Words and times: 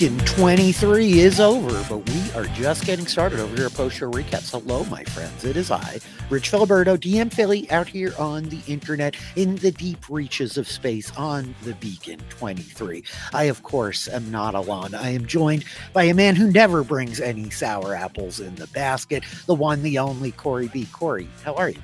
Beacon 0.00 0.18
23 0.20 1.18
is 1.18 1.40
over, 1.40 1.84
but 1.94 2.08
we 2.08 2.32
are 2.32 2.46
just 2.54 2.86
getting 2.86 3.06
started 3.06 3.38
over 3.38 3.54
here 3.54 3.66
at 3.66 3.74
Post 3.74 3.98
Show 3.98 4.10
Recaps. 4.10 4.50
Hello, 4.50 4.82
my 4.84 5.04
friends. 5.04 5.44
It 5.44 5.58
is 5.58 5.70
I, 5.70 6.00
Rich 6.30 6.50
Filiberto, 6.50 6.96
DM 6.96 7.30
Filly, 7.30 7.70
out 7.70 7.86
here 7.86 8.14
on 8.18 8.44
the 8.44 8.60
internet 8.66 9.14
in 9.36 9.56
the 9.56 9.70
deep 9.70 10.08
reaches 10.08 10.56
of 10.56 10.66
space 10.66 11.14
on 11.18 11.54
the 11.64 11.74
Beacon 11.74 12.18
23. 12.30 13.04
I, 13.34 13.44
of 13.44 13.62
course, 13.62 14.08
am 14.08 14.30
not 14.30 14.54
alone. 14.54 14.94
I 14.94 15.10
am 15.10 15.26
joined 15.26 15.66
by 15.92 16.04
a 16.04 16.14
man 16.14 16.34
who 16.34 16.50
never 16.50 16.82
brings 16.82 17.20
any 17.20 17.50
sour 17.50 17.94
apples 17.94 18.40
in 18.40 18.54
the 18.54 18.68
basket, 18.68 19.22
the 19.44 19.54
one, 19.54 19.82
the 19.82 19.98
only 19.98 20.32
Corey 20.32 20.68
B. 20.68 20.88
Corey, 20.92 21.28
how 21.44 21.52
are 21.56 21.68
you? 21.68 21.76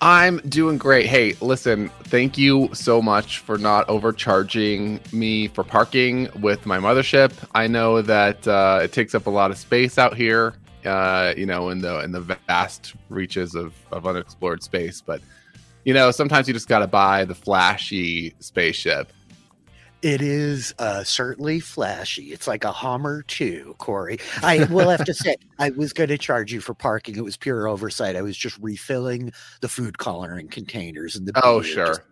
I'm 0.00 0.38
doing 0.48 0.78
great. 0.78 1.06
Hey, 1.06 1.34
listen, 1.40 1.88
thank 2.04 2.38
you 2.38 2.70
so 2.72 3.02
much 3.02 3.40
for 3.40 3.58
not 3.58 3.88
overcharging 3.88 5.00
me 5.12 5.48
for 5.48 5.64
parking 5.64 6.28
with 6.40 6.66
my 6.66 6.78
mothership. 6.78 7.32
I 7.52 7.66
know 7.66 8.00
that 8.02 8.46
uh, 8.46 8.80
it 8.82 8.92
takes 8.92 9.16
up 9.16 9.26
a 9.26 9.30
lot 9.30 9.50
of 9.50 9.58
space 9.58 9.98
out 9.98 10.16
here, 10.16 10.54
uh, 10.84 11.34
you 11.36 11.46
know, 11.46 11.70
in 11.70 11.80
the 11.80 11.98
in 12.04 12.12
the 12.12 12.20
vast 12.20 12.94
reaches 13.08 13.56
of, 13.56 13.74
of 13.90 14.06
unexplored 14.06 14.62
space. 14.62 15.00
But 15.00 15.20
you 15.84 15.94
know, 15.94 16.12
sometimes 16.12 16.46
you 16.46 16.54
just 16.54 16.68
got 16.68 16.78
to 16.78 16.86
buy 16.86 17.24
the 17.24 17.34
flashy 17.34 18.34
spaceship. 18.38 19.12
It 20.02 20.22
is 20.22 20.74
uh, 20.78 21.02
certainly 21.02 21.58
flashy. 21.58 22.26
It's 22.26 22.46
like 22.46 22.62
a 22.64 22.70
Hummer 22.70 23.22
too, 23.22 23.74
Corey. 23.78 24.18
I 24.42 24.64
will 24.70 24.90
have 24.90 25.04
to 25.04 25.14
say, 25.14 25.36
I 25.58 25.70
was 25.70 25.92
going 25.92 26.08
to 26.10 26.18
charge 26.18 26.52
you 26.52 26.60
for 26.60 26.72
parking. 26.72 27.16
It 27.16 27.24
was 27.24 27.36
pure 27.36 27.66
oversight. 27.66 28.14
I 28.14 28.22
was 28.22 28.36
just 28.36 28.56
refilling 28.60 29.32
the 29.60 29.68
food 29.68 29.98
coloring 29.98 30.48
containers 30.48 31.16
and 31.16 31.26
the. 31.26 31.32
Oh, 31.42 31.62
sure. 31.62 32.04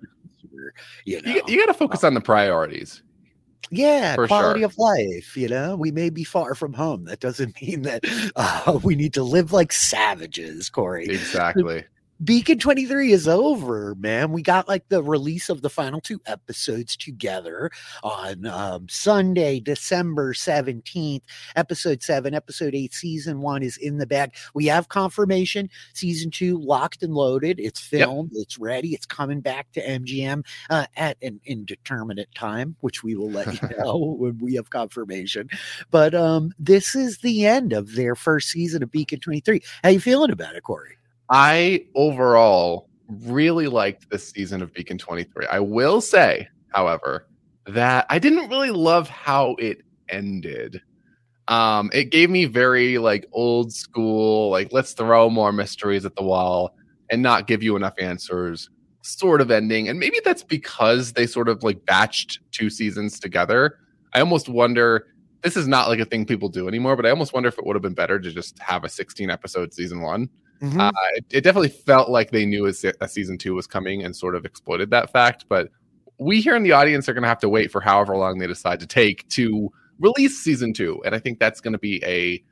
you 1.04 1.22
know, 1.22 1.32
you, 1.32 1.42
you 1.46 1.58
got 1.60 1.66
to 1.66 1.78
focus 1.78 2.02
on 2.02 2.14
the 2.14 2.20
priorities. 2.20 3.02
Yeah, 3.70 4.14
For 4.14 4.26
quality 4.26 4.60
sure. 4.60 4.66
of 4.66 4.78
life. 4.78 5.36
You 5.36 5.48
know, 5.48 5.76
we 5.76 5.90
may 5.90 6.10
be 6.10 6.24
far 6.24 6.54
from 6.54 6.72
home. 6.72 7.04
That 7.04 7.20
doesn't 7.20 7.60
mean 7.62 7.82
that 7.82 8.04
uh, 8.36 8.78
we 8.82 8.96
need 8.96 9.14
to 9.14 9.22
live 9.22 9.52
like 9.52 9.72
savages, 9.72 10.68
Corey. 10.70 11.06
Exactly. 11.06 11.84
Beacon 12.24 12.58
23 12.58 13.12
is 13.12 13.28
over, 13.28 13.94
man. 13.96 14.32
We 14.32 14.40
got 14.40 14.68
like 14.68 14.88
the 14.88 15.02
release 15.02 15.50
of 15.50 15.60
the 15.60 15.68
final 15.68 16.00
two 16.00 16.18
episodes 16.24 16.96
together 16.96 17.70
on 18.02 18.46
um, 18.46 18.88
Sunday, 18.88 19.60
December 19.60 20.32
17th. 20.32 21.20
Episode 21.56 22.02
7, 22.02 22.32
Episode 22.32 22.74
8, 22.74 22.94
Season 22.94 23.42
1 23.42 23.62
is 23.62 23.76
in 23.76 23.98
the 23.98 24.06
bag. 24.06 24.34
We 24.54 24.64
have 24.66 24.88
confirmation. 24.88 25.68
Season 25.92 26.30
2 26.30 26.58
locked 26.58 27.02
and 27.02 27.12
loaded. 27.12 27.60
It's 27.60 27.80
filmed, 27.80 28.30
yep. 28.32 28.42
it's 28.42 28.58
ready, 28.58 28.94
it's 28.94 29.06
coming 29.06 29.40
back 29.40 29.70
to 29.72 29.86
MGM 29.86 30.46
uh, 30.70 30.86
at 30.96 31.18
an 31.20 31.38
indeterminate 31.44 32.34
time, 32.34 32.76
which 32.80 33.02
we 33.02 33.14
will 33.14 33.30
let 33.30 33.60
you 33.60 33.68
know 33.78 34.16
when 34.18 34.38
we 34.38 34.54
have 34.54 34.70
confirmation. 34.70 35.50
But 35.90 36.14
um, 36.14 36.52
this 36.58 36.94
is 36.94 37.18
the 37.18 37.44
end 37.44 37.74
of 37.74 37.94
their 37.94 38.14
first 38.14 38.48
season 38.48 38.82
of 38.82 38.90
Beacon 38.90 39.20
23. 39.20 39.60
How 39.82 39.90
you 39.90 40.00
feeling 40.00 40.30
about 40.30 40.56
it, 40.56 40.62
Corey? 40.62 40.96
I 41.30 41.86
overall 41.94 42.88
really 43.08 43.68
liked 43.68 44.10
this 44.10 44.30
season 44.30 44.62
of 44.62 44.72
Beacon 44.72 44.98
23. 44.98 45.46
I 45.46 45.60
will 45.60 46.00
say, 46.00 46.48
however, 46.72 47.26
that 47.66 48.06
I 48.08 48.18
didn't 48.18 48.48
really 48.48 48.70
love 48.70 49.08
how 49.08 49.56
it 49.58 49.82
ended. 50.08 50.80
Um, 51.48 51.90
it 51.92 52.10
gave 52.10 52.30
me 52.30 52.44
very 52.44 52.98
like 52.98 53.26
old 53.32 53.72
school, 53.72 54.50
like 54.50 54.72
let's 54.72 54.92
throw 54.92 55.30
more 55.30 55.52
mysteries 55.52 56.04
at 56.04 56.16
the 56.16 56.22
wall 56.22 56.74
and 57.10 57.22
not 57.22 57.46
give 57.46 57.62
you 57.62 57.76
enough 57.76 57.94
answers 57.98 58.68
sort 59.02 59.40
of 59.40 59.52
ending. 59.52 59.88
And 59.88 60.00
maybe 60.00 60.20
that's 60.24 60.42
because 60.42 61.12
they 61.12 61.26
sort 61.26 61.48
of 61.48 61.62
like 61.62 61.78
batched 61.84 62.38
two 62.50 62.68
seasons 62.70 63.20
together. 63.20 63.78
I 64.14 64.20
almost 64.20 64.48
wonder 64.48 65.06
this 65.42 65.56
is 65.56 65.68
not 65.68 65.86
like 65.88 66.00
a 66.00 66.04
thing 66.04 66.26
people 66.26 66.48
do 66.48 66.66
anymore, 66.66 66.96
but 66.96 67.06
I 67.06 67.10
almost 67.10 67.32
wonder 67.32 67.48
if 67.48 67.56
it 67.56 67.64
would 67.64 67.76
have 67.76 67.82
been 67.82 67.94
better 67.94 68.18
to 68.18 68.32
just 68.32 68.58
have 68.58 68.82
a 68.82 68.88
16 68.88 69.30
episode 69.30 69.72
season 69.72 70.02
one 70.02 70.28
Mm-hmm. 70.60 70.80
Uh, 70.80 70.90
it, 71.14 71.24
it, 71.30 71.40
definitely 71.42 71.68
felt 71.68 72.08
like 72.08 72.30
they 72.30 72.46
knew 72.46 72.66
a, 72.66 72.72
a, 73.00 73.08
season 73.08 73.36
two 73.36 73.54
was 73.54 73.66
coming 73.66 74.02
and 74.02 74.16
sort 74.16 74.34
of 74.34 74.46
exploited 74.46 74.90
that 74.90 75.12
fact. 75.12 75.44
But 75.48 75.68
we 76.18 76.40
here 76.40 76.56
in 76.56 76.62
the 76.62 76.72
audience 76.72 77.08
are 77.08 77.14
going 77.14 77.22
to 77.22 77.28
have 77.28 77.40
to 77.40 77.48
wait 77.48 77.70
for 77.70 77.80
however 77.80 78.16
long 78.16 78.38
they 78.38 78.46
decide 78.46 78.80
to 78.80 78.86
take 78.86 79.28
to 79.30 79.70
release 79.98 80.38
season 80.38 80.72
two, 80.72 81.02
and 81.04 81.14
I 81.14 81.18
think 81.18 81.38
that's 81.38 81.60
going 81.60 81.72
to 81.72 81.78
be 81.78 82.02
a 82.04 82.42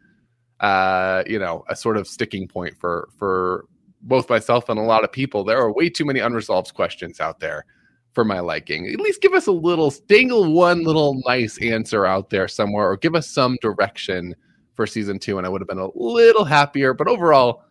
uh, 0.65 1.25
you 1.27 1.39
know 1.39 1.65
a 1.69 1.77
sort 1.77 1.97
of 1.97 2.07
sticking 2.07 2.47
point 2.47 2.77
for 2.79 3.09
for 3.19 3.67
both 4.03 4.29
myself 4.29 4.69
and 4.69 4.79
a 4.79 4.83
lot 4.83 5.05
of 5.05 5.11
people. 5.11 5.45
There 5.45 5.59
are 5.59 5.73
way 5.73 5.89
too 5.89 6.05
many 6.05 6.21
unresolved 6.21 6.75
questions 6.75 7.21
out 7.21 7.41
there 7.41 7.65
for 8.13 8.25
my 8.25 8.41
liking. 8.41 8.87
At 8.87 9.01
least 9.01 9.23
give 9.23 9.33
us 9.33 9.47
a 9.47 9.53
little 9.53 9.93
dangle 10.09 10.53
one 10.53 10.85
little 10.85 11.21
nice 11.27 11.61
answer 11.63 12.07
out 12.07 12.31
there 12.31 12.49
somewhere, 12.49 12.91
or 12.91 12.97
give 12.97 13.15
us 13.15 13.29
some 13.29 13.57
direction 13.63 14.35
for 14.75 14.87
season 14.87 15.19
two, 15.19 15.39
and 15.39 15.47
I 15.47 15.51
would 15.51 15.61
have 15.61 15.69
been 15.69 15.79
a 15.79 15.91
little 15.95 16.45
happier. 16.45 16.95
But 16.95 17.09
overall 17.09 17.63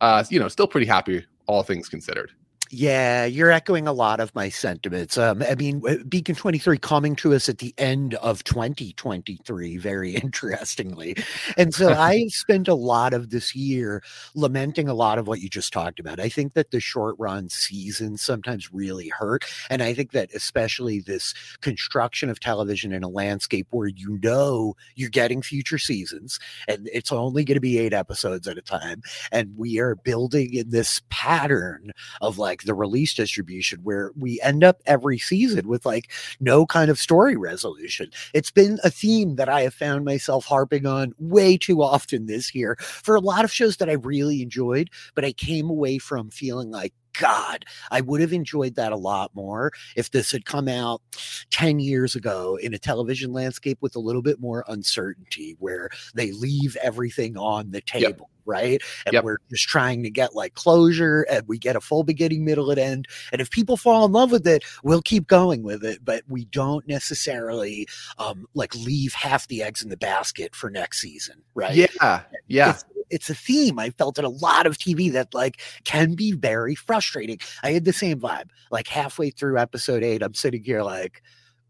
uh, 0.00 0.24
you 0.30 0.40
know, 0.40 0.48
still 0.48 0.66
pretty 0.66 0.86
happy, 0.86 1.24
all 1.46 1.62
things 1.62 1.88
considered. 1.88 2.32
Yeah, 2.72 3.24
you're 3.24 3.50
echoing 3.50 3.88
a 3.88 3.92
lot 3.92 4.20
of 4.20 4.32
my 4.32 4.48
sentiments. 4.48 5.18
Um, 5.18 5.42
I 5.42 5.56
mean, 5.56 5.82
Beacon 6.08 6.36
23 6.36 6.78
coming 6.78 7.16
to 7.16 7.34
us 7.34 7.48
at 7.48 7.58
the 7.58 7.74
end 7.78 8.14
of 8.14 8.44
2023, 8.44 9.76
very 9.76 10.14
interestingly. 10.14 11.16
And 11.56 11.74
so 11.74 11.88
I 11.98 12.28
spent 12.28 12.68
a 12.68 12.74
lot 12.74 13.12
of 13.12 13.30
this 13.30 13.56
year 13.56 14.04
lamenting 14.36 14.88
a 14.88 14.94
lot 14.94 15.18
of 15.18 15.26
what 15.26 15.40
you 15.40 15.48
just 15.48 15.72
talked 15.72 15.98
about. 15.98 16.20
I 16.20 16.28
think 16.28 16.54
that 16.54 16.70
the 16.70 16.78
short 16.78 17.16
run 17.18 17.48
seasons 17.48 18.22
sometimes 18.22 18.72
really 18.72 19.08
hurt. 19.08 19.44
And 19.68 19.82
I 19.82 19.92
think 19.92 20.12
that 20.12 20.30
especially 20.32 21.00
this 21.00 21.34
construction 21.62 22.30
of 22.30 22.38
television 22.38 22.92
in 22.92 23.02
a 23.02 23.08
landscape 23.08 23.66
where 23.70 23.88
you 23.88 24.20
know 24.22 24.76
you're 24.94 25.10
getting 25.10 25.42
future 25.42 25.78
seasons 25.78 26.38
and 26.68 26.88
it's 26.92 27.10
only 27.10 27.44
going 27.44 27.56
to 27.56 27.60
be 27.60 27.80
eight 27.80 27.94
episodes 27.94 28.46
at 28.46 28.58
a 28.58 28.62
time. 28.62 29.02
And 29.32 29.56
we 29.56 29.80
are 29.80 29.96
building 29.96 30.54
in 30.54 30.70
this 30.70 31.02
pattern 31.10 31.90
of 32.20 32.38
like, 32.38 32.59
like 32.60 32.66
the 32.66 32.74
release 32.74 33.14
distribution 33.14 33.80
where 33.82 34.12
we 34.16 34.40
end 34.42 34.62
up 34.64 34.80
every 34.86 35.18
season 35.18 35.68
with 35.68 35.86
like 35.86 36.10
no 36.40 36.66
kind 36.66 36.90
of 36.90 36.98
story 36.98 37.36
resolution. 37.36 38.10
It's 38.34 38.50
been 38.50 38.78
a 38.84 38.90
theme 38.90 39.36
that 39.36 39.48
I 39.48 39.62
have 39.62 39.74
found 39.74 40.04
myself 40.04 40.44
harping 40.44 40.86
on 40.86 41.14
way 41.18 41.56
too 41.56 41.82
often 41.82 42.26
this 42.26 42.54
year 42.54 42.76
for 42.80 43.14
a 43.14 43.20
lot 43.20 43.44
of 43.44 43.52
shows 43.52 43.78
that 43.78 43.88
I 43.88 43.94
really 43.94 44.42
enjoyed, 44.42 44.90
but 45.14 45.24
I 45.24 45.32
came 45.32 45.70
away 45.70 45.98
from 45.98 46.30
feeling 46.30 46.70
like 46.70 46.92
God, 47.18 47.64
I 47.90 48.00
would 48.00 48.20
have 48.20 48.32
enjoyed 48.32 48.74
that 48.76 48.92
a 48.92 48.96
lot 48.96 49.34
more 49.34 49.72
if 49.96 50.10
this 50.10 50.30
had 50.30 50.44
come 50.44 50.68
out 50.68 51.02
10 51.50 51.80
years 51.80 52.14
ago 52.14 52.56
in 52.60 52.74
a 52.74 52.78
television 52.78 53.32
landscape 53.32 53.78
with 53.80 53.96
a 53.96 54.00
little 54.00 54.22
bit 54.22 54.40
more 54.40 54.64
uncertainty 54.68 55.56
where 55.58 55.90
they 56.14 56.32
leave 56.32 56.76
everything 56.82 57.36
on 57.36 57.70
the 57.70 57.80
table. 57.80 58.06
Yep. 58.06 58.20
Right. 58.46 58.82
And 59.06 59.12
yep. 59.12 59.22
we're 59.22 59.36
just 59.50 59.68
trying 59.68 60.02
to 60.02 60.10
get 60.10 60.34
like 60.34 60.54
closure 60.54 61.24
and 61.30 61.46
we 61.46 61.56
get 61.56 61.76
a 61.76 61.80
full 61.80 62.02
beginning, 62.02 62.44
middle, 62.44 62.70
and 62.70 62.80
end. 62.80 63.06
And 63.30 63.40
if 63.40 63.48
people 63.50 63.76
fall 63.76 64.04
in 64.04 64.12
love 64.12 64.32
with 64.32 64.46
it, 64.46 64.64
we'll 64.82 65.02
keep 65.02 65.28
going 65.28 65.62
with 65.62 65.84
it. 65.84 66.04
But 66.04 66.24
we 66.26 66.46
don't 66.46 66.88
necessarily 66.88 67.86
um, 68.18 68.46
like 68.54 68.74
leave 68.74 69.12
half 69.12 69.46
the 69.46 69.62
eggs 69.62 69.82
in 69.82 69.88
the 69.88 69.96
basket 69.96 70.56
for 70.56 70.68
next 70.68 71.00
season. 71.00 71.42
Right. 71.54 71.76
Yeah. 71.76 72.22
Yeah. 72.48 72.70
It's, 72.70 72.84
it's 73.10 73.30
a 73.30 73.34
theme 73.34 73.78
I 73.78 73.90
felt 73.90 74.18
in 74.18 74.24
a 74.24 74.30
lot 74.30 74.66
of 74.66 74.78
TV 74.78 75.12
that 75.12 75.34
like 75.34 75.60
can 75.84 76.14
be 76.14 76.32
very 76.32 76.74
frustrating. 76.74 77.38
I 77.62 77.72
had 77.72 77.84
the 77.84 77.92
same 77.92 78.20
vibe. 78.20 78.50
Like 78.70 78.88
halfway 78.88 79.30
through 79.30 79.58
episode 79.58 80.02
eight, 80.02 80.22
I'm 80.22 80.34
sitting 80.34 80.62
here 80.62 80.82
like, 80.82 81.22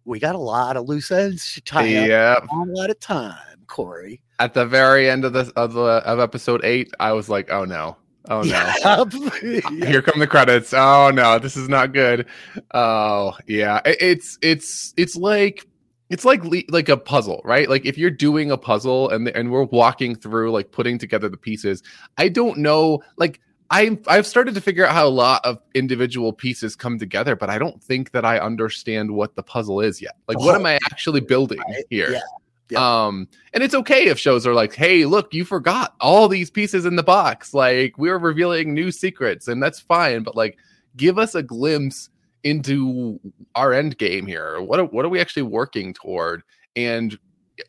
we 0.05 0.19
got 0.19 0.35
a 0.35 0.39
lot 0.39 0.77
of 0.77 0.89
loose 0.89 1.11
ends 1.11 1.55
to 1.55 1.61
tie 1.61 1.85
yep. 1.85 2.39
up. 2.39 2.51
a 2.51 2.57
lot 2.71 2.91
of 2.91 2.99
time, 3.01 3.37
Corey. 3.67 4.23
At 4.39 4.55
the 4.55 4.67
very 4.67 5.09
end 5.09 5.25
of 5.25 5.33
the 5.33 5.53
of 5.57 5.75
the 5.75 5.81
of 5.81 6.19
episode 6.19 6.65
eight, 6.65 6.91
I 6.99 7.13
was 7.13 7.29
like, 7.29 7.51
oh 7.51 7.65
no. 7.65 7.97
Oh 8.29 8.43
no! 8.43 8.75
Yep. 9.43 9.63
Here 9.89 10.03
come 10.03 10.21
the 10.21 10.27
credits. 10.27 10.75
Oh 10.75 11.11
no, 11.11 11.39
this 11.39 11.57
is 11.57 11.69
not 11.69 11.93
good. 11.93 12.27
Oh 12.73 13.35
yeah, 13.47 13.81
it's 13.85 14.39
it's 14.43 14.93
it's 14.97 15.17
like 15.17 15.67
it's 16.11 16.25
like 16.25 16.43
like 16.69 16.89
a 16.89 16.97
puzzle, 16.97 17.41
right? 17.45 17.71
Like 17.71 17.87
if 17.87 17.97
you're 17.97 18.11
doing 18.11 18.51
a 18.51 18.59
puzzle 18.59 19.09
and 19.11 19.29
and 19.29 19.51
we're 19.51 19.65
walking 19.65 20.15
through 20.17 20.51
like 20.51 20.73
putting 20.73 20.99
together 20.99 21.29
the 21.29 21.37
pieces, 21.37 21.83
I 22.19 22.29
don't 22.29 22.59
know 22.59 23.03
like 23.17 23.41
I 23.71 23.97
I've 24.09 24.27
started 24.27 24.55
to 24.57 24.61
figure 24.61 24.85
out 24.85 24.93
how 24.93 25.07
a 25.07 25.09
lot 25.09 25.45
of 25.45 25.59
individual 25.75 26.33
pieces 26.33 26.75
come 26.75 26.99
together, 26.99 27.37
but 27.37 27.49
I 27.49 27.59
don't 27.59 27.83
think 27.83 28.11
that 28.11 28.25
I 28.25 28.41
understand 28.41 29.13
what 29.13 29.37
the 29.37 29.45
puzzle 29.45 29.81
is 29.81 30.03
yet. 30.03 30.17
Like, 30.27 30.39
oh, 30.41 30.47
what 30.47 30.57
am 30.57 30.67
I 30.67 30.75
actually 30.91 31.21
building 31.21 31.61
right? 31.61 31.85
here? 31.89 32.11
Yeah. 32.11 32.21
Yeah. 32.71 33.07
Um, 33.07 33.27
and 33.53 33.65
it's 33.65 33.75
okay 33.75 34.07
if 34.07 34.19
shows 34.19 34.47
are 34.47 34.55
like, 34.55 34.75
"Hey, 34.75 35.05
look, 35.05 35.35
you 35.35 35.45
forgot 35.45 35.97
all 36.01 36.29
these 36.29 36.51
pieces 36.51 36.87
in 36.87 36.95
the 36.95 37.03
box. 37.03 37.53
Like, 37.53 37.99
we're 37.99 38.19
revealing 38.19 38.75
new 38.75 38.93
secrets, 38.93 39.49
and 39.49 39.61
that's 39.61 39.81
fine." 39.81 40.23
But 40.23 40.37
like, 40.37 40.57
give 40.97 41.19
us 41.19 41.35
a 41.35 41.43
glimpse 41.43 42.10
into 42.45 43.21
our 43.55 43.73
end 43.73 43.99
game 43.99 44.27
here. 44.27 44.61
What 44.61 44.81
are, 44.81 44.87
what 44.87 45.05
are 45.05 45.09
we 45.09 45.21
actually 45.21 45.43
working 45.43 45.93
toward? 45.93 46.43
And 46.77 47.19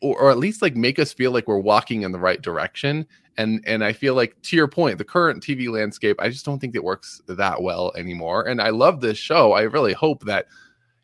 or, 0.00 0.18
or 0.18 0.30
at 0.30 0.38
least 0.38 0.62
like 0.62 0.76
make 0.76 0.98
us 0.98 1.12
feel 1.12 1.32
like 1.32 1.46
we're 1.46 1.58
walking 1.58 2.02
in 2.02 2.12
the 2.12 2.18
right 2.18 2.40
direction. 2.40 3.06
And 3.36 3.62
and 3.66 3.84
I 3.84 3.92
feel 3.92 4.14
like 4.14 4.40
to 4.42 4.56
your 4.56 4.68
point, 4.68 4.98
the 4.98 5.04
current 5.04 5.42
TV 5.42 5.68
landscape, 5.68 6.16
I 6.20 6.28
just 6.28 6.44
don't 6.44 6.58
think 6.58 6.74
it 6.74 6.84
works 6.84 7.20
that 7.26 7.62
well 7.62 7.92
anymore. 7.96 8.46
And 8.46 8.60
I 8.60 8.70
love 8.70 9.00
this 9.00 9.18
show. 9.18 9.52
I 9.52 9.62
really 9.62 9.94
hope 9.94 10.24
that 10.24 10.46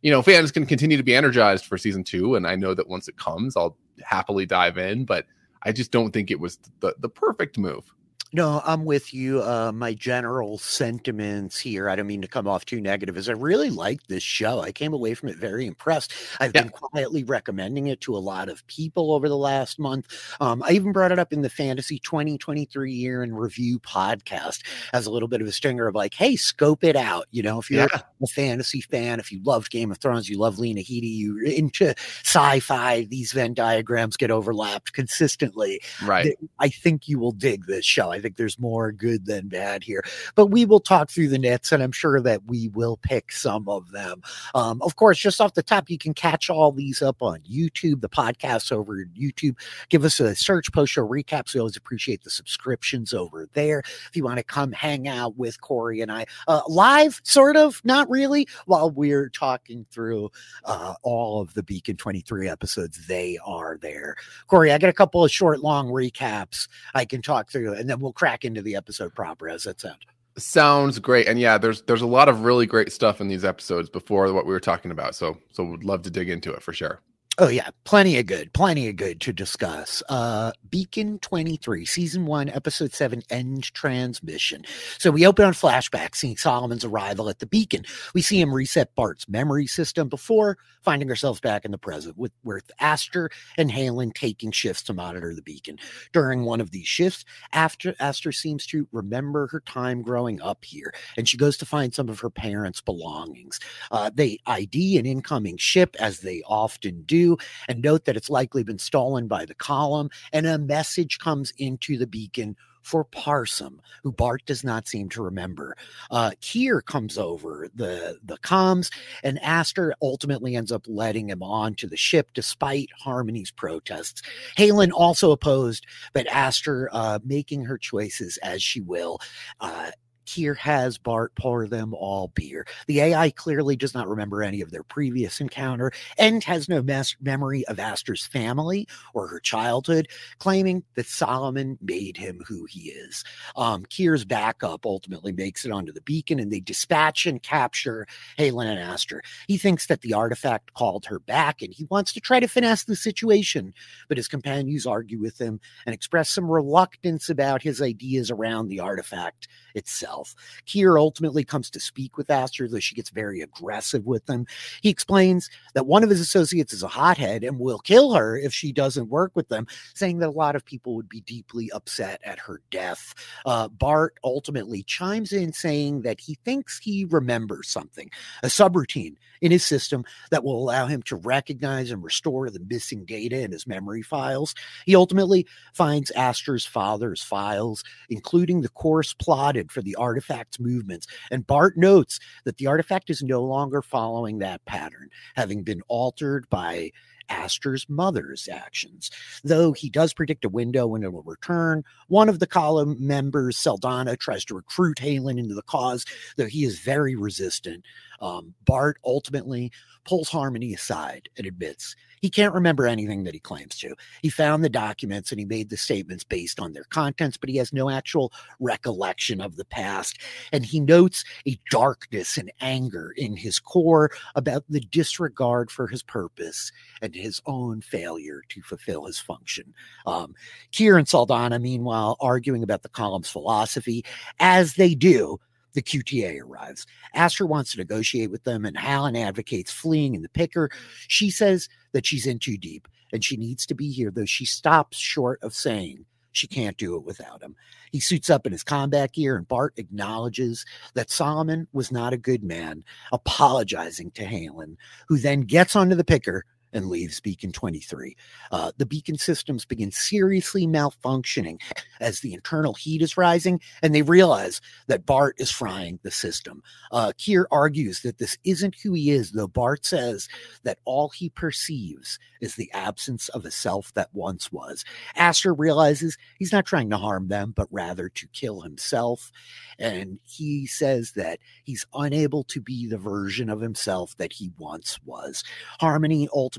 you 0.03 0.11
know 0.11 0.23
fans 0.23 0.53
can 0.53 0.67
continue 0.67 0.97
to 0.97 1.03
be 1.03 1.15
energized 1.15 1.65
for 1.65 1.79
season 1.79 2.05
two. 2.05 2.37
And 2.37 2.47
I 2.47 2.55
know 2.55 2.75
that 2.75 2.89
once 2.89 3.09
it 3.09 3.17
comes, 3.17 3.57
I'll 3.57 3.77
happily 4.03 4.47
dive 4.47 4.79
in. 4.79 5.05
But 5.05 5.27
I 5.63 5.73
just 5.73 5.91
don't 5.91 6.13
think 6.13 6.31
it 6.31 6.39
was 6.39 6.59
the 6.81 6.95
the 7.01 7.09
perfect 7.09 7.59
move. 7.59 7.93
No, 8.33 8.61
I'm 8.65 8.85
with 8.85 9.15
you. 9.15 9.43
Uh, 9.43 9.73
my 9.73 9.95
general 9.95 10.59
sentiments 10.59 11.59
here, 11.59 11.89
I 11.89 11.97
don't 11.97 12.07
mean 12.07 12.21
to 12.21 12.29
come 12.29 12.47
off 12.47 12.67
too 12.67 12.81
negative, 12.81 13.17
is 13.17 13.29
I 13.29 13.33
really 13.33 13.71
like 13.71 14.07
this 14.07 14.23
show. 14.23 14.61
I 14.61 14.71
came 14.71 14.93
away 14.93 15.15
from 15.15 15.31
it 15.31 15.37
very 15.37 15.67
impressed. 15.67 16.13
I've 16.39 16.53
yeah. 16.55 16.63
been 16.63 16.71
quietly 16.71 17.25
recommending 17.25 17.87
it 17.87 18.03
to 18.03 18.15
a 18.15 18.19
lot 18.19 18.51
of 18.51 18.67
people 18.67 19.13
over 19.13 19.31
the 19.31 19.37
last 19.37 19.79
month. 19.79 20.15
Um, 20.41 20.63
I 20.63 20.73
even 20.73 20.93
brought 20.93 21.11
it 21.11 21.19
up 21.19 21.33
in 21.33 21.41
the 21.41 21.49
Fantasy 21.49 21.99
2023 22.01 22.93
Year 22.93 23.23
in 23.23 23.35
Review 23.35 23.79
podcast 23.79 24.61
as 24.93 25.07
a 25.07 25.11
little 25.11 25.29
bit 25.29 25.41
of 25.41 25.47
a 25.47 25.53
stinger 25.53 25.87
of 25.87 25.95
like, 25.95 26.13
hey, 26.13 26.37
scope 26.37 26.85
it 26.85 26.97
out. 26.97 27.27
You 27.31 27.43
know, 27.43 27.59
if 27.59 27.71
you're 27.71 27.89
yeah. 27.91 28.03
a 28.23 28.27
fantasy 28.27 28.83
fan, 28.83 29.21
if 29.21 29.33
you 29.33 29.43
loved 29.43 29.71
Game 29.71 29.91
of 29.91 29.99
Thrones, 29.99 30.29
you 30.29 30.39
love 30.39 30.59
Lena 30.59 30.83
Headey, 30.83 31.19
you're 31.19 31.45
into 31.45 31.95
sci 32.25 32.61
fi, 32.61 33.05
these 33.05 33.33
Venn 33.33 33.55
diagrams 33.55 34.19
get 34.19 34.31
overlapped 34.31 34.93
consistently. 34.93 35.81
Right. 36.05 36.37
I 36.59 36.69
think 36.69 37.09
you 37.09 37.19
will 37.19 37.33
dig 37.33 37.65
this 37.67 37.87
show. 37.87 38.13
I 38.13 38.18
think 38.21 38.37
there's 38.37 38.59
more 38.59 38.93
good 38.93 39.27
than 39.27 39.49
bad 39.49 39.83
here. 39.85 40.05
But 40.35 40.47
we 40.47 40.65
will 40.65 40.81
talk 40.81 41.11
through 41.11 41.29
the 41.29 41.39
nits, 41.39 41.73
and 41.73 41.83
I'm 41.83 41.93
sure 41.93 42.21
that 42.21 42.45
we 42.47 42.69
will 42.69 42.99
pick 42.99 43.33
some 43.33 43.69
of 43.69 43.91
them. 43.93 44.23
Um, 44.55 44.81
of 44.83 44.97
course, 44.97 45.19
just 45.19 45.41
off 45.41 45.55
the 45.55 45.63
top, 45.63 45.91
you 45.91 45.99
can 45.99 46.15
catch 46.15 46.51
all 46.51 46.73
these 46.73 47.03
up 47.03 47.23
on 47.23 47.41
YouTube, 47.41 48.01
the 48.01 48.09
podcasts 48.09 48.73
over 48.73 49.05
YouTube. 49.19 49.57
Give 49.89 50.05
us 50.05 50.21
a 50.21 50.35
search, 50.35 50.73
post 50.73 50.93
show 50.93 51.07
recaps. 51.07 51.55
We 51.55 51.61
always 51.61 51.77
appreciate 51.77 52.25
the 52.25 52.31
subscriptions 52.31 53.13
over 53.13 53.49
there. 53.55 53.81
If 53.81 54.11
you 54.15 54.25
want 54.25 54.39
to 54.39 54.45
come 54.45 54.73
hang 54.73 55.09
out 55.09 55.37
with 55.37 55.61
Corey 55.61 56.01
and 56.01 56.11
I 56.11 56.27
uh, 56.47 56.63
live, 56.69 57.21
sort 57.25 57.57
of, 57.57 57.81
not 57.85 58.09
really, 58.11 58.49
while 58.67 58.91
we're 58.91 59.29
talking 59.29 59.87
through 59.91 60.31
uh, 60.65 60.95
all 61.03 61.41
of 61.41 61.55
the 61.55 61.63
Beacon 61.63 61.97
23 61.97 62.49
episodes, 62.49 63.07
they 63.07 63.39
are 63.45 63.79
there. 63.81 64.17
Corey, 64.47 64.73
I 64.73 64.79
got 64.79 64.91
a 64.91 64.95
couple 64.95 65.25
of 65.25 65.31
short, 65.31 65.61
long 65.61 65.89
recaps 65.89 66.69
I 66.95 67.05
can 67.05 67.23
talk 67.23 67.51
through, 67.51 67.75
and 67.75 67.89
then 67.89 68.01
we'll 68.01 68.08
we'll 68.09 68.15
crack 68.15 68.47
into 68.47 68.63
the 68.63 68.75
episode 68.75 69.15
proper. 69.15 69.51
As 69.51 69.65
that 69.65 69.79
sound? 69.81 69.99
Sounds 70.39 70.99
great. 70.99 71.29
And 71.29 71.39
yeah, 71.39 71.59
there's 71.59 71.83
there's 71.83 72.01
a 72.01 72.07
lot 72.07 72.31
of 72.31 72.41
really 72.41 72.65
great 72.65 72.91
stuff 72.91 73.21
in 73.21 73.29
these 73.29 73.45
episodes 73.45 73.91
before 73.91 74.33
what 74.33 74.47
we 74.47 74.53
were 74.53 74.61
talking 74.61 74.91
about. 74.91 75.15
So 75.15 75.37
so 75.53 75.65
would 75.65 75.85
love 75.85 76.03
to 76.03 76.11
dig 76.11 76.31
into 76.31 76.53
it 76.53 76.63
for 76.63 76.73
sure. 76.73 77.01
Oh 77.41 77.47
yeah, 77.47 77.69
plenty 77.85 78.19
of 78.19 78.27
good, 78.27 78.53
plenty 78.53 78.89
of 78.89 78.97
good 78.97 79.21
to 79.21 79.33
discuss. 79.33 80.03
Uh 80.09 80.51
Beacon 80.71 81.21
23, 81.21 81.85
season 81.85 82.27
1, 82.27 82.49
episode 82.49 82.93
7 82.93 83.23
end 83.31 83.73
transmission. 83.75 84.65
So 84.99 85.13
we 85.13 85.25
open 85.25 85.45
on 85.45 85.53
flashback 85.53 86.17
seeing 86.17 86.37
Solomon's 86.37 86.85
arrival 86.85 87.29
at 87.29 87.39
the 87.39 87.47
Beacon. 87.47 87.85
We 88.13 88.23
see 88.23 88.41
him 88.41 88.53
reset 88.53 88.93
Bart's 88.97 89.29
memory 89.29 89.69
system 89.69 90.09
before 90.09 90.59
finding 90.83 91.09
ourselves 91.11 91.39
back 91.39 91.65
in 91.65 91.71
the 91.71 91.79
present 91.79 92.19
with 92.19 92.33
with 92.43 92.73
Aster 92.81 93.31
and 93.57 93.71
Halen 93.71 94.15
taking 94.15 94.51
shifts 94.51 94.83
to 94.85 94.93
monitor 94.93 95.33
the 95.33 95.43
Beacon. 95.43 95.79
During 96.13 96.43
one 96.45 96.61
of 96.61 96.73
these 96.73 96.89
shifts, 96.89 97.25
after 97.53 97.95
Aster 98.01 98.33
seems 98.33 98.67
to 98.67 98.89
remember 98.91 99.47
her 99.53 99.61
time 99.61 100.03
growing 100.03 100.43
up 100.43 100.65
here 100.65 100.93
and 101.17 101.29
she 101.29 101.37
goes 101.37 101.57
to 101.59 101.67
find 101.67 101.95
some 101.95 102.09
of 102.09 102.19
her 102.19 102.31
parents' 102.31 102.81
belongings. 102.81 103.61
Uh, 103.93 104.11
they 104.13 104.39
ID 104.47 104.99
an 104.99 105.07
incoming 105.07 105.57
ship 105.57 105.95
as 106.01 106.19
they 106.19 106.43
often 106.45 107.03
do 107.03 107.28
and 107.69 107.83
note 107.83 108.05
that 108.05 108.17
it's 108.17 108.31
likely 108.31 108.63
been 108.63 108.79
stolen 108.79 109.27
by 109.27 109.45
the 109.45 109.55
column. 109.55 110.09
And 110.33 110.47
a 110.47 110.59
message 110.59 111.19
comes 111.19 111.53
into 111.59 111.99
the 111.99 112.07
beacon 112.07 112.57
for 112.89 113.05
Parsum, 113.05 113.81
who 114.03 114.13
Bart 114.13 114.43
does 114.47 114.65
not 114.65 114.89
seem 114.89 115.11
to 115.11 115.23
remember. 115.23 115.77
Uh, 116.11 116.31
Kier 116.41 116.83
comes 116.83 117.19
over 117.19 117.69
the 117.75 118.19
the 118.25 118.39
comms, 118.39 118.91
and 119.23 119.39
Aster 119.43 119.95
ultimately 120.01 120.57
ends 120.57 120.73
up 120.73 120.87
letting 120.89 121.29
him 121.29 121.43
onto 121.43 121.87
the 121.87 121.99
ship 121.99 122.31
despite 122.33 122.89
Harmony's 122.99 123.51
protests. 123.51 124.23
Halen 124.57 124.91
also 124.95 125.33
opposed, 125.33 125.87
but 126.15 126.27
Aster 126.29 126.89
uh, 126.93 127.19
making 127.25 127.67
her 127.67 127.77
choices 127.77 128.39
as 128.39 128.63
she 128.63 128.81
will. 128.81 129.19
Uh, 129.61 129.91
here 130.29 130.55
has 130.55 130.99
Bart 130.99 131.35
pour 131.35 131.67
them 131.67 131.95
all 131.95 132.29
beer. 132.35 132.67
The 132.87 133.01
AI 133.01 133.31
clearly 133.31 133.77
does 133.77 133.95
not 133.95 134.09
remember 134.09 134.43
any 134.43 134.61
of 134.61 134.71
their 134.71 134.83
previous 134.83 135.41
encounter 135.41 135.93
and 136.19 136.43
has 136.45 136.69
no 136.69 136.83
mes- 136.83 137.17
memory 137.21 137.65
of 137.67 137.79
Aster's 137.79 138.27
family 138.27 138.87
or 139.15 139.27
her 139.29 139.41
childhood, 139.41 140.09
claiming 140.39 140.85
that 140.95 141.07
Solomon 141.07 141.79
made 141.81 142.17
him 142.17 142.43
who 142.47 142.67
he 142.67 142.91
is. 142.91 143.25
Um, 143.57 143.85
Kier's 143.89 144.25
backup 144.25 144.85
ultimately 144.85 145.33
makes 145.33 145.65
it 145.65 145.73
onto 145.73 145.93
the 145.93 146.03
beacon 146.03 146.39
and 146.39 146.53
they 146.53 146.61
dispatch 146.61 147.27
and 147.27 147.43
capture 147.43 148.07
Halen 148.39 148.67
and 148.67 148.79
Aster. 148.79 149.23
He 149.47 149.59
thinks 149.59 149.87
that 149.87 150.03
the 150.03 150.15
artifact 150.15 150.75
called 150.75 151.07
her 151.07 151.19
back 151.19 151.63
and 151.63 151.73
he 151.73 151.87
wants 151.91 152.13
to 152.13 152.21
try 152.21 152.41
to 152.41 152.49
finesse 152.49 152.85
the 152.85 152.97
situation, 152.97 153.73
but 154.09 154.17
his 154.17 154.29
companions 154.29 154.87
argue 154.87 155.21
with 155.21 155.41
him 155.41 155.61
and 155.87 155.95
express 155.95 156.31
some 156.31 156.51
reluctance 156.51 157.29
about 157.29 157.63
his 157.63 157.81
ideas 157.81 158.31
around 158.31 158.69
the 158.69 158.81
artifact 158.81 159.49
itself. 159.75 160.18
Kier 160.67 160.99
ultimately 160.99 161.45
comes 161.45 161.71
to 161.71 161.81
speak 161.81 162.17
with 162.17 162.31
Aster, 162.31 162.69
though 162.69 162.79
she 162.79 162.95
gets 162.95 163.11
very 163.11 163.41
aggressive 163.41 164.07
with 164.07 164.29
him. 164.29 164.47
He 164.83 164.91
explains 164.91 165.51
that 165.75 165.87
one 165.87 166.03
of 166.03 166.11
his 166.11 166.21
associates 166.21 166.73
is 166.73 166.83
a 166.83 166.89
hothead 166.89 167.45
and 167.45 167.59
will 167.59 167.79
kill 167.79 168.15
her 168.15 168.37
if 168.37 168.53
she 168.53 168.73
doesn't 168.73 169.09
work 169.09 169.33
with 169.35 169.49
them, 169.49 169.67
saying 169.95 170.19
that 170.19 170.29
a 170.29 170.33
lot 170.33 170.57
of 170.57 170.65
people 170.65 170.95
would 170.95 171.09
be 171.09 171.21
deeply 171.23 171.71
upset 171.73 172.21
at 172.25 172.39
her 172.39 172.61
death. 172.71 173.15
Uh, 173.47 173.69
Bart 173.69 174.19
ultimately 174.25 174.83
chimes 174.83 175.33
in 175.33 175.53
saying 175.53 176.03
that 176.03 176.21
he 176.21 176.35
thinks 176.45 176.79
he 176.79 177.05
remembers 177.05 177.69
something, 177.69 178.11
a 178.43 178.47
subroutine 178.47 179.17
in 179.41 179.53
his 179.53 179.65
system 179.65 180.05
that 180.31 180.45
will 180.45 180.61
allow 180.61 180.87
him 180.87 181.03
to 181.03 181.17
recognize 181.17 181.91
and 181.91 182.03
restore 182.03 182.51
the 182.51 182.61
missing 182.61 183.05
data 183.05 183.41
in 183.41 183.53
his 183.53 183.67
memory 183.67 184.03
files. 184.03 184.55
He 184.85 184.97
ultimately 184.97 185.47
finds 185.73 186.11
Aster's 186.13 186.67
father's 186.67 187.23
files, 187.23 187.85
including 188.09 188.61
the 188.61 188.69
course 188.69 189.15
plotted 189.15 189.71
for 189.71 189.83
the 189.83 189.97
artifact's 190.09 190.59
movements. 190.59 191.07
And 191.31 191.47
Bart 191.47 191.77
notes 191.77 192.19
that 192.45 192.57
the 192.57 192.67
artifact 192.67 193.11
is 193.11 193.23
no 193.23 193.43
longer 193.43 193.83
following 193.83 194.39
that 194.39 194.65
pattern, 194.65 195.11
having 195.37 195.63
been 195.63 195.83
altered 195.89 196.49
by 196.49 196.93
Aster's 197.29 197.87
mother's 197.91 198.49
actions. 198.51 199.11
Though 199.45 199.73
he 199.73 199.91
does 199.91 200.15
predict 200.15 200.47
a 200.47 200.49
window 200.49 200.87
when 200.87 201.03
it 201.03 201.13
will 201.13 201.23
return, 201.23 201.85
one 202.09 202.31
of 202.31 202.39
the 202.39 202.47
column 202.47 202.97
members, 202.99 203.59
Saldana, 203.59 204.17
tries 204.17 204.47
to 204.47 204.55
recruit 204.55 204.97
Halen 204.97 205.39
into 205.39 205.55
the 205.55 205.63
cause, 205.63 206.07
though 206.37 206.47
he 206.47 206.65
is 206.65 206.79
very 206.79 207.15
resistant. 207.15 207.85
Um, 208.21 208.55
Bart 208.65 208.99
ultimately 209.05 209.73
pulls 210.05 210.29
Harmony 210.29 210.75
aside 210.75 211.29
and 211.37 211.47
admits 211.47 211.95
he 212.21 212.31
can't 212.31 212.55
remember 212.55 212.87
anything 212.87 213.25
that 213.25 213.35
he 213.35 213.41
claims 213.41 213.79
to. 213.79 213.95
He 214.23 214.29
found 214.29 214.65
the 214.65 214.69
documents 214.69 215.31
and 215.31 215.39
he 215.39 215.45
made 215.45 215.71
the 215.71 215.77
statements 215.77 216.25
based 216.25 216.61
on 216.61 216.73
their 216.73 216.85
contents, 216.85 217.37
but 217.37 217.49
he 217.49 217.57
has 217.57 217.73
no 217.73 217.91
actual 217.91 218.33
recollection 218.61 219.41
of 219.41 219.57
the 219.57 219.65
past. 219.65 220.19
And 220.53 220.65
he 220.65 220.81
notes 220.81 221.25
a 221.47 221.59
darkness 221.71 222.37
and 222.37 222.51
anger 222.61 223.13
in 223.17 223.37
his 223.37 223.59
core 223.59 224.11
about 224.35 224.65
the 224.69 224.81
disregard 224.81 225.71
for 225.71 225.87
his 225.87 226.03
purpose 226.03 226.73
and 227.03 227.15
his 227.15 227.41
own 227.47 227.81
failure 227.81 228.43
to 228.49 228.63
fulfill 228.63 229.07
his 229.07 229.19
function. 229.19 229.75
Um, 230.07 230.35
Kier 230.73 230.99
and 230.99 231.09
Saldana, 231.09 231.59
meanwhile, 231.59 232.17
arguing 232.21 232.63
about 232.63 232.83
the 232.83 232.89
column's 232.89 233.29
philosophy, 233.29 234.05
as 234.41 234.75
they 234.75 234.95
do 234.95 235.39
the 235.75 235.83
QTA 235.83 236.41
arrives. 236.41 236.87
Aster 237.15 237.47
wants 237.47 237.73
to 237.73 237.79
negotiate 237.79 238.31
with 238.31 238.45
them, 238.45 238.65
and 238.65 238.77
Halen 238.77 239.19
advocates 239.19 239.71
fleeing 239.71 240.15
in 240.15 240.23
the 240.23 240.29
picker. 240.29 240.71
She 241.09 241.31
says 241.31 241.69
that 241.93 242.07
she's 242.07 242.27
in 242.27 242.39
too 242.39 242.57
deep 242.57 242.89
and 243.13 243.25
she 243.25 243.37
needs 243.37 243.67
to 243.67 243.75
be 243.75 243.91
here, 243.91 244.11
though 244.11 244.25
she 244.25 244.45
stops 244.45 244.99
short 244.99 245.43
of 245.43 245.55
saying 245.55 246.05
she 246.33 246.47
can't 246.47 246.77
do 246.77 246.95
it 246.95 247.05
without 247.05 247.43
him. 247.43 247.57
He 247.91 248.01
suits 248.01 248.29
up 248.31 248.47
in 248.47 248.53
his 248.53 248.63
combat 248.63 249.13
gear, 249.13 249.37
and 249.37 249.49
Bart 249.49 249.75
acknowledges 249.77 250.65
that 250.95 251.11
Solomon 251.11 251.67
was 251.73 251.91
not 251.91 252.13
a 252.13 252.19
good 252.19 252.43
man, 252.43 252.85
apologizing 253.13 254.11
to 254.13 254.25
Halen, 254.25 254.77
who 255.09 255.19
then 255.19 255.43
gets 255.43 255.75
onto 255.75 255.95
the 255.95 256.05
picker 256.05 256.45
and 256.73 256.89
leaves 256.89 257.21
Beacon 257.21 257.53
23. 257.53 258.17
Uh, 258.51 258.73
the 258.77 258.87
beacon 258.87 259.17
systems 259.17 259.65
begin 259.65 259.91
seriously 259.91 260.67
malfunctioning 260.67 261.61
as 262.01 262.21
the 262.21 262.35
internal 262.35 262.75
heat 262.75 263.03
is 263.03 263.17
rising, 263.17 263.61
and 263.83 263.95
they 263.95 264.03
realize 264.03 264.61
that 264.87 265.07
Bart 265.07 265.35
is 265.39 265.51
frying 265.51 265.99
the 266.03 266.11
system. 266.11 266.63
Uh, 266.93 267.13
Kier 267.19 267.45
argues 267.51 268.03
that 268.03 268.19
this 268.19 268.37
isn't 268.45 268.77
who 268.83 268.93
he 268.93 269.11
is, 269.11 269.33
though 269.33 269.49
Bart 269.49 269.85
says 269.85 270.29
that 270.65 270.79
all 270.85 271.09
he 271.09 271.31
perceives 271.31 272.19
is 272.41 272.55
the 272.55 272.71
absence 272.73 273.29
of 273.31 273.45
a 273.45 273.51
self 273.51 273.93
that 273.95 274.11
once 274.13 274.53
was. 274.53 274.85
Aster 275.17 275.55
realizes 275.55 276.17
he's 276.39 276.53
not 276.53 276.67
trying 276.67 276.91
to 276.91 276.97
harm 276.97 277.29
them, 277.29 277.53
but 277.57 277.69
rather 277.71 278.09
to 278.11 278.29
kill 278.29 278.61
himself. 278.61 279.33
And 279.79 280.19
he 280.25 280.67
says 280.67 281.13
that 281.13 281.41
he's 281.65 281.87
unable 281.95 282.45
to 282.45 282.61
be 282.61 282.87
the 282.87 282.99
version 282.99 283.49
of 283.49 283.61
himself 283.61 284.17
that 284.19 284.33
he 284.33 284.51
once 284.59 284.99
was. 285.05 285.43
Harmony 285.81 286.29
ultimately 286.33 286.58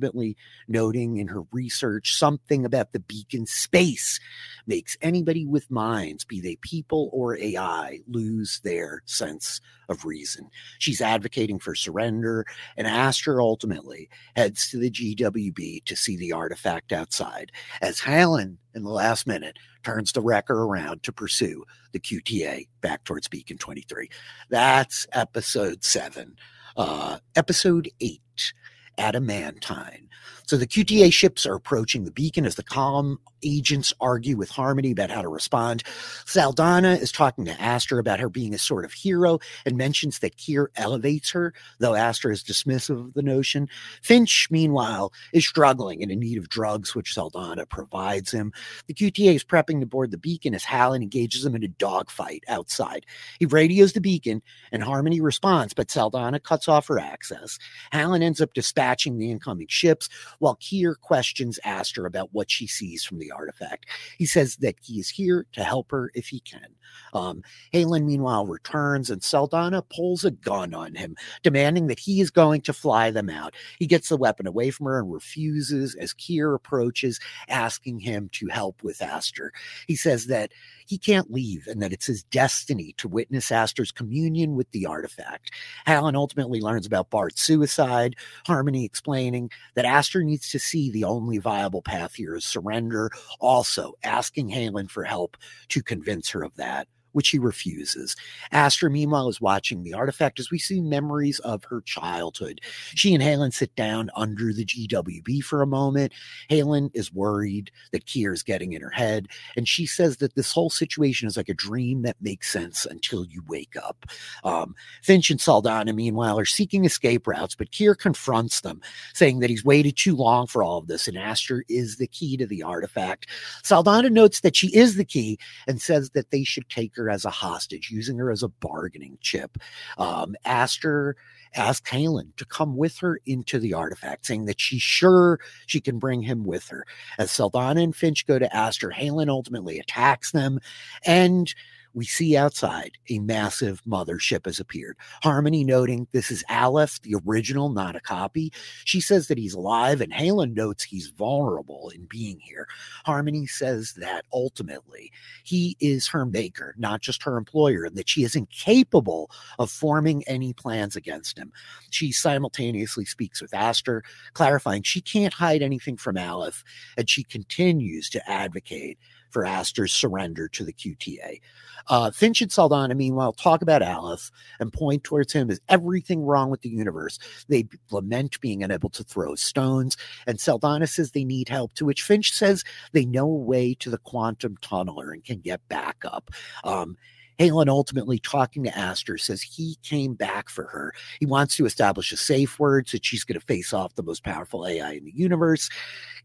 noting 0.68 1.18
in 1.18 1.28
her 1.28 1.44
research 1.52 2.16
something 2.16 2.66
about 2.66 2.94
the 2.94 3.00
beacon 3.00 3.46
space 3.46 4.20
makes 4.68 4.98
anybody 5.02 5.46
with 5.46 5.70
minds, 5.72 6.24
be 6.24 6.42
they 6.42 6.56
people 6.58 7.10
or 7.14 7.38
AI, 7.38 8.00
lose 8.08 8.60
their 8.64 9.02
sense 9.06 9.62
of 9.90 10.06
reason. 10.06 10.50
She's 10.78 11.02
advocating 11.02 11.60
for 11.60 11.76
surrender, 11.76 12.46
and 12.78 12.88
Aster 12.88 13.42
ultimately 13.42 14.10
heads 14.36 14.70
to 14.70 14.78
the 14.78 14.92
GWB 14.92 15.84
to 15.86 15.96
see 15.96 16.16
the 16.16 16.32
artifact 16.32 16.92
outside. 16.92 17.52
As 17.82 18.00
Halen, 18.00 18.58
in 18.76 18.84
the 18.84 18.90
last 18.90 19.26
minute, 19.28 19.58
turns 19.84 20.12
the 20.12 20.22
wrecker 20.22 20.64
around 20.64 21.04
to 21.04 21.12
pursue 21.12 21.64
the 21.92 22.00
QTA 22.00 22.68
back 22.82 23.04
towards 23.04 23.28
Beacon 23.28 23.58
23. 23.58 24.10
That's 24.50 25.08
episode 25.12 25.84
seven. 25.84 26.36
Uh, 26.78 27.18
episode 27.36 27.90
eight, 28.00 28.54
Adamantine. 29.00 30.08
So 30.46 30.58
the 30.58 30.68
QTA 30.68 31.14
ships 31.14 31.46
are 31.46 31.56
approaching 31.56 32.04
the 32.04 32.12
beacon 32.12 32.46
as 32.46 32.56
the 32.56 32.64
column 32.64 33.20
agents 33.44 33.94
argue 34.00 34.38
with 34.38 34.50
Harmony 34.50 34.92
about 34.92 35.12
how 35.12 35.22
to 35.22 35.28
respond. 35.28 35.84
Saldana 36.26 36.94
is 36.94 37.12
talking 37.12 37.46
to 37.46 37.62
Aster 37.62 38.00
about 38.00 38.20
her 38.20 38.30
being 38.30 38.54
a 38.54 38.58
sort 38.58 38.86
of 38.86 38.94
hero 38.94 39.40
and 39.66 39.78
mentions 39.78 40.20
that 40.20 40.38
Kier 40.38 40.68
elevates 40.76 41.32
her, 41.32 41.54
though 41.80 41.96
Aster 41.96 42.32
is 42.32 42.44
dismissive 42.44 43.00
of 43.08 43.14
the 43.14 43.22
notion. 43.22 43.68
Finch, 44.02 44.48
meanwhile, 44.52 45.12
is 45.34 45.48
struggling 45.48 46.02
and 46.02 46.12
in 46.12 46.20
need 46.20 46.38
of 46.38 46.50
drugs, 46.50 46.96
which 46.96 47.14
Saldana 47.14 47.66
provides 47.66 48.32
him. 48.32 48.52
The 48.88 48.94
QTA 48.94 49.36
is 49.36 49.44
prepping 49.44 49.80
to 49.80 49.86
board 49.86 50.12
the 50.12 50.18
beacon 50.18 50.54
as 50.56 50.64
Halen 50.64 51.02
engages 51.02 51.46
him 51.46 51.56
in 51.56 51.64
a 51.64 51.68
dogfight 51.68 52.44
outside. 52.48 53.06
He 53.40 53.46
radios 53.46 53.94
the 53.94 54.02
beacon 54.02 54.42
and 54.72 54.84
Harmony 54.84 55.22
responds, 55.22 55.74
but 55.74 55.92
Saldana 55.92 56.40
cuts 56.40 56.68
off 56.68 56.88
her 56.88 57.00
access. 57.00 57.58
Halen 57.94 58.22
ends 58.22 58.42
up 58.42 58.54
dispatching 58.54 59.18
the 59.18 59.32
incoming 59.32 59.68
ships 59.68 60.10
while 60.40 60.56
Kier 60.58 60.96
questions 61.00 61.60
Aster 61.64 62.06
about 62.06 62.34
what 62.34 62.52
she 62.52 62.68
sees 62.68 63.04
from 63.04 63.20
the 63.20 63.29
artifact. 63.32 63.86
He 64.18 64.26
says 64.26 64.58
that 64.58 64.76
he 64.82 65.00
is 65.00 65.10
here 65.10 65.46
to 65.54 65.64
help 65.64 65.92
her 65.92 66.12
if 66.14 66.28
he 66.28 66.40
can. 66.40 66.76
Um, 67.14 67.44
Halen, 67.74 68.06
meanwhile, 68.06 68.46
returns 68.46 69.10
and 69.10 69.24
Saldana 69.24 69.82
pulls 69.84 70.26
a 70.26 70.32
gun 70.32 70.74
on 70.74 70.96
him, 70.96 71.16
demanding 71.44 71.88
that 71.88 72.00
he 72.00 72.22
is 72.22 72.30
going 72.32 72.62
to 72.62 72.74
fly 72.74 73.12
them 73.12 73.30
out. 73.30 73.56
He 73.78 73.88
gets 73.88 74.10
the 74.10 74.18
weapon 74.18 74.48
away 74.48 74.72
from 74.72 74.88
her 74.88 75.00
and 75.00 75.12
refuses 75.12 75.96
as 75.96 76.14
Kier 76.14 76.56
approaches, 76.56 77.20
asking 77.48 78.00
him 78.00 78.30
to 78.34 78.48
help 78.48 78.84
with 78.84 79.02
Aster. 79.02 79.52
He 79.88 79.96
says 79.96 80.28
that 80.28 80.52
he 80.90 80.98
can't 80.98 81.32
leave 81.32 81.68
and 81.68 81.84
that 81.84 81.94
it's 81.94 82.08
his 82.08 82.24
destiny 82.24 82.96
to 82.98 83.08
witness 83.08 83.52
Aster's 83.52 83.92
communion 83.92 84.56
with 84.56 84.72
the 84.72 84.88
artifact. 84.88 85.52
Halen 85.86 86.16
ultimately 86.16 86.62
learns 86.62 86.88
about 86.88 87.12
Bart's 87.12 87.44
suicide, 87.44 88.16
Harmony 88.48 88.86
explaining 88.86 89.52
that 89.76 89.86
Aster 89.86 90.24
needs 90.24 90.50
to 90.50 90.58
see 90.58 90.90
the 90.90 91.04
only 91.04 91.38
viable 91.38 91.84
path 91.84 92.16
here 92.16 92.36
is 92.36 92.44
surrender, 92.44 93.12
also 93.40 93.94
asking 94.04 94.50
Halen 94.50 94.90
for 94.90 95.04
help 95.04 95.38
to 95.68 95.84
convince 95.84 96.28
her 96.32 96.44
of 96.44 96.56
that 96.56 96.88
which 97.12 97.30
he 97.30 97.40
refuses. 97.40 98.16
Aster, 98.52 98.90
meanwhile, 98.90 99.30
is 99.30 99.42
watching 99.42 99.84
the 99.84 99.94
artifact 99.94 100.40
as 100.40 100.52
we 100.52 100.60
see 100.60 100.82
memories 100.82 101.40
of 101.40 101.64
her 101.66 101.82
childhood. 101.82 102.62
She 102.96 103.14
and 103.14 103.24
Halen 103.24 103.54
sit 103.54 103.76
down 103.76 104.10
under 104.16 104.54
the 104.54 104.66
GWB 104.66 105.44
for 105.44 105.62
a 105.62 105.68
moment. 105.68 106.14
Halen 106.50 106.92
is 106.94 107.14
worried 107.14 107.72
that 107.92 108.06
Kier 108.06 108.34
is 108.34 108.44
getting 108.44 108.74
in 108.74 108.82
her 108.82 108.90
head, 108.90 109.28
and 109.56 109.68
she 109.68 109.86
says 109.86 110.18
that 110.18 110.36
this 110.36 110.52
whole 110.52 110.70
situation 110.70 111.28
is 111.28 111.38
like 111.38 111.50
a 111.50 111.54
dream 111.54 112.02
that 112.04 112.18
makes 112.22 112.52
sense 112.52 112.86
until 112.86 113.26
you 113.26 113.44
wake 113.48 113.76
up. 113.76 114.06
Um, 114.44 114.76
Finch 115.02 115.30
and 115.30 115.42
Saldana, 115.42 115.94
meanwhile, 115.94 116.40
are 116.40 116.46
seeking 116.46 116.86
escape 116.86 117.28
routes, 117.28 117.56
but 117.56 117.72
Kier 117.72 117.98
confronts 117.98 118.62
them, 118.62 118.82
saying 119.14 119.40
that 119.40 119.50
he's 119.50 119.66
waited 119.66 119.98
too 119.98 120.16
long 120.16 120.48
for 120.48 120.64
all 120.64 120.78
of 120.78 120.88
this, 120.88 121.08
and 121.08 121.18
Aster 121.18 121.64
is 121.70 121.98
the 121.98 122.08
key 122.08 122.38
to 122.38 122.46
the 122.46 122.64
artifact. 122.64 123.28
Saldana 123.64 124.10
notes 124.10 124.42
that 124.42 124.56
she 124.56 124.76
is 124.76 124.96
the 124.96 125.06
key 125.06 125.40
and 125.68 125.82
says 125.82 126.12
that 126.12 126.32
they 126.32 126.44
should 126.44 126.70
take 126.70 126.94
her 127.00 127.10
as 127.10 127.26
a 127.26 127.30
hostage, 127.30 127.90
using 127.90 128.18
her 128.18 128.30
as 128.32 128.44
a 128.44 128.48
bargaining 128.48 129.18
chip. 129.22 129.58
Um, 129.98 130.36
Aster 130.46 131.16
asked 131.56 131.88
Halen 131.88 132.36
to 132.38 132.46
come 132.46 132.78
with 132.78 132.98
her 133.00 133.20
into 133.26 133.60
the 133.60 133.74
artifact, 133.74 134.26
saying 134.26 134.46
that 134.46 134.60
she's 134.62 134.82
sure 134.82 135.40
she 135.66 135.82
can 135.82 135.98
bring 135.98 136.22
him 136.22 136.44
with 136.44 136.68
her. 136.68 136.86
As 137.18 137.32
Saldana 137.32 137.82
and 137.82 137.96
Finch 137.96 138.28
go 138.28 138.38
to 138.38 138.56
Aster, 138.56 138.94
Halen 138.96 139.30
ultimately 139.30 139.80
attacks 139.80 140.32
them 140.32 140.60
and 141.06 141.54
we 141.94 142.06
see 142.06 142.38
outside 142.38 142.92
a 143.10 143.20
massive 143.20 143.82
mothership 143.84 144.46
has 144.46 144.60
appeared. 144.60 144.98
Harmony 145.24 145.64
noting 145.64 146.08
this 146.12 146.32
is 146.32 146.44
Aleph, 146.50 147.02
the 147.02 147.16
original, 147.28 147.70
not 147.70 147.96
a 147.96 148.00
copy. 148.00 148.52
She 148.86 149.02
says 149.02 149.28
that 149.28 149.38
he's 149.38 149.54
alive, 149.54 150.02
and 150.02 150.14
Halen 150.14 150.54
notes 150.54 150.84
he's 150.84 151.10
vulnerable 151.10 151.92
in 151.94 152.06
being 152.06 152.40
here. 152.40 152.68
Harmony 153.06 153.48
says 153.48 153.94
that 153.98 154.26
ultimately 154.32 155.12
he 155.44 155.76
is 155.80 156.08
her 156.08 156.26
maker, 156.26 156.76
not 156.78 157.02
just 157.02 157.24
her 157.24 157.38
employer, 157.38 157.86
and 157.86 157.96
that 157.96 158.10
she 158.10 158.24
is 158.24 158.36
incapable 158.36 159.32
of 159.58 159.72
forming 159.72 160.24
any 160.28 160.54
plans 160.54 160.96
against 160.96 161.38
him. 161.38 161.52
She 161.90 162.12
simultaneously 162.12 163.06
speaks 163.06 163.42
with 163.42 163.54
Aster, 163.54 164.04
clarifying 164.34 164.84
she 164.84 165.02
can't 165.02 165.34
hide 165.34 165.62
anything 165.62 165.98
from 165.98 166.18
Aleph, 166.18 166.64
and 166.98 167.10
she 167.10 167.24
continues 167.24 168.10
to 168.12 168.30
advocate 168.30 168.98
for 169.30 169.46
Aster's 169.46 169.94
surrender 169.94 170.48
to 170.50 170.64
the 170.64 170.74
QTA. 170.74 171.40
Uh, 171.88 172.12
Finch 172.12 172.42
and 172.42 172.52
Saldana, 172.52 172.94
meanwhile, 172.94 173.34
talk 173.34 173.62
about 173.62 173.82
Aleph 173.82 174.32
and 174.60 174.72
point 174.72 175.04
towards 175.04 175.34
him 175.34 175.50
as 175.50 175.60
everything 175.70 176.24
wrong 176.24 176.50
with 176.50 176.62
the 176.62 176.70
universe. 176.70 177.18
They 177.48 177.68
lament 177.90 178.40
being 178.42 178.64
unable 178.64 178.90
to 178.92 179.04
throw 179.04 179.36
stones, 179.36 179.98
and 180.28 180.40
Saldana 180.40 180.88
says 180.88 181.12
they 181.12 181.24
need 181.24 181.50
help, 181.50 181.74
to 181.76 181.86
which 181.86 182.04
Finch 182.04 182.32
says 182.32 182.64
they 182.92 183.06
know 183.06 183.26
a 183.26 183.36
way 183.36 183.74
to 183.76 183.90
the 183.90 183.98
quantum 183.98 184.58
tunneler 184.58 185.12
and 185.12 185.24
can 185.24 185.40
get 185.40 185.68
back 185.68 185.98
up. 186.06 186.30
Um, 186.64 186.98
Halen 187.40 187.70
ultimately 187.70 188.20
talking 188.20 188.64
to 188.66 188.78
Aster 188.78 189.18
says 189.18 189.42
he 189.42 189.78
came 189.82 190.14
back 190.14 190.50
for 190.50 190.66
her. 190.66 190.94
He 191.20 191.26
wants 191.26 191.56
to 191.56 191.66
establish 191.66 192.12
a 192.12 192.18
safe 192.18 192.60
word 192.60 192.90
so 192.90 192.98
she's 193.02 193.24
going 193.24 193.40
to 193.40 193.46
face 193.46 193.74
off 193.74 193.96
the 193.96 194.04
most 194.04 194.24
powerful 194.24 194.68
AI 194.68 194.94
in 194.94 195.06
the 195.06 195.16
universe. 195.16 195.70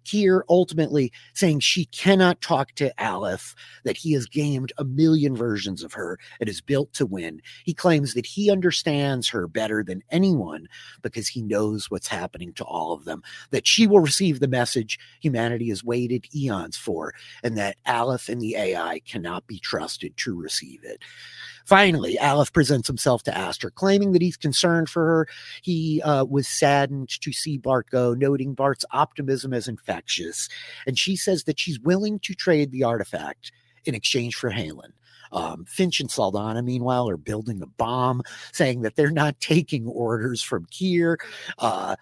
Kier 0.04 0.42
ultimately 0.49 1.12
saying 1.33 1.61
she 1.61 1.87
cannot 1.87 2.40
talk 2.40 2.73
to 2.75 2.92
Aleph, 3.02 3.54
that 3.85 3.97
he 3.97 4.12
has 4.12 4.26
gamed 4.26 4.73
a 4.78 4.85
million 4.85 5.35
versions 5.35 5.83
of 5.83 5.94
her 5.94 6.18
and 6.40 6.49
is 6.49 6.61
built 6.61 6.92
to 6.94 7.06
win. 7.06 7.40
He 7.64 7.75
claims 7.75 8.14
that 8.14 8.26
he 8.26 8.50
understands 8.50 9.28
her 9.30 9.49
better 9.49 9.83
than 9.83 10.02
anyone 10.11 10.68
because 11.02 11.28
he 11.28 11.42
knows 11.42 11.90
what's 11.90 12.09
happening 12.09 12.52
to 12.54 12.64
all 12.64 12.92
of 12.92 13.04
them, 13.04 13.23
that 13.50 13.66
she 13.66 13.87
will 13.87 14.00
receive 14.00 14.40
the 14.40 14.49
message 14.49 14.99
humanity 15.21 15.68
has 15.71 15.85
waited 15.85 16.26
eons 16.35 16.76
for, 16.76 17.14
and 17.42 17.56
that 17.56 17.76
Aleph 17.87 18.28
and 18.28 18.40
the 18.40 18.56
AI 18.56 19.00
cannot 19.06 19.47
be 19.47 19.59
trusted 19.59 20.16
to 20.18 20.35
receive 20.35 20.80
it. 20.85 21.02
Finally, 21.64 22.18
Aleph 22.18 22.52
presents 22.52 22.87
himself 22.87 23.23
to 23.23 23.37
Aster, 23.37 23.70
claiming 23.70 24.12
that 24.12 24.20
he's 24.20 24.37
concerned 24.37 24.88
for 24.90 25.04
her. 25.04 25.28
He 25.62 26.02
uh, 26.02 26.25
was 26.25 26.46
saddened 26.46 27.08
to 27.20 27.32
see 27.32 27.56
Bart 27.56 27.88
go, 27.90 28.12
noting 28.12 28.52
Bart's 28.52 28.84
optimism 28.90 29.54
as 29.54 29.66
infectious. 29.66 30.49
And 30.87 30.99
she 30.99 31.16
says 31.16 31.44
that 31.44 31.58
she's 31.58 31.80
willing 31.80 32.18
to 32.20 32.34
trade 32.34 32.70
the 32.70 32.84
artifact 32.84 33.50
in 33.87 33.94
exchange 33.94 34.34
for 34.34 34.50
Halen. 34.50 34.92
Um, 35.32 35.64
Finch 35.64 36.00
and 36.00 36.11
Saldana, 36.11 36.62
meanwhile, 36.62 37.08
are 37.08 37.16
building 37.16 37.61
a 37.62 37.66
bomb, 37.66 38.23
saying 38.52 38.82
that 38.82 38.94
they're 38.94 39.11
not 39.11 39.40
taking 39.40 39.87
orders 39.87 40.42
from 40.42 40.66
Kier. 40.66 41.16
Uh, 41.58 41.96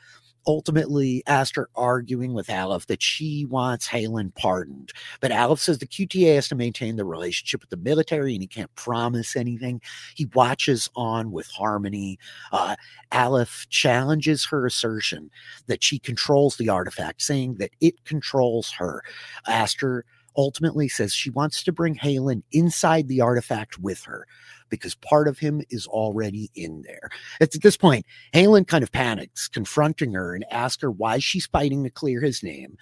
ultimately 0.47 1.23
Aster 1.27 1.69
arguing 1.75 2.35
with 2.35 2.51
Aleph 2.51 2.87
that 2.87 3.03
she 3.03 3.45
wants 3.45 3.89
Halen 3.89 4.35
pardoned. 4.35 4.93
But 5.21 5.33
Aleph 5.33 5.61
says 5.61 5.79
the 5.79 5.87
QTA 5.87 6.35
has 6.37 6.49
to 6.49 6.55
maintain 6.55 6.97
the 6.97 7.05
relationship 7.05 7.61
with 7.61 7.71
the 7.71 7.77
military 7.77 8.35
and 8.35 8.43
he 8.43 8.47
can't 8.49 8.75
promise 8.75 9.37
anything. 9.37 9.81
He 10.15 10.27
watches 10.35 10.89
on 10.97 11.33
with 11.33 11.49
Harmony. 11.49 12.19
Uh, 12.53 12.77
Aleph 13.13 13.67
challenges 13.71 14.47
her 14.47 14.67
assertion 14.67 15.31
that 15.67 15.83
she 15.83 15.99
controls 15.99 16.57
the 16.57 16.69
artifact, 16.69 17.23
saying 17.23 17.57
that 17.57 17.71
it 17.81 18.05
controls 18.05 18.73
her. 18.73 19.03
Aster 19.47 20.05
ultimately 20.37 20.89
says 20.89 21.13
she 21.13 21.31
wants 21.31 21.63
to 21.63 21.73
bring 21.73 21.97
Halen 21.97 22.43
inside 22.53 23.09
the 23.09 23.21
artifact 23.21 23.79
with 23.79 24.03
her 24.05 24.27
because 24.69 24.95
part 24.95 25.29
of 25.29 25.39
him 25.39 25.63
is 25.71 25.87
already 25.87 26.51
in 26.55 26.83
there. 26.83 27.11
It's 27.41 27.55
at 27.55 27.63
this 27.63 27.77
point, 27.77 28.07
Halen 28.33 28.67
kind 28.67 28.83
of 28.83 28.93
panics, 28.93 29.49
confronting 29.49 30.15
her 30.15 30.35
and 30.35 30.45
asks 30.51 30.83
her 30.83 30.91
why 30.91 31.19
she's 31.19 31.47
fighting 31.47 31.85
to 31.85 31.91
clear 31.91 32.21
his 32.21 32.43
name. 32.43 32.77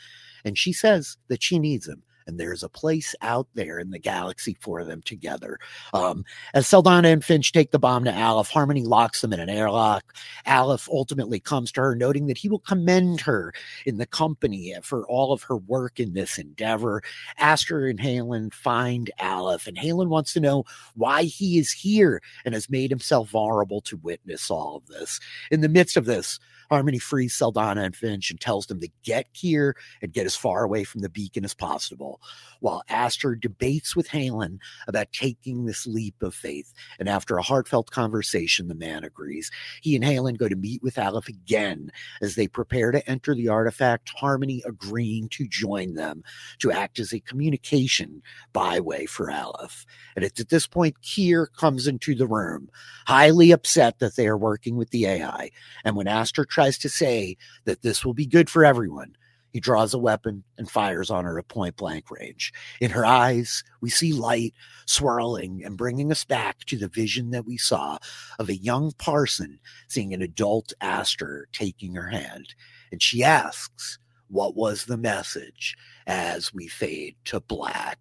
And 0.44 0.56
she 0.56 0.72
says 0.72 1.16
that 1.28 1.42
she 1.42 1.58
needs 1.58 1.88
him 1.88 2.02
and 2.30 2.38
there's 2.38 2.62
a 2.62 2.68
place 2.68 3.14
out 3.22 3.48
there 3.54 3.80
in 3.80 3.90
the 3.90 3.98
galaxy 3.98 4.56
for 4.60 4.84
them 4.84 5.02
together. 5.02 5.58
Um, 5.92 6.24
as 6.54 6.66
Saldana 6.68 7.08
and 7.08 7.24
Finch 7.24 7.50
take 7.50 7.72
the 7.72 7.78
bomb 7.78 8.04
to 8.04 8.16
Aleph, 8.16 8.48
Harmony 8.48 8.84
locks 8.84 9.20
them 9.20 9.32
in 9.32 9.40
an 9.40 9.50
airlock. 9.50 10.14
Aleph 10.46 10.88
ultimately 10.88 11.40
comes 11.40 11.72
to 11.72 11.80
her, 11.80 11.96
noting 11.96 12.28
that 12.28 12.38
he 12.38 12.48
will 12.48 12.60
commend 12.60 13.20
her 13.22 13.52
in 13.84 13.98
the 13.98 14.06
company 14.06 14.74
for 14.82 15.04
all 15.08 15.32
of 15.32 15.42
her 15.42 15.56
work 15.56 15.98
in 15.98 16.14
this 16.14 16.38
endeavor. 16.38 17.02
Aster 17.38 17.86
and 17.86 17.98
Halen 17.98 18.54
find 18.54 19.10
Aleph, 19.18 19.66
and 19.66 19.76
Halen 19.76 20.06
wants 20.06 20.32
to 20.34 20.40
know 20.40 20.64
why 20.94 21.24
he 21.24 21.58
is 21.58 21.72
here 21.72 22.22
and 22.44 22.54
has 22.54 22.70
made 22.70 22.90
himself 22.90 23.30
vulnerable 23.30 23.80
to 23.82 23.96
witness 23.96 24.50
all 24.52 24.76
of 24.76 24.86
this. 24.86 25.18
In 25.50 25.62
the 25.62 25.68
midst 25.68 25.96
of 25.96 26.04
this, 26.04 26.38
Harmony 26.70 27.00
frees 27.00 27.34
Saldana 27.34 27.82
and 27.82 27.96
Finch 27.96 28.30
and 28.30 28.40
tells 28.40 28.66
them 28.66 28.78
to 28.80 28.88
get 29.02 29.34
Kier 29.34 29.72
and 30.00 30.12
get 30.12 30.24
as 30.24 30.36
far 30.36 30.62
away 30.62 30.84
from 30.84 31.00
the 31.00 31.08
beacon 31.08 31.44
as 31.44 31.52
possible, 31.52 32.20
while 32.60 32.82
Aster 32.88 33.34
debates 33.34 33.96
with 33.96 34.08
Halen 34.08 34.58
about 34.86 35.12
taking 35.12 35.64
this 35.66 35.84
leap 35.84 36.22
of 36.22 36.32
faith. 36.32 36.72
And 37.00 37.08
after 37.08 37.36
a 37.36 37.42
heartfelt 37.42 37.90
conversation, 37.90 38.68
the 38.68 38.76
man 38.76 39.02
agrees. 39.02 39.50
He 39.82 39.96
and 39.96 40.04
Halen 40.04 40.38
go 40.38 40.48
to 40.48 40.54
meet 40.54 40.80
with 40.80 40.96
Aleph 40.96 41.26
again 41.26 41.90
as 42.22 42.36
they 42.36 42.46
prepare 42.46 42.92
to 42.92 43.10
enter 43.10 43.34
the 43.34 43.48
artifact, 43.48 44.10
Harmony 44.10 44.62
agreeing 44.64 45.28
to 45.30 45.48
join 45.48 45.94
them 45.94 46.22
to 46.60 46.70
act 46.70 47.00
as 47.00 47.12
a 47.12 47.18
communication 47.20 48.22
byway 48.52 49.06
for 49.06 49.28
Aleph. 49.28 49.84
And 50.14 50.24
it's 50.24 50.40
at 50.40 50.50
this 50.50 50.68
point 50.68 51.02
Kier 51.02 51.46
comes 51.56 51.88
into 51.88 52.14
the 52.14 52.28
room, 52.28 52.68
highly 53.08 53.50
upset 53.50 53.98
that 53.98 54.14
they 54.14 54.28
are 54.28 54.38
working 54.38 54.76
with 54.76 54.90
the 54.90 55.06
AI. 55.06 55.50
And 55.84 55.96
when 55.96 56.06
Aster 56.06 56.44
tries 56.44 56.59
to 56.78 56.88
say 56.88 57.36
that 57.64 57.82
this 57.82 58.04
will 58.04 58.14
be 58.14 58.26
good 58.26 58.50
for 58.50 58.64
everyone, 58.64 59.16
he 59.52 59.60
draws 59.60 59.92
a 59.94 59.98
weapon 59.98 60.44
and 60.58 60.70
fires 60.70 61.10
on 61.10 61.24
her 61.24 61.38
at 61.38 61.48
point 61.48 61.76
blank 61.76 62.10
range. 62.10 62.52
In 62.80 62.90
her 62.90 63.04
eyes, 63.04 63.64
we 63.80 63.90
see 63.90 64.12
light 64.12 64.54
swirling 64.86 65.62
and 65.64 65.76
bringing 65.76 66.12
us 66.12 66.24
back 66.24 66.60
to 66.66 66.76
the 66.76 66.88
vision 66.88 67.30
that 67.30 67.46
we 67.46 67.56
saw 67.56 67.98
of 68.38 68.48
a 68.48 68.56
young 68.56 68.92
parson 68.92 69.58
seeing 69.88 70.14
an 70.14 70.22
adult 70.22 70.72
Aster 70.80 71.48
taking 71.52 71.94
her 71.94 72.08
hand. 72.08 72.54
And 72.92 73.02
she 73.02 73.24
asks, 73.24 73.98
What 74.28 74.54
was 74.54 74.84
the 74.84 74.96
message 74.96 75.76
as 76.06 76.54
we 76.54 76.68
fade 76.68 77.16
to 77.26 77.40
black? 77.40 77.98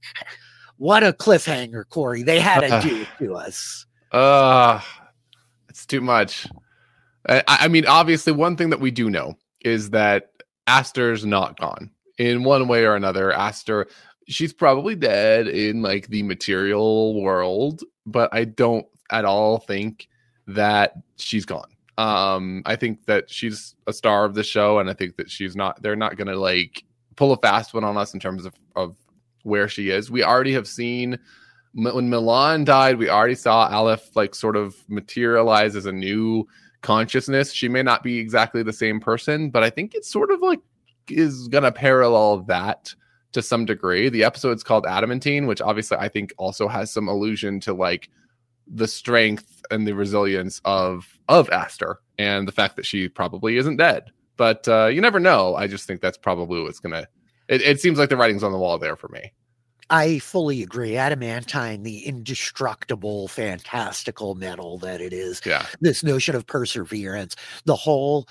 What 0.78 1.04
a 1.04 1.13
cliffhanger, 1.13 1.84
Corey. 1.89 2.24
They 2.24 2.39
had 2.39 2.62
to 2.62 2.88
do 2.89 3.02
it 3.02 3.08
to 3.19 3.36
us. 3.36 3.86
Uh, 4.12 4.80
it's 5.67 5.86
too 5.86 6.02
much. 6.02 6.48
I, 7.28 7.44
I 7.48 7.68
mean, 7.68 7.86
obviously, 7.86 8.34
one 8.34 8.56
thing 8.56 8.70
that 8.70 8.80
we 8.80 8.92
do 8.92 9.10
know 9.10 9.38
is 9.62 9.90
that 9.92 10.32
Aster's 10.68 11.26
not 11.26 11.60
gone 11.60 11.92
in 12.18 12.44
one 12.44 12.68
way 12.68 12.86
or 12.86 12.96
another. 12.96 13.32
Aster, 13.32 13.88
she's 14.28 14.54
probably 14.54 14.96
dead 14.96 15.48
in 15.48 15.82
like 15.82 16.08
the 16.08 16.24
material 16.24 17.22
world, 17.22 17.84
but 18.06 18.34
I 18.34 18.46
don't 18.46 18.86
at 19.10 19.26
all 19.26 19.60
think 19.60 20.08
that 20.48 20.94
she's 21.18 21.46
gone. 21.46 21.70
Um, 21.98 22.62
I 22.66 22.76
think 22.76 23.06
that 23.06 23.30
she's 23.30 23.76
a 23.88 23.94
star 23.94 24.24
of 24.24 24.34
the 24.34 24.44
show, 24.44 24.80
and 24.80 24.90
I 24.90 24.94
think 24.94 25.18
that 25.18 25.30
she's 25.30 25.56
not. 25.56 25.82
They're 25.82 25.96
not 25.96 26.16
gonna 26.16 26.36
like 26.36 26.84
pull 27.16 27.34
a 27.34 27.38
fast 27.38 27.74
one 27.74 27.84
on 27.84 27.98
us 27.98 28.14
in 28.14 28.20
terms 28.20 28.46
of 28.46 28.54
of 28.76 28.96
where 29.44 29.68
she 29.68 29.90
is. 29.90 30.10
We 30.10 30.24
already 30.24 30.54
have 30.54 30.68
seen 30.68 31.20
when 31.74 32.10
Milan 32.10 32.64
died. 32.64 32.98
We 32.98 33.10
already 33.10 33.36
saw 33.36 33.68
Aleph 33.68 34.16
like 34.16 34.34
sort 34.34 34.56
of 34.56 34.76
materialize 34.88 35.76
as 35.76 35.86
a 35.86 35.92
new 35.92 36.48
consciousness. 36.82 37.52
She 37.52 37.68
may 37.68 37.84
not 37.84 38.04
be 38.04 38.18
exactly 38.18 38.63
the 38.63 38.74
same 38.74 39.00
person, 39.00 39.50
but 39.50 39.63
I 39.63 39.70
think 39.70 39.94
it's 39.96 40.12
sort 40.12 40.32
of 40.32 40.42
like 40.42 40.60
is 41.10 41.48
going 41.48 41.63
to 41.63 41.72
parallel 41.72 42.42
that 42.44 42.94
to 43.32 43.42
some 43.42 43.65
degree. 43.65 44.10
The 44.10 44.24
episode's 44.24 44.63
called 44.63 44.86
Adamantine, 44.86 45.48
which 45.48 45.62
obviously 45.62 45.98
I 45.98 46.10
think 46.10 46.34
also 46.38 46.68
has 46.68 46.92
some 46.92 47.08
allusion 47.08 47.60
to 47.62 47.74
like 47.74 48.10
the 48.68 48.88
strength 48.88 49.62
and 49.72 49.88
the 49.88 49.96
resilience 49.96 50.62
of 50.65 51.08
of 51.28 51.50
Aster 51.50 52.00
and 52.18 52.48
the 52.48 52.52
fact 52.52 52.76
that 52.76 52.86
she 52.86 53.08
probably 53.08 53.58
isn't 53.58 53.78
dead. 53.78 54.12
But 54.38 54.68
uh, 54.68 54.88
you 54.88 55.02
never 55.02 55.20
know. 55.20 55.56
I 55.56 55.68
just 55.68 55.86
think 55.86 56.02
that's 56.02 56.18
probably 56.18 56.62
what's 56.62 56.80
gonna. 56.80 57.08
It, 57.48 57.62
it 57.62 57.82
seems 57.82 58.00
like 58.00 58.10
the 58.10 58.18
writing's 58.18 58.44
on 58.44 58.52
the 58.52 58.58
wall 58.58 58.78
there 58.78 58.96
for 58.96 59.10
me. 59.10 59.34
I 59.89 60.19
fully 60.19 60.62
agree. 60.62 60.97
Adamantine, 60.97 61.84
the 61.84 62.06
indestructible, 62.06 63.28
fantastical 63.28 64.36
metal 64.36 64.78
that 64.80 65.02
it 65.02 65.13
is. 65.13 65.41
Yeah. 65.45 65.65
This 65.82 66.04
notion 66.04 66.36
of 66.36 66.45
perseverance, 66.45 67.36
the 67.65 67.75
whole 67.75 68.28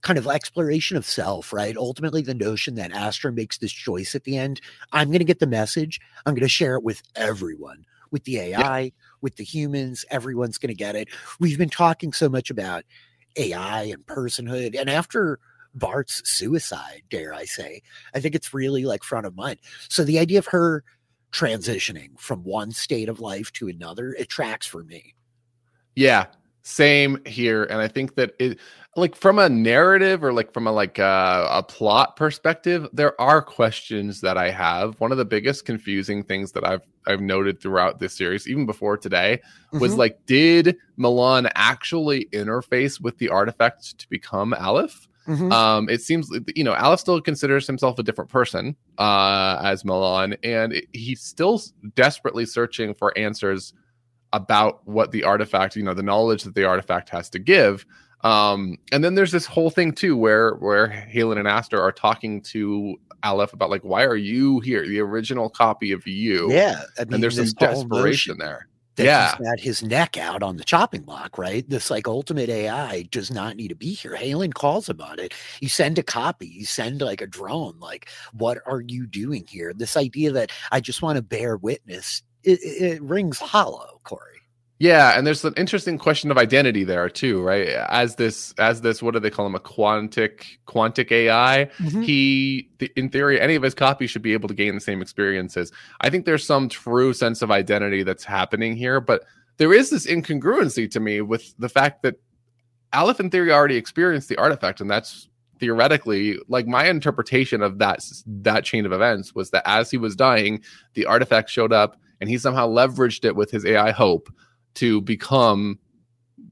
kind 0.00 0.18
of 0.18 0.26
exploration 0.26 0.96
of 0.96 1.04
self, 1.04 1.52
right? 1.52 1.76
Ultimately, 1.76 2.22
the 2.22 2.34
notion 2.34 2.74
that 2.76 2.92
Aster 2.92 3.32
makes 3.32 3.58
this 3.58 3.72
choice 3.72 4.14
at 4.14 4.24
the 4.24 4.36
end 4.36 4.60
I'm 4.92 5.08
going 5.08 5.18
to 5.18 5.24
get 5.24 5.40
the 5.40 5.46
message, 5.46 6.00
I'm 6.24 6.34
going 6.34 6.42
to 6.42 6.48
share 6.48 6.76
it 6.76 6.84
with 6.84 7.02
everyone, 7.16 7.84
with 8.10 8.24
the 8.24 8.38
AI, 8.38 8.80
yeah. 8.80 8.90
with 9.20 9.36
the 9.36 9.44
humans. 9.44 10.04
Everyone's 10.10 10.58
going 10.58 10.68
to 10.68 10.74
get 10.74 10.94
it. 10.94 11.08
We've 11.40 11.58
been 11.58 11.70
talking 11.70 12.12
so 12.12 12.28
much 12.28 12.50
about 12.50 12.84
AI 13.36 13.84
and 13.84 14.06
personhood. 14.06 14.78
And 14.78 14.88
after 14.88 15.38
Bart's 15.74 16.22
suicide, 16.24 17.02
dare 17.10 17.34
I 17.34 17.44
say. 17.44 17.82
I 18.14 18.20
think 18.20 18.34
it's 18.34 18.54
really 18.54 18.84
like 18.84 19.02
front 19.02 19.26
of 19.26 19.36
mind. 19.36 19.58
So 19.88 20.04
the 20.04 20.18
idea 20.18 20.38
of 20.38 20.46
her 20.46 20.84
transitioning 21.32 22.18
from 22.18 22.44
one 22.44 22.70
state 22.70 23.08
of 23.08 23.20
life 23.20 23.52
to 23.54 23.68
another, 23.68 24.12
it 24.12 24.28
tracks 24.28 24.66
for 24.66 24.84
me. 24.84 25.14
Yeah, 25.96 26.26
same 26.62 27.18
here. 27.26 27.64
And 27.64 27.80
I 27.80 27.88
think 27.88 28.14
that 28.14 28.34
it 28.38 28.58
like 28.96 29.16
from 29.16 29.38
a 29.38 29.48
narrative 29.48 30.22
or 30.22 30.32
like 30.32 30.52
from 30.52 30.66
a 30.66 30.72
like 30.72 30.98
uh, 30.98 31.48
a 31.50 31.62
plot 31.62 32.16
perspective, 32.16 32.88
there 32.92 33.20
are 33.20 33.42
questions 33.42 34.20
that 34.20 34.38
I 34.38 34.50
have. 34.50 34.98
One 35.00 35.12
of 35.12 35.18
the 35.18 35.24
biggest 35.24 35.66
confusing 35.66 36.22
things 36.22 36.52
that 36.52 36.66
I've 36.66 36.82
I've 37.06 37.20
noted 37.20 37.60
throughout 37.60 37.98
this 37.98 38.16
series, 38.16 38.48
even 38.48 38.64
before 38.64 38.96
today, 38.96 39.40
was 39.72 39.92
mm-hmm. 39.92 40.00
like, 40.00 40.26
did 40.26 40.76
Milan 40.96 41.48
actually 41.54 42.26
interface 42.32 43.00
with 43.00 43.18
the 43.18 43.28
artifact 43.28 43.98
to 43.98 44.08
become 44.08 44.54
Aleph? 44.54 45.08
Mm-hmm. 45.26 45.52
Um, 45.52 45.88
it 45.88 46.02
seems 46.02 46.30
you 46.54 46.64
know 46.64 46.74
Aleph 46.74 47.00
still 47.00 47.20
considers 47.20 47.66
himself 47.66 47.98
a 47.98 48.02
different 48.02 48.30
person 48.30 48.76
uh, 48.98 49.58
as 49.62 49.84
Milan, 49.84 50.36
and 50.42 50.82
he's 50.92 51.22
still 51.22 51.60
desperately 51.94 52.44
searching 52.46 52.94
for 52.94 53.16
answers 53.16 53.72
about 54.34 54.86
what 54.86 55.12
the 55.12 55.22
artifact, 55.22 55.76
you 55.76 55.82
know, 55.82 55.94
the 55.94 56.02
knowledge 56.02 56.42
that 56.42 56.54
the 56.54 56.64
artifact 56.64 57.08
has 57.08 57.30
to 57.30 57.38
give. 57.38 57.86
Um, 58.22 58.78
and 58.90 59.04
then 59.04 59.14
there's 59.14 59.30
this 59.30 59.46
whole 59.46 59.70
thing 59.70 59.92
too, 59.92 60.16
where 60.16 60.54
where 60.54 60.88
Halen 60.88 61.38
and 61.38 61.46
Aster 61.46 61.80
are 61.80 61.92
talking 61.92 62.40
to 62.42 62.96
Aleph 63.22 63.52
about 63.52 63.70
like, 63.70 63.82
why 63.82 64.04
are 64.04 64.16
you 64.16 64.60
here? 64.60 64.86
The 64.86 65.00
original 65.00 65.48
copy 65.48 65.92
of 65.92 66.06
you. 66.06 66.52
Yeah, 66.52 66.82
I 66.98 67.04
mean, 67.04 67.14
and 67.14 67.22
there's 67.22 67.36
this 67.36 67.52
desperation 67.52 68.38
there. 68.38 68.68
That 68.96 69.04
Yeah. 69.06 69.36
he's 69.36 69.46
got 69.46 69.60
his 69.60 69.82
neck 69.82 70.16
out 70.16 70.42
on 70.42 70.56
the 70.56 70.64
chopping 70.64 71.02
block, 71.02 71.38
right? 71.38 71.68
This 71.68 71.90
like 71.90 72.06
ultimate 72.08 72.48
AI 72.48 73.02
does 73.10 73.30
not 73.30 73.56
need 73.56 73.68
to 73.68 73.74
be 73.74 73.92
here. 73.94 74.16
Halen 74.16 74.54
calls 74.54 74.88
about 74.88 75.18
it. 75.18 75.34
You 75.60 75.68
send 75.68 75.98
a 75.98 76.02
copy, 76.02 76.46
you 76.46 76.64
send 76.66 77.00
like 77.02 77.20
a 77.20 77.26
drone. 77.26 77.78
Like, 77.80 78.08
what 78.32 78.58
are 78.66 78.80
you 78.80 79.06
doing 79.06 79.46
here? 79.48 79.72
This 79.74 79.96
idea 79.96 80.32
that 80.32 80.52
I 80.72 80.80
just 80.80 81.02
want 81.02 81.16
to 81.16 81.22
bear 81.22 81.56
witness, 81.56 82.22
it, 82.44 82.60
it, 82.62 82.82
it 82.94 83.02
rings 83.02 83.38
hollow, 83.38 84.00
Corey. 84.04 84.40
Yeah, 84.80 85.16
and 85.16 85.24
there's 85.24 85.44
an 85.44 85.54
interesting 85.56 85.98
question 85.98 86.32
of 86.32 86.38
identity 86.38 86.82
there 86.82 87.08
too, 87.08 87.40
right? 87.42 87.68
As 87.68 88.16
this, 88.16 88.52
as 88.58 88.80
this, 88.80 89.00
what 89.00 89.14
do 89.14 89.20
they 89.20 89.30
call 89.30 89.46
him? 89.46 89.54
A 89.54 89.60
quantic, 89.60 90.58
quantic 90.66 91.12
AI. 91.12 91.70
Mm-hmm. 91.78 92.02
He, 92.02 92.70
th- 92.80 92.92
in 92.96 93.08
theory, 93.08 93.40
any 93.40 93.54
of 93.54 93.62
his 93.62 93.74
copies 93.74 94.10
should 94.10 94.22
be 94.22 94.32
able 94.32 94.48
to 94.48 94.54
gain 94.54 94.74
the 94.74 94.80
same 94.80 95.00
experiences. 95.00 95.70
I 96.00 96.10
think 96.10 96.24
there's 96.24 96.44
some 96.44 96.68
true 96.68 97.12
sense 97.12 97.40
of 97.40 97.52
identity 97.52 98.02
that's 98.02 98.24
happening 98.24 98.74
here, 98.76 99.00
but 99.00 99.24
there 99.58 99.72
is 99.72 99.90
this 99.90 100.08
incongruency 100.08 100.90
to 100.90 100.98
me 100.98 101.20
with 101.20 101.54
the 101.58 101.68
fact 101.68 102.02
that 102.02 102.16
Aleph, 102.92 103.20
in 103.20 103.30
theory, 103.30 103.52
already 103.52 103.76
experienced 103.76 104.28
the 104.28 104.36
artifact, 104.36 104.80
and 104.80 104.90
that's 104.90 105.28
theoretically 105.60 106.36
like 106.48 106.66
my 106.66 106.88
interpretation 106.88 107.62
of 107.62 107.78
that 107.78 108.00
that 108.26 108.64
chain 108.64 108.84
of 108.84 108.92
events 108.92 109.36
was 109.36 109.50
that 109.50 109.62
as 109.66 109.88
he 109.88 109.96
was 109.96 110.16
dying, 110.16 110.60
the 110.94 111.06
artifact 111.06 111.48
showed 111.48 111.72
up, 111.72 111.96
and 112.20 112.28
he 112.28 112.38
somehow 112.38 112.68
leveraged 112.68 113.24
it 113.24 113.36
with 113.36 113.52
his 113.52 113.64
AI 113.64 113.92
hope 113.92 114.28
to 114.74 115.00
become 115.00 115.78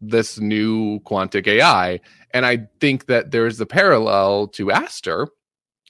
this 0.01 0.39
new 0.41 1.01
quantic 1.01 1.47
AI. 1.47 2.01
And 2.35 2.45
I 2.45 2.67
think 2.81 3.07
that 3.07 3.31
there's 3.31 3.61
a 3.61 3.67
parallel 3.67 4.49
to 4.49 4.71
Aster, 4.71 5.29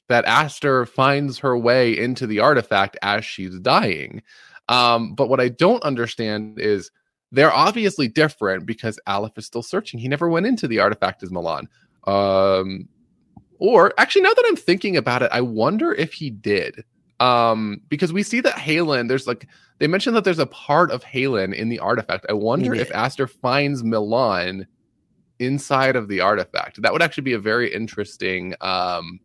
that 0.09 0.25
Aster 0.27 0.85
finds 0.85 1.39
her 1.39 1.57
way 1.57 1.97
into 1.97 2.27
the 2.27 2.41
artifact 2.41 2.97
as 3.03 3.25
she's 3.25 3.59
dying. 3.61 4.23
Um, 4.69 5.15
but 5.15 5.29
what 5.29 5.41
I 5.41 5.49
don't 5.49 5.83
understand 5.83 6.59
is 6.59 6.91
they're 7.31 7.53
obviously 7.53 8.09
different 8.09 8.67
because 8.67 9.01
Aleph 9.07 9.39
is 9.39 9.47
still 9.47 9.63
searching. 9.63 9.99
He 9.99 10.09
never 10.09 10.29
went 10.29 10.47
into 10.47 10.69
the 10.69 10.81
artifact 10.81 11.23
as 11.23 11.31
Milan. 11.31 11.69
Um, 12.07 12.89
or 13.59 13.95
actually, 13.97 14.23
now 14.23 14.35
that 14.35 14.45
I'm 14.47 14.57
thinking 14.57 14.97
about 14.97 15.23
it, 15.23 15.31
I 15.33 15.41
wonder 15.41 15.93
if 15.93 16.13
he 16.13 16.31
did. 16.31 16.85
Um, 17.23 17.81
because 17.89 18.13
we 18.13 18.23
see 18.23 18.41
that 18.41 18.55
Halen, 18.57 19.09
there's 19.09 19.27
like 19.27 19.47
they 19.79 19.87
mentioned 19.87 20.17
that 20.17 20.25
there's 20.25 20.39
a 20.39 20.47
part 20.47 20.91
of 20.91 21.05
Halen 21.05 21.55
in 21.55 21.69
the 21.69 21.79
artifact. 21.79 22.27
I 22.29 22.33
wonder 22.33 22.75
if. 22.75 22.91
Aster 22.91 23.27
finds 23.27 23.85
Milan 23.85 24.67
inside 25.39 25.95
of 25.97 26.09
the 26.09 26.21
artifact. 26.21 26.83
That 26.83 26.93
would 26.93 27.03
actually 27.03 27.25
be 27.25 27.33
a 27.35 27.39
very 27.39 27.73
interesting 27.73 28.55
um 28.61 29.21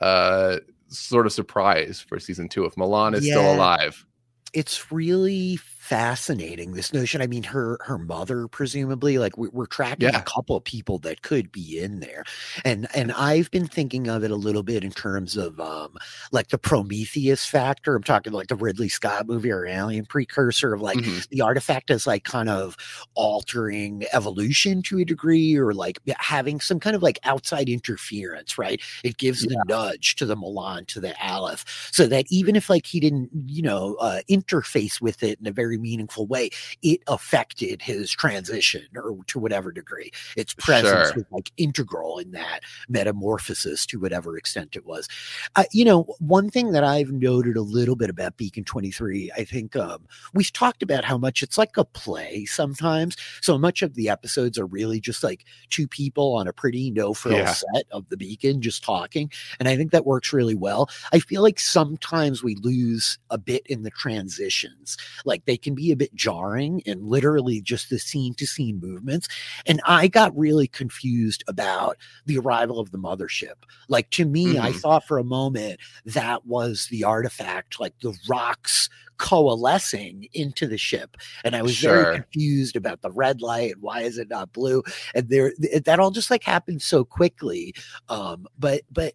uh 0.00 0.58
sort 0.88 1.26
of 1.26 1.32
surprise 1.32 2.00
for 2.00 2.18
season 2.18 2.48
two 2.48 2.64
if 2.64 2.76
Milan 2.76 3.14
is 3.14 3.24
still 3.24 3.54
alive. 3.54 4.04
it's 4.52 4.90
really 4.90 5.56
fascinating 5.88 6.72
this 6.72 6.92
notion 6.92 7.22
i 7.22 7.26
mean 7.26 7.42
her 7.42 7.78
her 7.82 7.96
mother 7.96 8.46
presumably 8.46 9.16
like 9.18 9.38
we, 9.38 9.48
we're 9.48 9.64
tracking 9.66 10.08
Yeah. 10.10 10.18
a 10.20 10.22
couple 10.22 10.54
of 10.54 10.62
people 10.62 10.98
that 10.98 11.22
could 11.22 11.50
be 11.50 11.78
in 11.80 12.00
there. 12.00 12.24
And 12.64 12.86
and 12.94 13.10
i've 13.12 13.50
been 13.50 13.66
thinking 13.66 14.06
of 14.08 14.22
it 14.22 14.30
a 14.30 14.36
little 14.36 14.62
bit 14.62 14.84
in 14.84 14.90
terms 14.92 15.36
of 15.36 15.58
um 15.58 15.96
like 16.30 16.48
the 16.48 16.58
prometheus 16.58 17.46
factor. 17.46 17.96
I'm 17.96 18.02
talking 18.02 18.32
like 18.34 18.48
the 18.48 18.54
ridley 18.56 18.88
scott 18.90 19.26
movie 19.26 19.50
or 19.50 19.64
alien 19.66 20.04
precursor 20.04 20.74
of 20.74 20.82
like 20.82 20.98
Mhm. 20.98 21.26
the 21.30 21.40
artifact 21.40 21.90
is 21.90 22.06
like 22.06 22.24
kind 22.24 22.50
of 22.50 22.76
altering 23.14 24.04
evolution 24.12 24.82
to 24.82 24.98
a 24.98 25.04
degree 25.04 25.56
or 25.56 25.72
like 25.72 25.98
having 26.18 26.60
some 26.60 26.80
kind 26.80 26.96
of 26.96 27.02
like 27.02 27.18
outside 27.24 27.68
interference 27.68 28.58
right? 28.58 28.82
It 29.04 29.16
gives 29.16 29.40
the 29.42 29.62
nudge 29.66 30.16
to 30.16 30.26
the 30.26 30.36
milan 30.36 30.84
to 30.86 31.00
the 31.00 31.14
aleph. 31.24 31.64
So 31.92 32.06
that 32.08 32.26
even 32.28 32.56
if 32.56 32.68
like 32.68 32.84
he 32.86 33.00
didn't 33.00 33.30
you 33.46 33.62
know 33.62 33.94
uh, 34.00 34.20
interface 34.30 35.00
with 35.00 35.22
it 35.22 35.38
in 35.40 35.46
a 35.46 35.52
very 35.52 35.77
meaningful 35.78 36.26
way 36.26 36.50
it 36.82 37.00
affected 37.06 37.80
his 37.82 38.10
transition 38.10 38.82
or 38.96 39.16
to 39.26 39.38
whatever 39.38 39.72
degree 39.72 40.10
its 40.36 40.54
presence 40.54 41.08
Sure. 41.08 41.14
was 41.16 41.24
like 41.30 41.52
integral 41.56 42.18
in 42.18 42.32
that 42.32 42.60
metamorphosis 42.88 43.86
to 43.86 43.98
whatever 44.00 44.36
extent 44.36 44.76
it 44.76 44.84
was 44.86 45.08
uh, 45.56 45.64
you 45.72 45.84
know 45.84 46.02
one 46.18 46.50
thing 46.50 46.72
that 46.72 46.84
i've 46.84 47.10
noted 47.12 47.56
a 47.56 47.62
little 47.62 47.96
bit 47.96 48.10
about 48.10 48.36
beacon 48.36 48.64
23 48.64 49.30
i 49.36 49.44
think 49.44 49.74
um, 49.76 50.06
we've 50.34 50.52
talked 50.52 50.82
about 50.82 51.04
how 51.04 51.16
much 51.18 51.42
it's 51.42 51.56
like 51.58 51.76
a 51.76 51.84
play 51.84 52.44
sometimes 52.44 53.16
so 53.40 53.56
much 53.58 53.82
of 53.82 53.94
the 53.94 54.08
episodes 54.08 54.58
are 54.58 54.66
really 54.66 55.00
just 55.00 55.22
like 55.22 55.44
two 55.70 55.86
people 55.88 56.34
on 56.34 56.46
a 56.48 56.52
pretty 56.52 56.90
no 56.90 57.14
frill 57.14 57.36
Yeah. 57.38 57.52
set 57.52 57.86
of 57.92 58.08
the 58.08 58.16
beacon 58.16 58.60
just 58.60 58.82
talking 58.84 59.30
and 59.58 59.68
i 59.68 59.76
think 59.76 59.92
that 59.92 60.06
works 60.06 60.32
really 60.32 60.54
well 60.54 60.88
I 61.12 61.20
feel 61.20 61.42
like 61.42 61.58
sometimes 61.60 62.42
we 62.42 62.54
lose 62.56 63.18
a 63.30 63.38
bit 63.38 63.66
in 63.66 63.82
the 63.82 63.90
transitions. 63.90 64.96
Like 65.24 65.44
they 65.46 65.56
can 65.68 65.74
be 65.74 65.92
a 65.92 65.96
bit 65.96 66.14
jarring 66.14 66.82
and 66.86 67.04
literally 67.04 67.60
just 67.60 67.90
the 67.90 67.98
scene 67.98 68.34
to 68.34 68.46
scene 68.46 68.80
movements. 68.80 69.28
And 69.66 69.80
I 69.84 70.08
got 70.08 70.36
really 70.36 70.66
confused 70.66 71.44
about 71.46 71.96
the 72.26 72.38
arrival 72.38 72.80
of 72.80 72.90
the 72.90 72.98
mothership. 72.98 73.54
Like 73.88 74.08
to 74.10 74.24
me, 74.24 74.58
I 74.58 74.72
Mhm. 74.72 74.80
thought 74.80 75.04
for 75.04 75.18
a 75.18 75.24
moment 75.24 75.80
that 76.06 76.46
was 76.46 76.86
the 76.90 77.04
artifact, 77.04 77.78
like 77.78 77.94
the 78.00 78.16
rocks 78.28 78.88
coalescing 79.18 80.28
into 80.32 80.66
the 80.66 80.78
ship. 80.78 81.16
And 81.44 81.54
I 81.56 81.62
was 81.62 81.76
Sure. 81.76 81.92
very 81.92 82.06
confused 82.06 82.76
about 82.76 83.02
the 83.02 83.10
red 83.10 83.42
light 83.42 83.72
and 83.72 83.82
why 83.82 84.02
is 84.02 84.16
it 84.16 84.30
not 84.30 84.52
blue? 84.52 84.82
And 85.14 85.28
there 85.28 85.52
that 85.84 86.00
all 86.00 86.10
just 86.12 86.30
like 86.30 86.44
happened 86.44 86.80
so 86.82 87.04
quickly. 87.04 87.74
Um, 88.08 88.46
but 88.58 88.82
but 88.90 89.12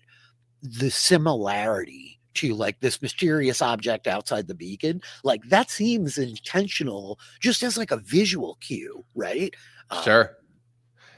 the 0.62 0.92
similarity 0.92 2.20
to 2.36 2.54
like 2.56 2.80
this 2.80 3.02
mysterious 3.02 3.62
object 3.62 4.08
outside 4.08 4.48
the 4.48 4.56
beacon 4.56 5.02
like 5.24 5.41
that 5.50 5.69
seems 5.69 6.17
intentional 6.17 7.19
just 7.39 7.63
as 7.63 7.78
like 7.78 7.91
a 7.91 7.98
visual 7.98 8.58
cue 8.62 9.04
right 9.15 9.56
Uh, 9.89 10.02
Sure. 10.04 10.38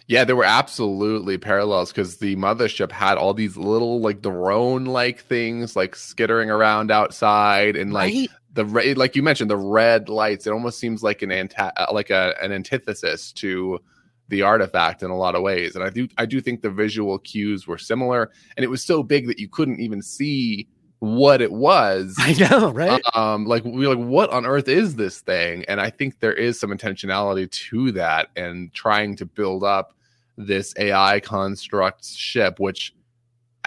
Yeah, 0.07 0.23
there 0.23 0.35
were 0.35 0.43
absolutely 0.43 1.39
parallels 1.39 1.91
because 1.91 2.17
the 2.17 2.35
mothership 2.35 2.91
had 2.91 3.17
all 3.17 3.33
these 3.33 3.57
little 3.57 4.01
like 4.01 4.21
drone 4.21 4.85
like 4.85 5.21
things 5.21 5.75
like 5.75 5.95
skittering 5.95 6.51
around 6.51 6.91
outside 6.91 7.75
and 7.75 7.91
like 7.91 8.13
right? 8.13 8.29
the 8.53 8.65
re- 8.65 8.93
like 8.93 9.15
you 9.15 9.23
mentioned 9.23 9.49
the 9.49 9.57
red 9.57 10.07
lights. 10.07 10.45
It 10.45 10.51
almost 10.53 10.77
seems 10.77 11.01
like 11.01 11.23
an 11.23 11.31
anta- 11.31 11.71
uh, 11.75 11.87
like 11.91 12.11
a, 12.11 12.35
an 12.39 12.51
antithesis 12.51 13.31
to 13.33 13.79
the 14.27 14.43
artifact 14.43 15.01
in 15.01 15.09
a 15.09 15.17
lot 15.17 15.33
of 15.33 15.41
ways. 15.41 15.73
And 15.75 15.83
I 15.83 15.89
do 15.89 16.07
I 16.19 16.27
do 16.27 16.39
think 16.39 16.61
the 16.61 16.69
visual 16.69 17.17
cues 17.17 17.65
were 17.65 17.79
similar, 17.79 18.31
and 18.55 18.63
it 18.63 18.69
was 18.69 18.83
so 18.83 19.01
big 19.01 19.25
that 19.25 19.39
you 19.39 19.47
couldn't 19.47 19.79
even 19.79 20.03
see 20.03 20.67
what 20.99 21.41
it 21.41 21.51
was. 21.51 22.15
i 22.19 22.33
know 22.33 22.71
right? 22.71 23.01
Um 23.13 23.45
like 23.45 23.63
we're 23.63 23.93
like 23.93 24.05
what 24.05 24.29
on 24.31 24.45
earth 24.45 24.67
is 24.67 24.95
this 24.95 25.21
thing? 25.21 25.65
And 25.67 25.79
i 25.81 25.89
think 25.89 26.19
there 26.19 26.33
is 26.33 26.59
some 26.59 26.71
intentionality 26.71 27.49
to 27.49 27.91
that 27.93 28.29
and 28.35 28.73
trying 28.73 29.15
to 29.17 29.25
build 29.25 29.63
up 29.63 29.93
this 30.37 30.73
ai 30.77 31.19
construct 31.21 32.05
ship 32.05 32.59
which 32.59 32.93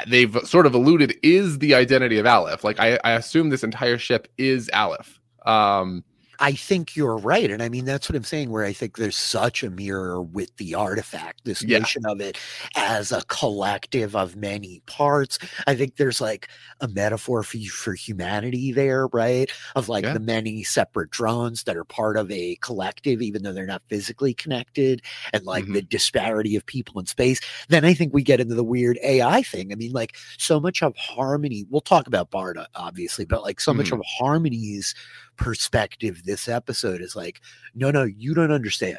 they've 0.07 0.37
sort 0.45 0.67
of 0.67 0.75
alluded 0.75 1.17
is 1.23 1.59
the 1.59 1.75
identity 1.75 2.19
of 2.19 2.27
aleph. 2.27 2.64
Like 2.64 2.79
i, 2.81 2.99
I 3.05 3.12
assume 3.12 3.51
this 3.51 3.64
entire 3.64 3.99
ship 3.99 4.29
is 4.38 4.71
aleph. 4.73 5.21
Um 5.47 6.05
I 6.40 6.53
think 6.53 6.94
you're 6.94 7.16
right. 7.16 7.51
And 7.51 7.62
I 7.62 7.68
mean, 7.68 7.85
that's 7.85 8.09
what 8.09 8.14
I'm 8.14 8.22
saying, 8.24 8.51
where 8.51 8.64
I 8.64 8.72
think 8.72 8.96
there's 8.96 9.16
such 9.16 9.64
a 9.64 9.70
mirror 9.70 10.22
with 10.22 10.57
the 10.57 10.74
artifact, 10.74 11.44
this 11.44 11.62
Yeah. 11.64 11.79
notion 11.79 12.07
of 12.07 12.20
it 12.20 12.38
as 12.77 13.11
a 13.11 13.22
collective 13.22 14.14
of 14.14 14.37
many 14.37 14.81
parts. 14.87 15.38
I 15.66 15.74
think 15.74 15.96
there's 15.96 16.20
like 16.20 16.48
a 16.81 16.87
metaphor 16.88 17.42
for, 17.42 17.59
for 17.59 17.94
humanity 17.94 18.72
there, 18.72 19.09
right? 19.09 19.51
Of 19.74 19.88
like 19.88 20.05
Yeah. 20.05 20.12
the 20.12 20.20
many 20.20 20.62
separate 20.62 21.11
drones 21.11 21.64
that 21.64 21.77
are 21.77 21.85
part 21.85 22.16
of 22.16 22.31
a 22.31 22.57
collective, 22.62 23.20
even 23.20 23.42
though 23.42 23.53
they're 23.53 23.66
not 23.66 23.83
physically 23.88 24.33
connected, 24.35 25.03
and 25.33 25.44
like 25.44 25.66
the 25.66 25.83
disparity 25.83 26.55
of 26.55 26.64
people 26.66 27.01
in 27.01 27.07
space. 27.07 27.40
Then 27.68 27.85
I 27.85 27.94
think 27.94 28.14
we 28.14 28.22
get 28.22 28.38
into 28.40 28.55
the 28.55 28.62
weird 28.64 28.98
AI 29.03 29.42
thing. 29.42 29.72
I 29.72 29.74
mean, 29.74 29.92
like 29.92 30.16
so 30.38 30.61
much 30.61 30.83
of 30.85 30.94
Harmony, 30.96 31.66
we'll 31.68 31.81
talk 31.81 32.07
about 32.07 32.31
Barda, 32.31 32.66
obviously, 32.77 33.24
but 33.24 33.42
like 33.42 33.61
so 33.61 33.74
much 33.74 33.90
Mhm. 33.90 33.98
of 33.98 34.03
Harmony's 34.07 34.94
perspective 35.38 36.22
this 36.24 36.48
episode 36.48 37.01
is 37.01 37.16
like, 37.16 37.40
no, 37.74 37.90
no, 37.90 38.05
you 38.05 38.35
don't 38.35 38.53
understand. 38.53 38.98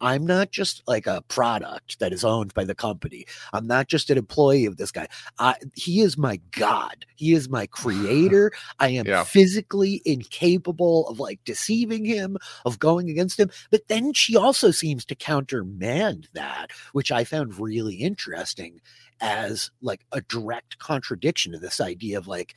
I'm 0.00 0.26
not 0.26 0.50
just 0.50 0.82
like 0.88 1.06
a 1.06 1.22
product 1.28 2.00
that 2.00 2.12
is 2.12 2.24
owned 2.24 2.52
by 2.52 2.64
the 2.64 2.74
company. 2.74 3.24
I'm 3.52 3.66
not 3.66 3.86
just 3.86 4.10
an 4.10 4.18
employee 4.18 4.66
of 4.66 4.76
this 4.76 4.90
guy. 4.90 5.06
I, 5.38 5.54
he 5.74 6.00
is 6.00 6.18
my 6.18 6.40
God. 6.50 7.06
He 7.14 7.32
is 7.32 7.48
my 7.48 7.66
creator. 7.70 8.50
I 8.80 8.88
am 8.88 9.06
Yeah. 9.06 9.22
physically 9.24 10.02
incapable 10.04 11.08
of 11.08 11.20
like 11.20 11.40
deceiving 11.44 12.04
him, 12.04 12.36
of 12.66 12.80
going 12.80 13.08
against 13.08 13.38
him. 13.38 13.50
But 13.70 13.88
then 13.88 14.12
she 14.12 14.36
also 14.36 14.72
seems 14.72 15.04
to 15.06 15.14
countermand 15.14 16.28
that, 16.34 16.72
which 16.92 17.12
I 17.12 17.24
found 17.24 17.58
really 17.58 17.94
interesting 17.94 18.80
as 19.20 19.70
like 19.80 20.04
a 20.12 20.20
direct 20.22 20.78
contradiction 20.78 21.52
to 21.52 21.58
this 21.58 21.80
idea 21.80 22.18
of 22.18 22.26
like, 22.26 22.54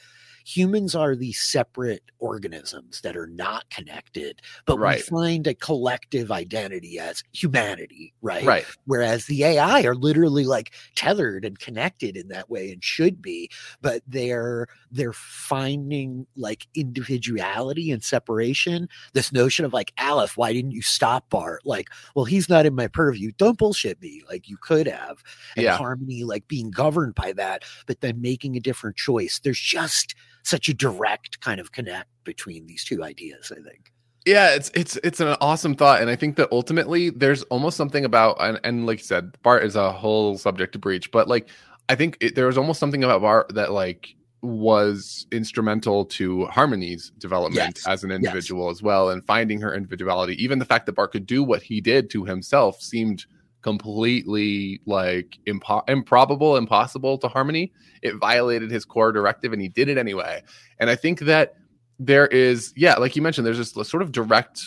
humans 0.47 0.95
are 0.95 1.13
these 1.13 1.39
separate 1.41 2.03
organisms 2.19 3.01
that 3.01 3.17
are 3.17 3.27
not 3.27 3.69
connected, 3.69 4.41
but 4.65 4.79
Right. 4.79 4.97
we 4.97 5.01
find 5.01 5.45
a 5.45 5.53
collective 5.53 6.31
identity 6.31 6.97
as 6.99 7.21
humanity, 7.33 8.13
right? 8.21 8.45
Right. 8.45 8.65
Whereas 8.86 9.25
the 9.25 9.43
AI 9.43 9.81
are 9.83 9.93
literally 9.93 10.45
like 10.45 10.73
tethered 10.95 11.43
and 11.43 11.60
connected 11.60 12.15
in 12.15 12.29
that 12.29 12.49
way 12.49 12.71
and 12.71 12.81
should 12.81 13.21
be, 13.21 13.49
but 13.81 14.03
they're 14.07 14.67
they're 14.89 15.12
finding 15.12 16.25
like 16.38 16.65
individuality 16.75 17.91
and 17.91 18.01
separation. 18.01 18.88
This 19.13 19.33
notion 19.33 19.65
of 19.65 19.73
like 19.73 19.91
Aleph, 19.99 20.38
why 20.38 20.53
didn't 20.53 20.71
you 20.71 20.81
stop 20.81 21.29
Bart? 21.29 21.65
Like, 21.65 21.89
well, 22.15 22.23
he's 22.25 22.47
not 22.47 22.65
in 22.65 22.73
my 22.73 22.88
purview. 22.88 23.31
Don't 23.38 23.57
bullshit 23.57 24.01
me. 24.01 24.23
Like 24.29 24.47
you 24.47 24.55
could 24.62 24.88
have. 24.88 25.21
And 25.57 25.65
Yeah. 25.65 25.75
harmony, 25.75 26.23
like 26.23 26.47
being 26.47 26.71
governed 26.71 27.15
by 27.15 27.33
that, 27.33 27.63
but 27.86 27.99
then 27.99 28.21
making 28.21 28.55
a 28.55 28.62
different 28.62 28.95
choice. 28.95 29.39
There's 29.43 29.60
just 29.60 30.15
such 30.47 30.69
a 30.69 30.73
direct 30.73 31.41
kind 31.41 31.60
of 31.60 31.71
connect 31.71 32.10
between 32.23 32.65
these 32.65 32.83
two 32.83 33.03
ideas, 33.03 33.51
I 33.51 33.62
think. 33.62 33.91
Yeah, 34.25 34.55
it's 34.55 34.69
it's 34.73 34.97
it's 35.03 35.19
an 35.19 35.36
awesome 35.39 35.75
thought, 35.75 36.01
and 36.01 36.10
I 36.10 36.15
think 36.15 36.36
that 36.36 36.49
ultimately 36.51 37.10
there's 37.10 37.43
almost 37.43 37.77
something 37.77 38.03
about 38.03 38.38
and, 38.39 38.60
and 38.63 38.86
like 38.86 38.99
you 38.99 39.05
said, 39.05 39.38
Bart 39.41 39.63
is 39.63 39.75
a 39.75 39.91
whole 39.91 40.38
subject 40.38 40.73
to 40.73 40.79
breach, 40.79 41.12
but 41.12 41.27
like 41.27 41.49
I 41.88 41.95
think 41.95 42.17
it, 42.19 42.36
there 42.36 42.47
was 42.47 42.57
almost 42.57 42.79
something 42.79 43.03
about 43.03 43.21
Bart 43.21 43.53
that 43.55 43.71
like 43.71 44.15
was 44.41 45.25
instrumental 45.31 46.05
to 46.05 46.45
Harmony's 46.47 47.12
development 47.17 47.77
Yes, 47.77 47.88
as 47.88 48.03
an 48.03 48.12
individual 48.12 48.69
as 48.69 48.81
well, 48.81 49.10
and 49.10 49.25
finding 49.25 49.62
her 49.62 49.73
individuality. 49.73 50.41
Even 50.43 50.60
the 50.60 50.65
fact 50.65 50.86
that 50.88 50.93
Bart 50.93 51.12
could 51.13 51.25
do 51.25 51.43
what 51.43 51.62
he 51.62 51.79
did 51.79 52.10
to 52.12 52.25
himself 52.25 52.81
seemed 52.81 53.25
completely 53.67 54.80
like 54.86 55.38
impo- 55.45 55.84
improbable, 55.89 56.56
impossible 56.56 57.17
to 57.17 57.27
Harmony. 57.27 57.73
It 58.01 58.15
violated 58.15 58.71
his 58.71 58.86
core 58.86 59.12
directive, 59.12 59.51
and 59.51 59.62
he 59.62 59.67
did 59.67 59.89
it 59.89 59.97
anyway. 59.97 60.41
And 60.80 60.89
I 60.89 60.95
think 60.95 61.19
that 61.21 61.56
there 61.99 62.27
is, 62.27 62.71
yeah, 62.77 62.95
like 62.95 63.17
you 63.17 63.21
mentioned, 63.21 63.45
there's 63.45 63.73
this 63.73 63.89
sort 63.89 64.01
of 64.01 64.13
direct 64.13 64.63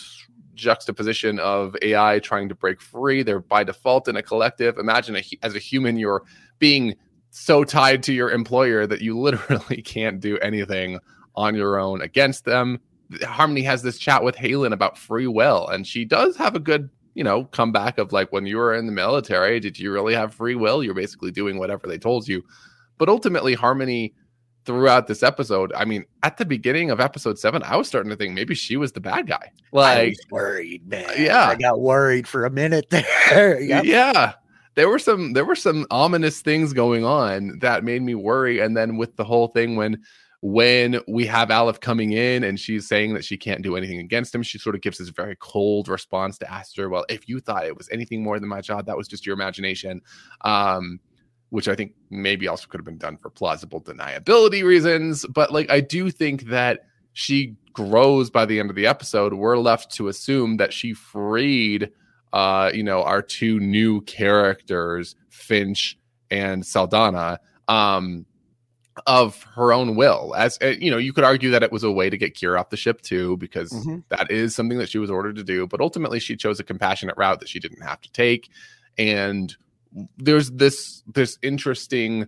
juxtaposition 0.53 1.39
of 1.39 1.75
AI 1.81 2.19
trying 2.19 2.47
to 2.49 2.53
break 2.53 2.79
free. 2.79 3.23
They're 3.23 3.39
by 3.39 3.63
default 3.63 4.07
in 4.07 4.17
a 4.17 4.21
collective. 4.21 4.77
Imagine 4.77 5.15
a, 5.15 5.23
as 5.41 5.55
a 5.55 5.59
human, 5.59 5.97
you're 5.97 6.21
being 6.59 6.93
so 7.31 7.63
tied 7.63 8.03
to 8.03 8.13
your 8.13 8.29
employer 8.29 8.85
that 8.85 9.01
you 9.01 9.19
literally 9.19 9.81
can't 9.81 10.19
do 10.19 10.37
anything 10.43 10.99
on 11.33 11.55
your 11.55 11.79
own 11.79 12.03
against 12.03 12.45
them. 12.45 12.79
Harmony 13.23 13.63
has 13.63 13.81
this 13.81 13.97
chat 13.97 14.23
with 14.23 14.35
Halen 14.35 14.73
about 14.73 14.95
free 14.95 15.25
will, 15.25 15.67
and 15.69 15.87
she 15.87 16.05
does 16.05 16.37
have 16.37 16.55
a 16.55 16.59
good, 16.59 16.87
you 17.13 17.23
know, 17.23 17.45
comeback 17.45 17.97
of 17.97 18.13
like 18.13 18.31
when 18.31 18.45
you 18.45 18.57
were 18.57 18.73
in 18.73 18.85
the 18.85 18.91
military, 18.91 19.59
did 19.59 19.77
you 19.77 19.91
really 19.91 20.13
have 20.13 20.33
free 20.33 20.55
will? 20.55 20.83
You're 20.83 20.93
basically 20.93 21.31
doing 21.31 21.57
whatever 21.57 21.87
they 21.87 21.97
told 21.97 22.27
you. 22.27 22.43
But 22.97 23.09
ultimately, 23.09 23.53
Harmony 23.53 24.13
throughout 24.63 25.07
this 25.07 25.23
episode, 25.23 25.73
I 25.75 25.85
mean, 25.85 26.05
at 26.23 26.37
the 26.37 26.45
beginning 26.45 26.91
of 26.91 26.99
episode 26.99 27.39
seven, 27.39 27.63
I 27.63 27.75
was 27.75 27.87
starting 27.87 28.11
to 28.11 28.15
think 28.15 28.33
maybe 28.33 28.53
she 28.53 28.77
was 28.77 28.91
the 28.91 29.01
bad 29.01 29.27
guy. 29.27 29.51
I 29.51 29.51
Like, 29.71 30.09
was 30.09 30.25
worried, 30.29 30.87
man. 30.87 31.09
Uh, 31.09 31.13
yeah. 31.17 31.47
I 31.47 31.55
got 31.55 31.81
worried 31.81 32.27
for 32.27 32.45
a 32.45 32.49
minute 32.51 32.87
there. 32.91 33.59
Yep. 33.59 33.85
yeah 33.85 34.33
there 34.75 34.87
were 34.87 34.99
some 34.99 35.33
there 35.33 35.45
were 35.45 35.55
some 35.55 35.85
ominous 35.91 36.41
things 36.41 36.73
going 36.73 37.03
on 37.03 37.59
that 37.59 37.83
made 37.83 38.01
me 38.01 38.15
worry 38.15 38.59
and 38.59 38.75
then 38.75 38.97
with 38.97 39.15
the 39.15 39.23
whole 39.23 39.47
thing 39.47 39.75
when 39.75 40.01
when 40.41 40.99
we 41.07 41.25
have 41.27 41.51
Aleph 41.51 41.79
coming 41.79 42.13
in 42.13 42.43
and 42.43 42.59
she's 42.59 42.87
saying 42.87 43.13
that 43.13 43.23
she 43.23 43.37
can't 43.37 43.61
do 43.61 43.75
anything 43.75 43.99
against 43.99 44.33
him, 44.33 44.41
she 44.41 44.57
sort 44.57 44.75
of 44.75 44.81
gives 44.81 44.97
this 44.97 45.09
very 45.09 45.35
cold 45.39 45.87
response 45.87 46.37
to 46.39 46.51
Aster. 46.51 46.89
Well, 46.89 47.05
if 47.09 47.29
you 47.29 47.39
thought 47.39 47.65
it 47.65 47.77
was 47.77 47.87
anything 47.91 48.23
more 48.23 48.39
than 48.39 48.49
my 48.49 48.61
job, 48.61 48.87
that 48.87 48.97
was 48.97 49.07
just 49.07 49.25
your 49.25 49.33
imagination. 49.33 50.01
Um, 50.41 50.99
which 51.51 51.67
I 51.67 51.75
think 51.75 51.93
maybe 52.09 52.47
also 52.47 52.65
could 52.67 52.79
have 52.79 52.85
been 52.85 52.97
done 52.97 53.17
for 53.17 53.29
plausible 53.29 53.81
deniability 53.81 54.63
reasons. 54.63 55.25
But 55.25 55.51
like, 55.51 55.69
I 55.69 55.81
do 55.81 56.09
think 56.09 56.43
that 56.43 56.85
she 57.11 57.57
grows 57.73 58.29
by 58.29 58.45
the 58.45 58.57
end 58.59 58.69
of 58.69 58.77
the 58.77 58.87
episode. 58.87 59.33
We're 59.33 59.57
left 59.57 59.91
to 59.95 60.07
assume 60.07 60.57
that 60.57 60.71
she 60.71 60.93
freed, 60.93 61.91
uh, 62.31 62.71
you 62.73 62.83
know, 62.83 63.03
our 63.03 63.21
two 63.21 63.59
new 63.59 63.99
characters, 64.01 65.15
Finch 65.29 65.99
and 66.29 66.65
Saldana, 66.65 67.39
um, 67.67 68.25
of 69.07 69.41
her 69.55 69.71
own 69.71 69.95
will. 69.95 70.33
As 70.37 70.57
uh, 70.61 70.67
you 70.67 70.91
know, 70.91 70.97
you 70.97 71.13
could 71.13 71.23
argue 71.23 71.51
that 71.51 71.63
it 71.63 71.71
was 71.71 71.83
a 71.83 71.91
way 71.91 72.09
to 72.09 72.17
get 72.17 72.35
Kier 72.35 72.59
off 72.59 72.69
the 72.69 72.77
ship 72.77 73.01
too, 73.01 73.37
because 73.37 73.71
Mhm. 73.71 74.03
that 74.09 74.29
is 74.29 74.53
something 74.55 74.77
that 74.79 74.89
she 74.89 74.97
was 74.97 75.09
ordered 75.09 75.35
to 75.37 75.43
do. 75.43 75.65
But 75.67 75.81
ultimately, 75.81 76.19
she 76.19 76.35
chose 76.35 76.59
a 76.59 76.63
compassionate 76.63 77.15
route 77.17 77.39
that 77.39 77.49
she 77.49 77.59
didn't 77.59 77.81
have 77.81 78.01
to 78.01 78.11
take, 78.11 78.49
and 78.97 79.55
there's 80.17 80.51
this 80.51 81.03
this 81.13 81.37
interesting. 81.41 82.27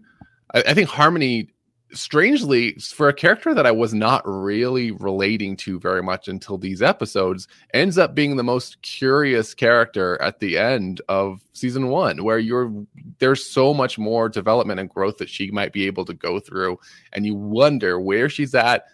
I, 0.54 0.64
I 0.68 0.74
think 0.74 0.90
Harmony, 0.90 1.50
strangely, 1.94 2.74
for 2.74 3.08
a 3.08 3.14
character 3.14 3.54
that 3.54 3.66
I 3.66 3.72
was 3.72 3.94
not 3.94 4.22
really 4.26 4.92
relating 4.92 5.56
to 5.58 5.80
very 5.80 6.04
much 6.04 6.28
until 6.28 6.58
these 6.58 6.82
episodes, 6.82 7.48
ends 7.74 7.98
up 7.98 8.16
being 8.16 8.36
the 8.36 8.44
most 8.44 8.82
curious 8.82 9.54
character 9.54 10.22
at 10.22 10.40
the 10.40 10.58
end 10.58 11.02
of 11.10 11.42
season 11.54 11.90
one, 11.90 12.24
where 12.24 12.40
you're 12.40 12.72
there's 13.20 13.46
so 13.46 13.74
much 13.74 13.98
more 13.98 14.30
development 14.30 14.80
and 14.80 14.90
growth 14.90 15.18
that 15.18 15.30
she 15.30 15.52
might 15.52 15.74
be 15.74 15.86
able 15.86 16.06
to 16.06 16.14
go 16.14 16.40
through, 16.40 16.80
and 17.14 17.26
you 17.26 17.36
wonder 17.36 18.00
where 18.00 18.30
she's 18.30 18.56
at, 18.56 18.86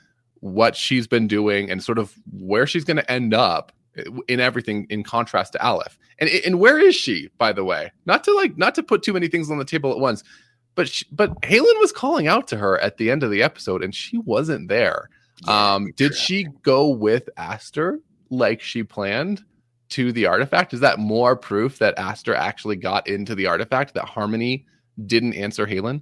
what 0.42 0.76
she's 0.76 1.08
been 1.08 1.28
doing, 1.28 1.70
and 1.70 1.84
sort 1.84 1.98
of 1.98 2.14
where 2.32 2.68
she's 2.68 2.84
going 2.84 2.98
to 2.98 3.12
end 3.12 3.34
up 3.34 3.72
eh, 3.98 4.04
in 4.28 4.40
everything 4.40 4.86
in 4.90 5.04
contrast 5.04 5.54
to 5.54 5.66
Aleph. 5.66 5.98
And 6.20 6.30
and 6.30 6.60
where 6.60 6.80
is 6.80 6.96
she, 6.96 7.30
by 7.38 7.54
the 7.54 7.64
way? 7.64 7.92
Not 8.06 8.24
to 8.26 8.34
like 8.34 8.58
not 8.58 8.76
to 8.76 8.84
put 8.84 9.04
too 9.04 9.14
many 9.14 9.28
things 9.28 9.50
on 9.50 9.58
the 9.58 9.66
table 9.66 9.92
at 9.92 10.00
once, 10.00 10.24
but 10.80 10.88
she, 10.88 11.06
but 11.12 11.42
Halen 11.42 11.78
was 11.82 11.92
calling 11.92 12.30
out 12.30 12.48
to 12.48 12.56
her 12.56 12.80
at 12.80 12.96
the 12.96 13.12
end 13.12 13.22
of 13.22 13.32
the 13.32 13.44
episode, 13.44 13.84
and 13.84 13.94
she 13.94 14.18
wasn't 14.20 14.70
there. 14.70 15.10
Yeah, 15.46 15.74
um, 15.74 15.92
did 15.98 16.16
she 16.16 16.48
go 16.62 16.88
with 16.88 17.30
Aster 17.36 18.00
like 18.30 18.62
she 18.62 18.84
planned 18.84 19.44
to 19.90 20.14
the 20.14 20.26
artifact? 20.26 20.74
Is 20.74 20.80
that 20.80 20.98
more 20.98 21.36
proof 21.36 21.80
that 21.80 22.00
Aster 22.00 22.34
actually 22.34 22.78
got 22.78 23.10
into 23.10 23.36
the 23.36 23.46
artifact 23.46 23.94
that 23.96 24.06
Harmony 24.06 24.66
didn't 25.06 25.34
answer 25.34 25.68
Halen? 25.68 26.02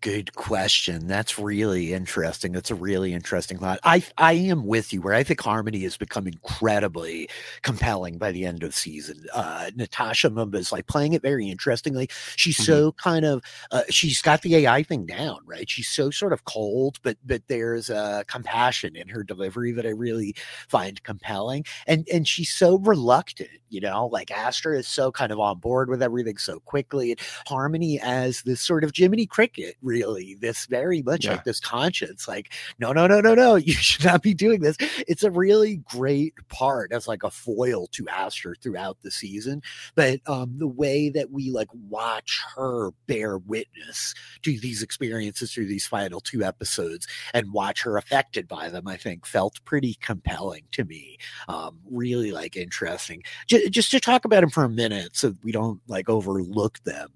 Good 0.00 0.34
question. 0.34 1.06
That's 1.06 1.38
really 1.38 1.92
interesting. 1.92 2.52
That's 2.52 2.70
a 2.70 2.74
really 2.74 3.12
interesting 3.12 3.58
thought. 3.58 3.78
I 3.82 4.02
I 4.18 4.32
am 4.34 4.66
with 4.66 4.92
you 4.92 5.00
where 5.02 5.14
I 5.14 5.22
think 5.22 5.40
Harmony 5.40 5.80
has 5.80 5.96
become 5.96 6.26
incredibly 6.26 7.28
compelling 7.62 8.18
by 8.18 8.30
the 8.32 8.44
end 8.44 8.62
of 8.62 8.74
season. 8.74 9.24
Uh 9.32 9.70
Natasha 9.74 10.30
Mumba 10.30 10.56
is 10.56 10.72
like 10.72 10.86
playing 10.86 11.12
it 11.14 11.22
very 11.22 11.48
interestingly. 11.48 12.08
She's 12.36 12.56
Mhm. 12.58 12.64
so 12.64 12.92
kind 12.92 13.24
of 13.24 13.42
uh, 13.70 13.82
she's 13.90 14.22
got 14.22 14.42
the 14.42 14.56
AI 14.56 14.82
thing 14.82 15.06
down, 15.06 15.38
right? 15.44 15.68
She's 15.68 15.88
so 15.88 16.10
sort 16.10 16.32
of 16.32 16.44
cold, 16.44 16.98
but 17.02 17.16
but 17.24 17.42
there's 17.48 17.90
a 17.90 18.24
compassion 18.28 18.96
in 18.96 19.08
her 19.08 19.22
delivery 19.24 19.72
that 19.72 19.86
I 19.86 19.90
really 19.90 20.34
find 20.68 21.02
compelling. 21.02 21.64
And 21.86 22.06
and 22.12 22.26
she's 22.28 22.52
so 22.52 22.78
reluctant, 22.78 23.50
you 23.70 23.80
know, 23.80 24.06
like 24.06 24.30
Aster 24.30 24.74
is 24.74 24.86
so 24.88 25.10
kind 25.10 25.32
of 25.32 25.40
on 25.40 25.58
board 25.58 25.88
with 25.88 26.02
everything 26.02 26.36
so 26.38 26.60
quickly. 26.60 27.10
And 27.12 27.20
Harmony 27.46 27.98
as 28.00 28.42
this 28.42 28.60
sort 28.60 28.84
of 28.84 28.92
Jiminy 28.94 29.26
Cricket, 29.26 29.65
really, 29.82 30.34
this 30.40 30.66
very 30.66 31.02
much 31.02 31.24
Yeah. 31.24 31.32
like 31.32 31.44
this 31.44 31.60
conscience, 31.60 32.26
like, 32.28 32.52
no, 32.78 32.92
no, 32.92 33.06
no, 33.06 33.20
no, 33.20 33.34
no, 33.34 33.54
you 33.56 33.72
should 33.74 34.04
not 34.04 34.22
be 34.22 34.34
doing 34.34 34.60
this. 34.60 34.76
It's 35.08 35.22
a 35.22 35.30
really 35.30 35.76
great 35.90 36.34
part 36.48 36.92
as 36.92 37.08
like 37.08 37.22
a 37.22 37.30
foil 37.30 37.86
to 37.88 38.08
Aster 38.08 38.54
throughout 38.62 38.98
the 39.02 39.10
season. 39.10 39.62
But 39.94 40.20
um 40.26 40.54
the 40.58 40.66
way 40.66 41.08
that 41.10 41.30
we 41.30 41.50
like 41.50 41.68
watch 41.90 42.42
her 42.56 42.90
bear 43.06 43.38
witness 43.38 44.14
to 44.42 44.58
these 44.60 44.82
experiences 44.82 45.52
through 45.52 45.66
these 45.66 45.86
final 45.86 46.20
two 46.20 46.42
episodes 46.42 47.06
and 47.34 47.52
watch 47.52 47.82
her 47.82 47.96
affected 47.96 48.48
by 48.48 48.68
them, 48.68 48.86
I 48.88 48.96
think 48.96 49.26
felt 49.26 49.62
pretty 49.64 49.94
compelling 50.00 50.64
to 50.72 50.84
me. 50.84 51.18
Um, 51.48 51.78
really 51.90 52.32
like 52.32 52.56
interesting. 52.56 53.22
J- 53.46 53.68
just 53.68 53.90
to 53.92 54.00
talk 54.00 54.24
about 54.24 54.40
them 54.40 54.50
for 54.50 54.64
a 54.64 54.68
minute 54.68 55.16
so 55.16 55.34
we 55.42 55.52
don't 55.52 55.80
like 55.88 56.08
overlook 56.08 56.78
them 56.84 57.08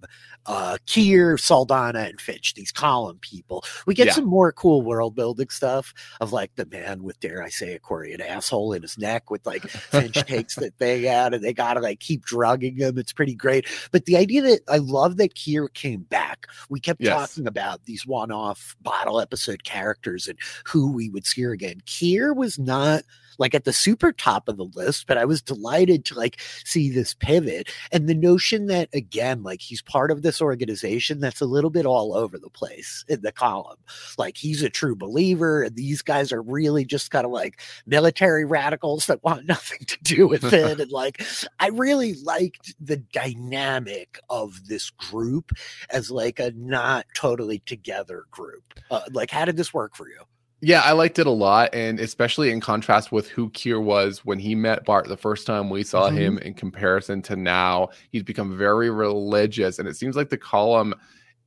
uh 0.47 0.79
Kier, 0.87 1.39
Saldana, 1.39 2.01
and 2.01 2.21
These 2.55 2.73
column 2.73 3.19
people. 3.21 3.65
We 3.87 3.95
get 3.95 4.07
Yeah. 4.07 4.13
some 4.15 4.27
more 4.27 4.53
cool 4.53 4.83
world 4.83 5.15
building 5.15 5.49
stuff 5.49 5.93
of 6.21 6.33
like 6.33 6.55
the 6.57 6.67
man 6.67 7.03
with 7.03 7.19
dare 7.21 7.43
I 7.43 7.49
say 7.49 7.75
a 7.75 7.79
Korean 7.79 8.21
asshole 8.21 8.73
in 8.73 8.83
his 8.83 8.97
neck 8.97 9.31
with 9.31 9.45
like 9.45 9.63
Finch 9.69 10.15
takes 10.27 10.55
the 10.55 10.71
thing 10.71 11.09
out 11.09 11.35
and 11.35 11.43
they 11.43 11.53
gotta 11.53 11.81
like 11.81 11.99
keep 12.01 12.25
drugging 12.25 12.77
him. 12.77 12.97
It's 12.97 13.13
pretty 13.13 13.35
great. 13.35 13.67
But 13.91 14.05
the 14.05 14.17
idea 14.17 14.43
that 14.43 14.61
I 14.69 14.79
love 14.79 15.17
that 15.17 15.35
Kier 15.35 15.73
came 15.75 16.03
back. 16.03 16.47
We 16.69 16.81
kept 16.81 17.01
Yes. 17.01 17.31
talking 17.35 17.47
about 17.49 17.85
these 17.87 18.07
one-off 18.07 18.77
bottle 18.83 19.21
episode 19.21 19.65
characters 19.65 20.29
and 20.29 20.39
who 20.65 20.93
we 20.93 21.09
would 21.11 21.27
see 21.27 21.41
again. 21.43 21.81
Kier 21.87 22.37
was 22.37 22.59
not 22.59 23.03
like 23.41 23.55
at 23.55 23.65
the 23.65 23.73
super 23.73 24.13
top 24.13 24.49
of 24.49 24.59
the 24.59 24.69
list, 24.75 25.07
but 25.07 25.19
I 25.19 25.25
was 25.25 25.43
delighted 25.43 26.05
to 26.07 26.15
like 26.15 26.41
see 26.65 26.91
this 26.91 27.15
pivot 27.15 27.69
and 27.91 28.09
the 28.09 28.15
notion 28.15 28.67
that 28.67 28.89
again, 28.93 29.43
like 29.43 29.63
he's 29.63 29.83
part 29.83 30.11
of 30.11 30.23
this 30.23 30.41
organization 30.41 31.19
that's 31.19 31.41
a 31.41 31.47
little 31.47 31.71
bit 31.71 31.87
all 31.87 32.15
over 32.15 32.39
the 32.39 32.51
place 32.51 33.05
in 33.09 33.23
the 33.23 33.33
column. 33.33 33.79
Like 34.19 34.37
he's 34.37 34.63
a 34.63 34.71
true 34.71 34.95
believer, 34.95 35.63
and 35.63 35.75
these 35.75 36.03
guys 36.03 36.31
are 36.31 36.43
really 36.43 36.85
just 36.85 37.11
kind 37.11 37.25
of 37.25 37.33
like 37.33 37.61
military 37.87 38.45
radicals 38.45 39.07
that 39.07 39.25
want 39.25 39.47
nothing 39.49 39.81
to 39.87 39.99
do 40.03 40.29
with 40.29 40.45
it. 40.53 40.79
and 40.79 40.93
like 40.93 41.25
I 41.59 41.69
really 41.69 42.15
liked 42.23 42.75
the 42.79 42.99
dynamic 42.99 44.21
of 44.29 44.69
this 44.69 44.91
group 44.91 45.53
as 45.89 46.11
like 46.11 46.39
a 46.39 46.53
not 46.53 47.07
totally 47.15 47.61
together 47.61 48.25
group. 48.31 48.75
Uh, 48.91 49.01
like, 49.13 49.31
how 49.31 49.47
did 49.47 49.57
this 49.57 49.73
work 49.73 49.97
for 49.97 50.09
you? 50.09 50.21
Yeah, 50.63 50.83
I 50.83 50.93
liked 50.93 51.19
it 51.19 51.27
a 51.27 51.31
lot, 51.31 51.75
and 51.75 51.99
especially 51.99 52.51
in 52.51 52.61
contrast 52.61 53.11
with 53.11 53.29
who 53.29 53.49
Kier 53.51 53.83
was 53.83 54.27
when 54.27 54.39
he 54.39 54.55
met 54.55 54.85
Bart 54.85 55.09
the 55.09 55.17
first 55.17 55.47
time 55.47 55.71
we 55.71 55.83
saw 55.83 56.09
mm-hmm. 56.09 56.17
him 56.19 56.39
in 56.39 56.53
comparison 56.53 57.23
to 57.23 57.37
now. 57.37 57.89
He's 58.11 58.23
become 58.23 58.59
very 58.59 58.91
religious, 58.91 59.79
and 59.79 59.89
it 59.89 59.97
seems 59.97 60.17
like 60.17 60.29
the 60.29 60.37
column 60.37 60.95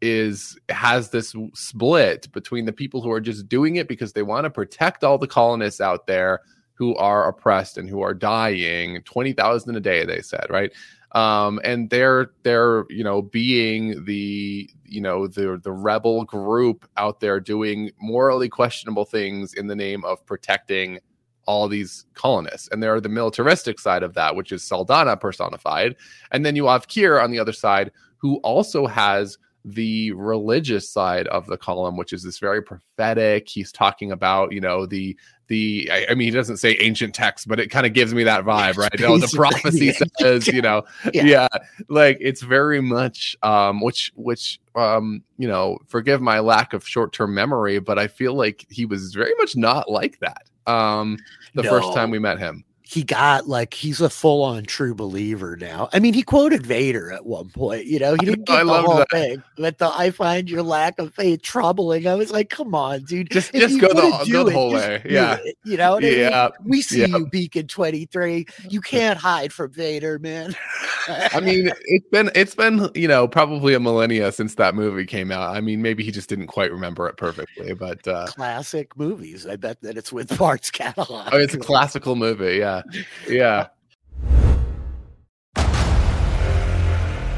is 0.02 0.60
has 0.70 1.12
this 1.12 1.34
split 1.54 2.30
between 2.34 2.66
the 2.66 2.74
people 2.74 3.02
who 3.02 3.12
are 3.12 3.22
just 3.22 3.48
doing 3.48 3.78
it 3.78 3.88
because 3.88 4.12
they 4.12 4.24
want 4.24 4.44
to 4.44 4.50
protect 4.50 5.04
all 5.04 5.18
the 5.18 5.28
colonists 5.28 5.80
out 5.80 6.08
there 6.08 6.42
who 6.74 6.94
are 6.96 7.30
oppressed 7.30 7.78
and 7.78 7.88
who 7.88 8.02
are 8.02 8.14
dying 8.14 9.02
20,000 9.04 9.76
a 9.78 9.80
day 9.80 10.04
they 10.04 10.22
said 10.22 10.46
right 10.50 10.74
um, 11.14 11.60
and 11.64 11.90
they're 11.90 12.32
they're 12.44 12.86
you 12.90 13.04
know 13.04 13.22
being 13.22 14.04
the 14.06 14.70
you 14.86 15.02
know 15.02 15.28
the 15.28 15.60
the 15.64 15.72
rebel 15.72 16.24
group 16.26 16.90
out 16.98 17.20
there 17.20 17.40
doing 17.40 17.92
morally 18.00 18.50
questionable 18.50 19.06
things 19.06 19.54
in 19.54 19.68
the 19.68 19.76
name 19.76 20.04
of 20.06 20.26
protecting 20.26 21.00
all 21.46 21.68
these 21.68 22.06
colonists. 22.14 22.70
And 22.72 22.82
there 22.82 22.94
are 22.96 23.02
the 23.02 23.10
militaristic 23.10 23.80
side 23.80 24.02
of 24.02 24.14
that 24.14 24.36
which 24.36 24.52
is 24.52 24.64
Saldana 24.64 25.18
personified. 25.18 25.96
And 26.32 26.46
then 26.46 26.56
you 26.56 26.68
have 26.68 26.88
Kier 26.88 27.22
on 27.22 27.32
the 27.32 27.40
other 27.40 27.52
side 27.52 27.92
who 28.18 28.38
also 28.38 28.88
has 28.88 29.38
the 29.66 30.12
religious 30.12 30.90
side 30.90 31.28
of 31.28 31.46
the 31.46 31.58
column, 31.58 31.96
which 31.96 32.12
is 32.12 32.24
this 32.24 32.40
very 32.40 32.62
prophetic. 32.62 33.48
He's 33.48 33.72
talking 33.72 34.12
about, 34.12 34.52
you 34.52 34.60
know, 34.60 34.86
the 34.86 35.18
the 35.48 35.90
I, 35.92 36.08
I 36.10 36.16
mean, 36.16 36.26
he 36.28 36.32
doesn't 36.32 36.58
say 36.58 36.76
ancient 36.80 37.16
text, 37.16 37.48
but 37.48 37.60
it 37.60 37.70
kind 37.70 37.86
of 37.86 37.94
gives 37.94 38.14
me 38.14 38.24
that 38.24 38.44
vibe, 38.44 38.78
right? 38.78 38.92
You 38.98 39.08
know, 39.08 39.18
the 39.18 39.28
prophecy 39.36 39.94
says, 40.20 40.48
you 40.48 40.62
know, 40.62 40.84
yeah. 41.14 41.24
yeah, 41.24 41.48
like 41.90 42.18
it's 42.20 42.42
very 42.42 42.82
much 42.82 43.38
um 43.44 43.82
which 43.82 44.12
which 44.16 44.60
um, 44.76 45.24
you 45.38 45.48
know, 45.48 45.78
forgive 45.88 46.20
my 46.20 46.40
lack 46.40 46.74
of 46.74 46.88
short-term 46.88 47.34
memory, 47.34 47.80
but 47.80 48.00
I 48.00 48.08
feel 48.08 48.34
like 48.34 48.66
he 48.70 48.86
was 48.86 49.14
very 49.14 49.34
much 49.38 49.56
not 49.56 49.90
like 49.90 50.20
that. 50.20 50.44
Um 50.66 51.18
the 51.56 51.64
no. 51.64 51.70
first 51.70 51.94
time 51.94 52.10
we 52.10 52.20
met 52.20 52.40
him 52.40 52.66
he 52.86 53.04
got 53.04 53.48
like 53.48 53.74
he's 53.74 54.02
a 54.02 54.10
full 54.10 54.44
on 54.44 54.66
true 54.66 54.94
believer 54.94 55.56
now. 55.56 55.90
I 55.94 56.00
mean, 56.00 56.14
he 56.14 56.22
quoted 56.22 56.66
Vader 56.66 57.12
at 57.12 57.26
one 57.26 57.50
point. 57.50 57.86
You 57.86 57.98
know, 57.98 58.12
he 58.12 58.18
didn't 58.26 58.46
get 58.46 58.60
I 58.60 58.64
the 58.66 58.82
whole 58.82 58.98
that. 58.98 59.10
thing, 59.10 59.44
but 59.58 59.78
the 59.78 59.88
"I 59.88 60.12
find 60.12 60.50
your 60.50 60.64
lack 60.64 61.00
of 61.00 61.14
faith 61.14 61.42
troubling." 61.42 62.08
I 62.08 62.16
was 62.16 62.30
like, 62.30 62.50
"Come 62.50 62.76
on, 62.76 63.04
dude, 63.04 63.32
just 63.32 63.54
just 63.54 63.80
go 63.80 63.88
the, 63.88 64.44
the 64.44 64.52
whole 64.52 64.74
way." 64.74 65.02
Yeah, 65.06 65.38
it, 65.44 65.58
you 65.64 65.78
know, 65.78 65.98
yeah. 66.00 66.50
I 66.54 66.62
mean? 66.62 66.70
We 66.70 66.82
see 66.82 67.02
yeah. 67.02 67.08
you, 67.08 67.28
Beacon 67.28 67.68
Twenty 67.68 68.06
Three. 68.06 68.46
You 68.70 68.82
can't 68.94 69.18
hide 69.18 69.54
from 69.54 69.72
Vader, 69.72 70.20
man. 70.20 70.54
I 71.08 71.40
mean, 71.40 71.72
it's 71.86 72.08
been 72.10 72.32
it's 72.36 72.56
been 72.56 72.90
you 72.96 73.08
know 73.08 73.30
probably 73.30 73.74
a 73.74 73.80
millennia 73.80 74.32
since 74.34 74.56
that 74.56 74.76
movie 74.76 75.06
came 75.06 75.32
out. 75.32 75.56
I 75.56 75.62
mean, 75.62 75.82
maybe 75.82 76.04
he 76.04 76.12
just 76.12 76.28
didn't 76.28 76.48
quite 76.48 76.72
remember 76.72 77.08
it 77.08 77.16
perfectly, 77.16 77.74
but 77.74 78.06
uh, 78.08 78.28
classic 78.28 78.98
movies. 78.98 79.48
I 79.48 79.56
bet 79.56 79.82
that 79.82 79.98
it's 79.98 80.12
with 80.12 80.38
Bart's 80.38 80.70
catalog. 80.70 81.30
Oh, 81.32 81.38
it's 81.38 81.54
a 81.54 81.60
classical 81.60 82.16
movie. 82.16 82.58
Yeah 82.58 82.73
yeah. 83.30 83.68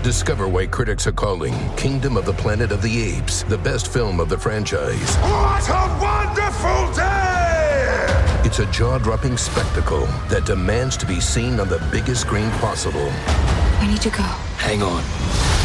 Discover 0.03 0.47
why 0.49 0.67
critics 0.67 1.07
are 1.07 1.11
calling 1.11 1.53
Kingdom 1.75 2.15
of 2.15 2.25
the 2.25 2.33
Planet 2.33 2.71
of 2.71 2.83
the 2.83 3.01
Apes 3.01 3.41
the 3.41 3.57
best 3.57 3.91
film 3.91 4.19
of 4.19 4.29
the 4.29 4.37
franchise. 4.37 5.15
What 5.17 5.67
a 5.67 5.97
wonderful 5.99 6.93
day! 6.93 8.41
It's 8.45 8.59
a 8.59 8.67
jaw 8.67 8.99
dropping 8.99 9.35
spectacle 9.37 10.05
that 10.29 10.45
demands 10.45 10.95
to 10.97 11.07
be 11.07 11.19
seen 11.19 11.59
on 11.59 11.67
the 11.67 11.79
biggest 11.91 12.21
screen 12.21 12.51
possible. 12.61 13.09
I 13.09 13.87
need 13.87 14.01
to 14.01 14.11
go. 14.11 14.21
Hang 14.61 14.83
on. 14.83 15.64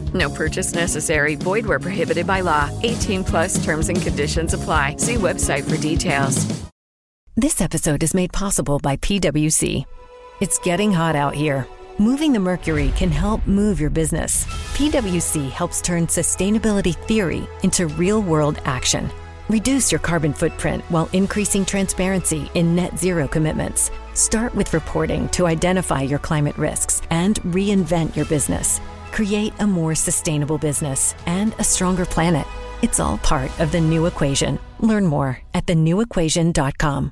No 0.13 0.29
purchase 0.29 0.73
necessary. 0.73 1.35
Void 1.35 1.65
where 1.65 1.79
prohibited 1.79 2.25
by 2.25 2.41
law. 2.41 2.69
18 2.83 3.23
plus 3.23 3.63
terms 3.63 3.89
and 3.89 4.01
conditions 4.01 4.53
apply. 4.53 4.95
See 4.97 5.15
website 5.15 5.69
for 5.69 5.77
details. 5.77 6.47
This 7.37 7.61
episode 7.61 8.03
is 8.03 8.13
made 8.13 8.33
possible 8.33 8.77
by 8.79 8.97
PWC. 8.97 9.85
It's 10.41 10.59
getting 10.59 10.91
hot 10.91 11.15
out 11.15 11.33
here. 11.33 11.65
Moving 11.97 12.33
the 12.33 12.39
mercury 12.39 12.91
can 12.95 13.09
help 13.09 13.45
move 13.47 13.79
your 13.79 13.89
business. 13.89 14.45
PWC 14.73 15.49
helps 15.51 15.81
turn 15.81 16.07
sustainability 16.07 16.95
theory 17.07 17.47
into 17.63 17.87
real 17.87 18.21
world 18.21 18.59
action. 18.65 19.09
Reduce 19.49 19.91
your 19.91 19.99
carbon 19.99 20.33
footprint 20.33 20.83
while 20.89 21.09
increasing 21.13 21.63
transparency 21.63 22.49
in 22.53 22.75
net 22.75 22.97
zero 22.97 23.27
commitments. 23.27 23.91
Start 24.13 24.53
with 24.55 24.73
reporting 24.73 25.29
to 25.29 25.47
identify 25.47 26.01
your 26.01 26.19
climate 26.19 26.57
risks 26.57 27.01
and 27.11 27.41
reinvent 27.43 28.15
your 28.15 28.25
business. 28.25 28.81
Create 29.11 29.53
a 29.59 29.67
more 29.67 29.95
sustainable 29.95 30.57
business 30.57 31.15
and 31.25 31.53
a 31.59 31.63
stronger 31.63 32.05
planet. 32.05 32.47
It's 32.81 32.99
all 32.99 33.17
part 33.19 33.51
of 33.59 33.71
the 33.71 33.81
new 33.81 34.07
equation. 34.07 34.59
Learn 34.79 35.05
more 35.05 35.37
at 35.53 35.65
thenewequation.com. 35.65 37.11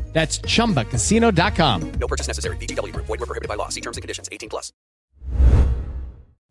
That's 0.13 0.39
ChumbaCasino.com. 0.39 1.91
No 1.93 2.07
purchase 2.07 2.27
necessary. 2.27 2.57
VGW. 2.57 2.91
Void 2.93 3.07
were 3.07 3.17
prohibited 3.17 3.47
by 3.47 3.55
law. 3.55 3.69
See 3.69 3.81
terms 3.81 3.97
and 3.97 4.01
conditions. 4.03 4.29
18 4.31 4.49
plus. 4.49 4.71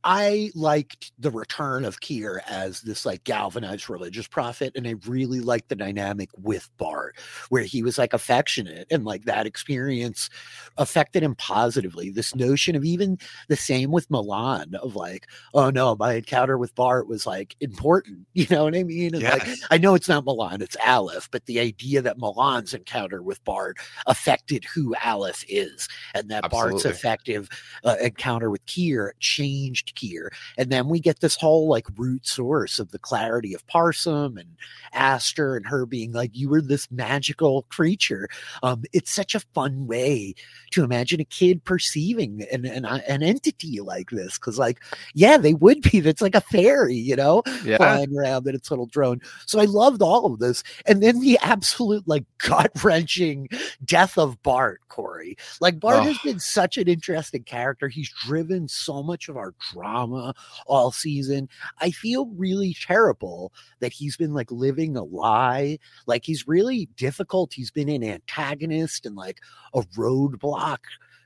I 0.02 0.50
liked 0.54 1.12
the 1.18 1.30
return 1.30 1.84
of 1.84 2.00
Kier 2.00 2.40
as 2.48 2.80
this 2.80 3.04
like 3.04 3.24
galvanized 3.24 3.90
religious 3.90 4.26
prophet, 4.26 4.72
and 4.74 4.88
I 4.88 4.94
really 5.06 5.40
liked 5.40 5.68
the 5.68 5.76
dynamic 5.76 6.30
with 6.38 6.70
Bart, 6.78 7.18
where 7.50 7.64
he 7.64 7.82
was 7.82 7.98
like 7.98 8.14
affectionate 8.14 8.86
and 8.90 9.04
like 9.04 9.24
that 9.24 9.46
experience 9.46 10.30
affected 10.78 11.22
him 11.22 11.34
positively. 11.34 12.10
This 12.10 12.34
notion 12.34 12.74
of 12.76 12.84
even 12.84 13.18
the 13.48 13.56
same 13.56 13.90
with 13.90 14.10
Milan 14.10 14.74
of 14.82 14.96
like, 14.96 15.26
oh 15.54 15.70
no, 15.70 15.96
my 15.96 16.14
encounter 16.14 16.58
with 16.58 16.74
Bart 16.74 17.08
was 17.08 17.26
like 17.26 17.56
important. 17.60 18.26
You 18.40 18.46
know 18.48 18.64
what 18.64 18.74
I 18.74 18.84
mean? 18.84 19.14
And 19.14 19.22
like, 19.22 19.46
I 19.70 19.76
know 19.76 19.94
it's 19.94 20.08
not 20.08 20.24
Milan, 20.24 20.62
it's 20.62 20.76
Aleph, 20.86 21.28
but 21.30 21.44
the 21.44 21.60
idea 21.60 22.00
that 22.00 22.16
Milan's 22.16 22.72
encounter 22.72 23.22
with 23.22 23.44
Bart 23.44 23.76
affected 24.06 24.64
who 24.64 24.94
Aleph 25.04 25.44
is, 25.46 25.88
and 26.14 26.30
that 26.30 26.50
Bart's 26.50 26.86
effective 26.86 27.50
uh, 27.84 27.96
encounter 28.00 28.48
with 28.48 28.64
Kier 28.64 29.10
changed 29.18 29.94
Kier. 29.94 30.28
And 30.56 30.70
then 30.70 30.88
we 30.88 31.00
get 31.00 31.20
this 31.20 31.36
whole 31.36 31.68
like 31.68 31.86
root 31.96 32.26
source 32.26 32.78
of 32.78 32.92
the 32.92 32.98
clarity 32.98 33.52
of 33.52 33.66
Parsum 33.66 34.40
and 34.40 34.56
Aster 34.92 35.56
and 35.56 35.66
her 35.66 35.84
being 35.84 36.12
like, 36.12 36.30
you 36.32 36.48
were 36.48 36.62
this 36.62 36.90
magical 36.90 37.62
creature. 37.64 38.28
Um, 38.62 38.84
it's 38.92 39.10
such 39.10 39.34
a 39.34 39.40
fun 39.40 39.86
way 39.86 40.34
to 40.70 40.84
imagine 40.84 41.20
a 41.20 41.24
kid 41.24 41.64
perceiving 41.64 42.46
an, 42.52 42.64
an, 42.64 42.84
uh, 42.84 43.00
an 43.08 43.22
entity 43.22 43.80
like 43.80 44.10
this. 44.10 44.38
Cause, 44.38 44.58
like, 44.58 44.80
yeah, 45.14 45.36
they 45.36 45.54
would 45.54 45.82
be. 45.82 46.00
That's 46.00 46.22
like 46.22 46.34
a 46.34 46.40
fairy, 46.40 46.94
you 46.94 47.16
know, 47.16 47.42
Yeah. 47.64 47.76
flying 47.78 48.16
around 48.16 48.46
in 48.46 48.54
its 48.54 48.70
little 48.70 48.86
drone. 48.86 49.20
So 49.46 49.58
I 49.60 49.64
loved 49.64 50.02
all 50.02 50.26
of 50.26 50.38
this. 50.38 50.62
And 50.86 51.02
then 51.02 51.20
the 51.20 51.38
absolute 51.42 52.06
like 52.06 52.24
gut 52.38 52.70
wrenching 52.84 53.48
death 53.84 54.16
of 54.16 54.42
Bart, 54.42 54.80
Corey. 54.88 55.36
Like 55.60 55.80
Bart 55.80 56.04
has 56.04 56.18
been 56.18 56.38
such 56.40 56.78
an 56.78 56.88
interesting 56.88 57.42
character. 57.44 57.88
He's 57.88 58.10
driven 58.26 58.68
so 58.68 59.02
much 59.02 59.28
of 59.28 59.36
our 59.36 59.54
drama 59.72 60.34
all 60.66 60.92
season. 60.92 61.48
I 61.80 61.90
feel 61.90 62.26
really 62.36 62.74
terrible 62.80 63.52
that 63.80 63.92
he's 63.92 64.16
been 64.16 64.34
like 64.34 64.50
living 64.50 64.96
a 64.96 65.04
lie. 65.04 65.78
Like 66.06 66.24
he's 66.24 66.46
really 66.46 66.88
difficult. 66.96 67.52
He's 67.52 67.70
been 67.70 67.88
an 67.88 68.04
antagonist 68.04 69.06
and 69.06 69.16
like 69.16 69.40
a 69.74 69.80
roadblock 69.98 70.59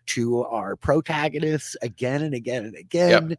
to 0.06 0.44
our 0.44 0.76
protagonists 0.76 1.76
again 1.82 2.22
and 2.22 2.34
again 2.34 2.64
and 2.64 2.76
again. 2.76 3.36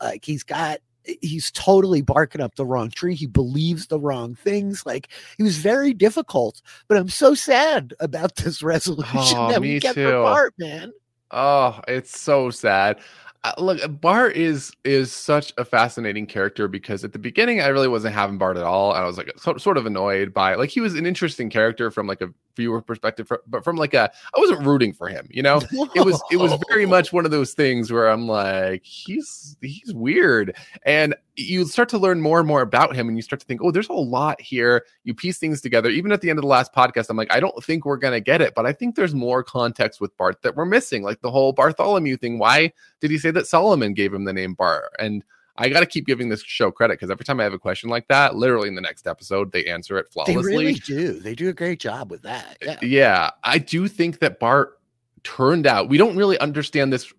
Like 0.00 0.24
he's 0.24 0.42
got 0.42 0.78
he's 1.20 1.50
totally 1.50 2.00
barking 2.02 2.40
up 2.40 2.54
the 2.54 2.64
wrong 2.64 2.90
tree. 2.90 3.14
He 3.14 3.26
believes 3.26 3.86
the 3.88 4.00
wrong 4.00 4.34
things. 4.34 4.84
Like 4.86 5.08
he 5.36 5.42
was 5.42 5.58
very 5.58 5.92
difficult, 5.92 6.62
but 6.88 6.96
I'm 6.96 7.08
so 7.08 7.34
sad 7.34 7.94
about 8.00 8.36
this 8.36 8.62
resolution 8.62 9.36
Oh, 9.38 9.50
that 9.50 9.60
we 9.60 9.78
get 9.80 9.94
too. 9.94 10.04
for 10.06 10.22
Bart, 10.22 10.54
man. 10.58 10.92
Oh, 11.30 11.80
it's 11.88 12.18
so 12.20 12.50
sad. 12.50 12.98
Uh, 13.42 13.52
look, 13.58 13.78
Bart 14.00 14.36
is 14.36 14.72
is 14.84 15.12
such 15.12 15.52
a 15.58 15.64
fascinating 15.64 16.26
character 16.26 16.66
because 16.68 17.04
at 17.04 17.12
the 17.12 17.18
beginning 17.18 17.60
I 17.60 17.66
really 17.66 17.88
wasn't 17.88 18.14
having 18.14 18.38
Bart 18.38 18.56
at 18.56 18.62
all. 18.62 18.92
and 18.94 19.02
I 19.02 19.06
was 19.06 19.18
like 19.18 19.30
so, 19.36 19.56
sort 19.58 19.76
of 19.76 19.84
annoyed 19.84 20.32
by 20.32 20.54
like 20.54 20.70
he 20.70 20.80
was 20.80 20.94
an 20.94 21.04
interesting 21.06 21.50
character 21.50 21.90
from 21.90 22.06
like 22.06 22.22
a 22.22 22.28
viewer 22.56 22.80
perspective, 22.80 23.30
but 23.46 23.64
from 23.64 23.76
like 23.76 23.94
a 23.94 24.10
I 24.34 24.40
wasn't 24.40 24.66
rooting 24.66 24.92
for 24.92 25.08
him. 25.08 25.28
You 25.30 25.42
know, 25.42 25.60
it 25.94 26.04
was 26.04 26.22
it 26.30 26.36
was 26.36 26.52
very 26.68 26.86
much 26.86 27.12
one 27.12 27.24
of 27.24 27.30
those 27.30 27.52
things 27.52 27.92
where 27.92 28.08
I'm 28.08 28.26
like 28.26 28.84
he's 28.84 29.56
he's 29.60 29.92
weird, 29.92 30.56
and 30.84 31.14
you 31.36 31.64
start 31.64 31.88
to 31.90 31.98
learn 31.98 32.20
more 32.20 32.38
and 32.38 32.46
more 32.46 32.62
about 32.62 32.94
him, 32.94 33.08
and 33.08 33.16
you 33.16 33.22
start 33.22 33.40
to 33.40 33.46
think, 33.46 33.60
oh, 33.62 33.70
there's 33.70 33.88
a 33.88 33.92
lot 33.92 34.40
here. 34.40 34.84
You 35.04 35.14
piece 35.14 35.38
things 35.38 35.60
together. 35.60 35.88
Even 35.88 36.12
at 36.12 36.20
the 36.20 36.30
end 36.30 36.38
of 36.38 36.42
the 36.42 36.48
last 36.48 36.72
podcast, 36.72 37.10
I'm 37.10 37.16
like, 37.16 37.32
I 37.32 37.40
don't 37.40 37.62
think 37.62 37.84
we're 37.84 37.96
gonna 37.96 38.20
get 38.20 38.40
it, 38.40 38.54
but 38.54 38.66
I 38.66 38.72
think 38.72 38.94
there's 38.94 39.14
more 39.14 39.42
context 39.42 40.00
with 40.00 40.16
Bart 40.16 40.42
that 40.42 40.56
we're 40.56 40.64
missing, 40.64 41.02
like 41.02 41.20
the 41.20 41.30
whole 41.30 41.52
Bartholomew 41.52 42.16
thing. 42.16 42.38
Why 42.38 42.72
did 43.00 43.10
he 43.10 43.18
say 43.18 43.30
that 43.32 43.46
Solomon 43.46 43.94
gave 43.94 44.12
him 44.12 44.24
the 44.24 44.32
name 44.32 44.54
Bart? 44.54 44.92
And 44.98 45.24
I 45.56 45.68
got 45.68 45.80
to 45.80 45.86
keep 45.86 46.06
giving 46.06 46.28
this 46.28 46.42
show 46.42 46.70
credit 46.70 46.94
because 46.94 47.10
every 47.10 47.24
time 47.24 47.38
I 47.38 47.44
have 47.44 47.52
a 47.52 47.58
question 47.58 47.88
like 47.88 48.08
that, 48.08 48.34
literally 48.34 48.68
in 48.68 48.74
the 48.74 48.80
next 48.80 49.06
episode, 49.06 49.52
they 49.52 49.64
answer 49.66 49.98
it 49.98 50.08
flawlessly. 50.10 50.42
They 50.42 50.48
really 50.48 50.74
do. 50.74 51.20
They 51.20 51.34
do 51.34 51.48
a 51.48 51.52
great 51.52 51.78
job 51.78 52.10
with 52.10 52.22
that. 52.22 52.58
Uh, 52.60 52.72
yeah. 52.72 52.78
Yeah, 52.82 53.30
I 53.44 53.58
do 53.58 53.86
think 53.86 54.18
that 54.18 54.40
Bart 54.40 54.78
turned 55.22 55.66
out. 55.66 55.88
We 55.88 55.96
don't 55.96 56.16
really 56.16 56.38
understand 56.38 56.92
this 56.92 57.12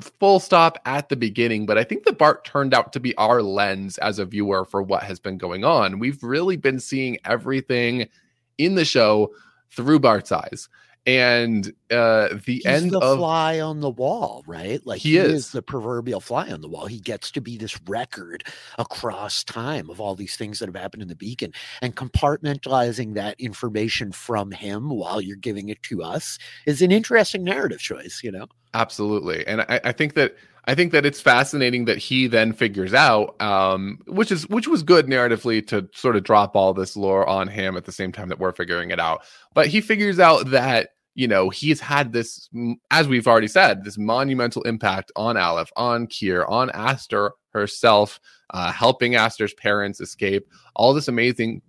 full 0.00 0.40
stop 0.40 0.78
at 0.86 1.10
the 1.10 1.16
beginning, 1.16 1.66
but 1.66 1.76
I 1.76 1.84
think 1.84 2.04
that 2.04 2.16
Bart 2.16 2.44
turned 2.44 2.72
out 2.72 2.92
to 2.94 3.00
be 3.00 3.14
our 3.16 3.42
lens 3.42 3.98
as 3.98 4.18
a 4.18 4.24
viewer 4.24 4.64
for 4.64 4.82
what 4.82 5.02
has 5.02 5.20
been 5.20 5.36
going 5.36 5.64
on. 5.64 5.98
We've 5.98 6.22
really 6.22 6.56
been 6.56 6.80
seeing 6.80 7.18
everything 7.26 8.08
in 8.56 8.74
the 8.74 8.86
show 8.86 9.34
through 9.70 10.00
Bart's 10.00 10.32
eyes. 10.32 10.68
And 11.04 11.72
uh 11.90 12.28
the 12.46 12.62
He's 12.64 12.64
end 12.64 12.92
the 12.92 13.00
of 13.00 13.18
fly 13.18 13.58
on 13.60 13.80
the 13.80 13.90
wall, 13.90 14.44
right? 14.46 14.84
Like 14.86 15.00
He 15.00 15.16
he, 15.16 15.18
is. 15.18 15.32
is. 15.32 15.52
the 15.52 15.60
proverbial 15.62 16.20
fly 16.20 16.48
on 16.50 16.60
the 16.60 16.68
wall. 16.68 16.86
He 16.86 17.00
gets 17.00 17.30
to 17.32 17.40
be 17.40 17.56
this 17.56 17.80
record 17.88 18.44
across 18.78 19.42
time 19.42 19.90
of 19.90 20.00
all 20.00 20.14
these 20.14 20.36
things 20.36 20.60
that 20.60 20.66
have 20.68 20.76
happened 20.76 21.02
in 21.02 21.08
the 21.08 21.16
beacon 21.16 21.52
and 21.80 21.96
compartmentalizing 21.96 23.14
that 23.14 23.40
information 23.40 24.12
from 24.12 24.52
him 24.52 24.90
while 24.90 25.20
you're 25.20 25.36
giving 25.36 25.68
it 25.70 25.82
to 25.84 26.02
us 26.04 26.38
is 26.66 26.80
an 26.82 26.92
interesting 26.92 27.42
narrative 27.42 27.80
choice, 27.80 28.20
you 28.22 28.30
know? 28.30 28.46
Absolutely, 28.74 29.46
and 29.46 29.60
I, 29.62 29.80
I 29.84 29.92
think 29.92 30.14
that 30.14 30.34
I 30.64 30.76
think 30.76 30.92
that 30.92 31.04
it's 31.04 31.20
fascinating 31.20 31.86
that 31.86 31.98
he 31.98 32.28
then 32.28 32.52
figures 32.52 32.94
out, 32.94 33.40
um, 33.42 33.98
which 34.06 34.30
is 34.30 34.48
which 34.48 34.68
was 34.68 34.82
good 34.82 35.06
narratively 35.06 35.66
to 35.68 35.88
sort 35.92 36.14
of 36.14 36.22
drop 36.22 36.54
all 36.54 36.72
this 36.72 36.96
lore 36.96 37.28
on 37.28 37.48
him 37.48 37.76
at 37.76 37.84
the 37.84 37.92
same 37.92 38.12
time 38.12 38.28
that 38.28 38.38
we're 38.38 38.52
figuring 38.52 38.90
it 38.90 39.00
out. 39.00 39.22
But 39.54 39.66
he 39.66 39.80
figures 39.80 40.20
out 40.20 40.50
that 40.50 40.90
you 41.14 41.26
know 41.26 41.50
he's 41.50 41.80
had 41.80 42.12
this, 42.12 42.48
as 42.92 43.08
we've 43.08 43.26
already 43.26 43.48
said, 43.48 43.82
this 43.82 43.98
monumental 43.98 44.62
impact 44.62 45.10
on 45.16 45.36
Aleph, 45.36 45.72
on 45.76 46.06
Kier, 46.06 46.48
on 46.48 46.70
Aster 46.70 47.32
herself, 47.50 48.20
uh, 48.50 48.70
helping 48.70 49.16
Aster's 49.16 49.54
parents 49.54 50.00
escape. 50.00 50.46
All 50.76 50.94
this 50.94 51.08
amazing 51.08 51.60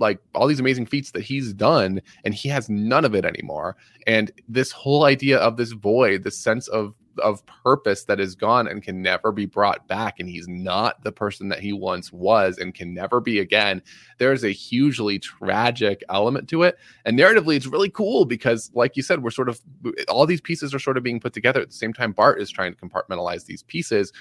like 0.00 0.18
all 0.34 0.48
these 0.48 0.60
amazing 0.60 0.86
feats 0.86 1.10
that 1.12 1.22
he's 1.22 1.52
done 1.52 2.00
and 2.24 2.34
he 2.34 2.48
has 2.48 2.70
none 2.70 3.04
of 3.04 3.14
it 3.14 3.26
anymore 3.26 3.76
and 4.06 4.32
this 4.48 4.72
whole 4.72 5.04
idea 5.04 5.36
of 5.38 5.58
this 5.58 5.72
void 5.72 6.22
this 6.22 6.38
sense 6.38 6.68
of 6.68 6.94
of 7.20 7.44
purpose 7.46 8.04
that 8.04 8.20
is 8.20 8.34
gone 8.34 8.66
and 8.66 8.82
can 8.82 9.00
never 9.02 9.32
be 9.32 9.46
brought 9.46 9.86
back 9.86 10.18
and 10.18 10.28
he's 10.28 10.48
not 10.48 11.02
the 11.04 11.12
person 11.12 11.48
that 11.48 11.60
he 11.60 11.72
once 11.72 12.12
was 12.12 12.58
and 12.58 12.74
can 12.74 12.92
never 12.92 13.20
be 13.20 13.38
again 13.38 13.82
there's 14.18 14.44
a 14.44 14.50
hugely 14.50 15.18
tragic 15.18 16.02
element 16.08 16.48
to 16.48 16.62
it. 16.62 16.78
And 17.04 17.18
narratively 17.18 17.56
it's 17.56 17.66
really 17.66 17.90
cool 17.90 18.24
because 18.24 18.70
like 18.74 18.96
you 18.96 19.02
said 19.02 19.22
we're 19.22 19.30
sort 19.30 19.48
of 19.48 19.60
all 20.08 20.26
these 20.26 20.40
pieces 20.40 20.74
are 20.74 20.78
sort 20.78 20.96
of 20.96 21.02
being 21.02 21.20
put 21.20 21.32
together. 21.32 21.60
At 21.60 21.68
the 21.68 21.74
same 21.74 21.92
time 21.92 22.12
bart 22.12 22.40
is 22.40 22.50
trying 22.50 22.74
to 22.74 22.80
compartmentalize 22.80 23.44
these 23.46 23.62
pieces 23.62 24.12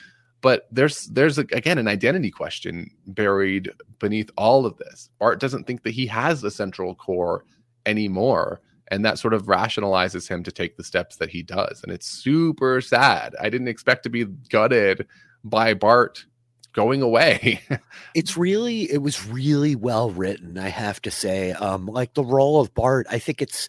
but 0.42 0.68
there's 0.72 1.08
there's 1.08 1.38
again 1.38 1.78
an 1.78 1.88
identity 1.88 2.32
question 2.32 2.90
buried 3.08 3.72
beneath 4.00 4.30
all 4.38 4.66
of 4.66 4.78
this. 4.78 5.10
Bart 5.20 5.40
doesn't 5.40 5.68
think 5.68 5.84
that 5.84 5.92
he 5.92 6.08
has 6.08 6.44
a 6.44 6.52
central 6.52 6.96
core 6.96 7.44
anymore 7.86 8.62
and 8.90 9.06
that 9.06 9.20
sort 9.20 9.34
of 9.34 9.46
rationalizes 9.46 10.28
him 10.28 10.44
to 10.44 10.52
take 10.52 10.78
the 10.78 10.84
steps 10.84 11.16
that 11.18 11.30
he 11.30 11.44
does. 11.44 11.82
And 11.84 11.92
it's 11.92 12.08
super 12.08 12.82
sad. 12.82 13.36
I 13.40 13.50
didn't 13.50 13.68
expect 13.68 14.04
to 14.04 14.10
be 14.10 14.26
gutted 14.50 15.08
by 15.44 15.74
bart 15.74 16.26
going 16.74 17.02
away. 17.02 17.62
It's 18.16 18.36
really 18.36 18.92
it 18.92 19.04
was 19.04 19.28
really 19.28 19.76
well 19.76 20.10
written 20.10 20.58
i 20.58 20.70
have 20.70 21.02
to 21.04 21.12
say. 21.12 21.52
Um 21.52 21.86
like 21.86 22.16
the 22.16 22.24
role 22.24 22.60
of 22.60 22.74
bart 22.74 23.06
i 23.10 23.20
think 23.20 23.42
it's 23.42 23.68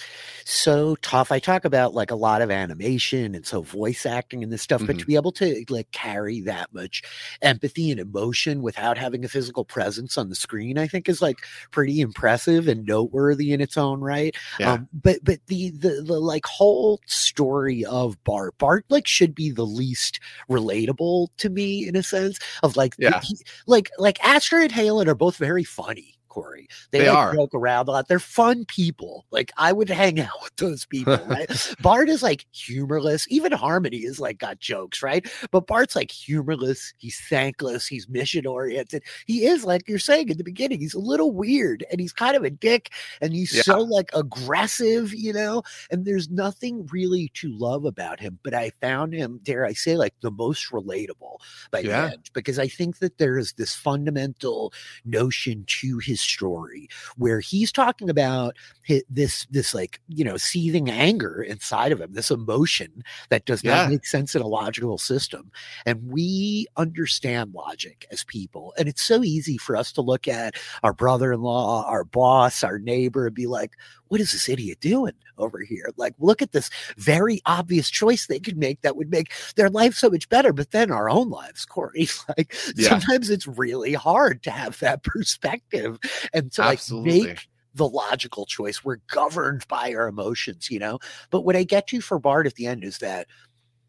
so 0.50 0.96
tough. 0.96 1.30
I 1.30 1.38
talk 1.38 1.64
about 1.64 1.94
like 1.94 2.10
a 2.10 2.16
lot 2.16 2.42
of 2.42 2.50
animation 2.50 3.34
and 3.34 3.46
so 3.46 3.62
voice 3.62 4.04
acting 4.06 4.42
and 4.42 4.52
this 4.52 4.62
stuff 4.62 4.82
but 4.86 4.98
to 4.98 5.06
be 5.06 5.14
able 5.14 5.32
to 5.32 5.64
like 5.68 5.90
carry 5.92 6.40
that 6.42 6.72
much 6.72 7.02
empathy 7.42 7.90
and 7.90 8.00
emotion 8.00 8.62
without 8.62 8.98
having 8.98 9.24
a 9.24 9.28
physical 9.28 9.64
presence 9.64 10.18
on 10.18 10.28
the 10.28 10.34
screen 10.34 10.78
i 10.78 10.86
think 10.86 11.08
is 11.08 11.22
like 11.22 11.38
pretty 11.70 12.00
impressive 12.00 12.66
and 12.66 12.86
noteworthy 12.86 13.52
in 13.52 13.60
its 13.60 13.76
own 13.76 14.00
right. 14.00 14.34
Yeah. 14.58 14.72
um 14.72 14.88
but 14.92 15.18
but 15.22 15.38
the 15.46 15.70
the 15.70 16.02
the 16.02 16.18
like 16.18 16.46
whole 16.46 17.00
story 17.06 17.84
of 17.84 18.22
bart 18.24 18.56
bart 18.58 18.84
like 18.88 19.06
should 19.06 19.34
be 19.34 19.50
the 19.50 19.66
least 19.66 20.20
relatable 20.50 21.28
to 21.38 21.48
me 21.48 21.86
in 21.86 21.96
a 21.96 22.02
sense 22.02 22.38
of 22.62 22.76
like 22.76 22.89
the- 22.96 23.04
Yeah. 23.04 23.20
he- 23.22 23.38
like 23.66 23.90
like 23.98 24.22
Aster 24.24 24.58
and 24.58 24.72
Halen 24.72 25.06
are 25.06 25.14
both 25.14 25.36
very 25.36 25.64
funny. 25.64 26.16
Corey, 26.30 26.66
they, 26.92 27.00
They 27.00 27.08
like, 27.10 27.16
are. 27.18 27.34
joke 27.34 27.54
around 27.54 27.88
a 27.88 27.90
lot. 27.90 28.08
They're 28.08 28.18
fun 28.18 28.64
people. 28.64 29.26
Like 29.30 29.52
I 29.58 29.72
would 29.72 29.90
hang 29.90 30.18
out 30.18 30.30
with 30.42 30.56
those 30.56 30.86
people. 30.86 31.18
Right? 31.30 31.74
Bart 31.82 32.08
is 32.08 32.22
like 32.22 32.46
humorless. 32.52 33.26
Even 33.28 33.52
Harmony 33.52 33.98
is 33.98 34.18
like 34.18 34.38
got 34.38 34.58
jokes, 34.60 35.02
right? 35.02 35.26
But 35.50 35.66
Bart's 35.66 35.94
like 35.94 36.10
humorless. 36.10 36.94
He's 36.96 37.20
thankless. 37.28 37.86
He's 37.86 38.08
mission 38.08 38.46
oriented. 38.46 39.02
He 39.26 39.44
is 39.44 39.64
like 39.64 39.88
you're 39.88 39.98
saying 39.98 40.30
at 40.30 40.38
the 40.38 40.44
beginning. 40.44 40.80
He's 40.80 40.94
a 40.94 40.98
little 41.00 41.32
weird 41.32 41.84
and 41.90 42.00
he's 42.00 42.12
kind 42.12 42.36
of 42.36 42.42
a 42.44 42.50
dick 42.50 42.90
and 43.20 43.32
he's 43.34 43.52
Yeah. 43.54 43.62
so 43.62 43.80
like 43.80 44.10
aggressive, 44.14 45.12
you 45.12 45.32
know. 45.32 45.62
And 45.90 46.04
there's 46.04 46.30
nothing 46.30 46.86
really 46.92 47.30
to 47.34 47.48
love 47.56 47.84
about 47.84 48.20
him. 48.20 48.38
But 48.42 48.54
I 48.54 48.70
found 48.80 49.12
him, 49.12 49.40
dare 49.42 49.64
I 49.66 49.72
say, 49.72 49.96
like 49.96 50.14
the 50.22 50.30
most 50.30 50.70
relatable 50.70 51.38
by 51.70 51.80
Yeah. 51.80 52.06
the 52.06 52.12
end 52.14 52.30
because 52.32 52.58
I 52.58 52.68
think 52.68 52.98
that 52.98 53.18
there 53.18 53.36
is 53.38 53.52
this 53.54 53.74
fundamental 53.74 54.72
notion 55.04 55.64
to 55.80 55.98
his 55.98 56.19
his 56.20 56.30
story 56.30 56.88
where 57.16 57.40
he's 57.40 57.72
talking 57.72 58.10
about 58.10 58.56
hi- 58.86 59.02
this 59.08 59.46
this 59.50 59.74
like 59.74 60.00
you 60.08 60.24
know 60.24 60.36
seething 60.36 60.90
anger 60.90 61.42
inside 61.42 61.92
of 61.92 62.00
him 62.00 62.12
this 62.12 62.30
emotion 62.30 63.02
that 63.30 63.44
does 63.44 63.64
Yeah. 63.64 63.76
not 63.82 63.90
make 63.90 64.06
sense 64.06 64.34
in 64.34 64.42
a 64.42 64.46
logical 64.46 64.98
system 64.98 65.50
and 65.86 66.06
we 66.10 66.66
understand 66.76 67.54
logic 67.54 68.06
as 68.10 68.24
people 68.24 68.72
and 68.78 68.88
it's 68.88 69.02
so 69.02 69.22
easy 69.24 69.56
for 69.58 69.76
us 69.76 69.92
to 69.92 70.00
look 70.02 70.28
at 70.28 70.54
our 70.82 70.92
brother-in-law 70.92 71.84
our 71.86 72.04
boss 72.04 72.62
our 72.64 72.78
neighbor 72.78 73.26
and 73.26 73.34
be 73.34 73.46
like 73.46 73.72
what 74.08 74.20
is 74.20 74.32
this 74.32 74.48
idiot 74.48 74.78
doing 74.80 75.12
over 75.40 75.60
here 75.60 75.90
like 75.96 76.14
look 76.18 76.42
at 76.42 76.52
this 76.52 76.70
very 76.96 77.40
obvious 77.46 77.90
choice 77.90 78.26
they 78.26 78.38
could 78.38 78.56
make 78.56 78.80
that 78.82 78.96
would 78.96 79.10
make 79.10 79.32
their 79.56 79.70
life 79.70 79.94
so 79.94 80.08
much 80.10 80.28
better 80.28 80.52
but 80.52 80.70
then 80.70 80.90
our 80.90 81.10
own 81.10 81.28
lives 81.30 81.64
corey 81.64 82.08
like 82.38 82.54
Yeah. 82.76 82.90
sometimes 82.90 83.30
it's 83.30 83.46
really 83.46 83.94
hard 83.94 84.42
to 84.44 84.50
have 84.50 84.78
that 84.80 85.02
perspective 85.04 85.98
and 86.32 86.52
to 86.52 86.60
like 86.62 86.78
Absolutely. 86.78 87.22
make 87.28 87.48
the 87.74 87.88
logical 87.88 88.46
choice 88.46 88.84
we're 88.84 88.98
governed 89.12 89.66
by 89.68 89.94
our 89.94 90.08
emotions 90.08 90.70
you 90.70 90.78
know 90.78 90.98
but 91.30 91.42
what 91.42 91.56
i 91.56 91.62
get 91.62 91.86
to 91.88 92.00
for 92.00 92.18
bart 92.18 92.46
at 92.46 92.54
the 92.54 92.66
end 92.66 92.84
is 92.84 92.98
that 92.98 93.26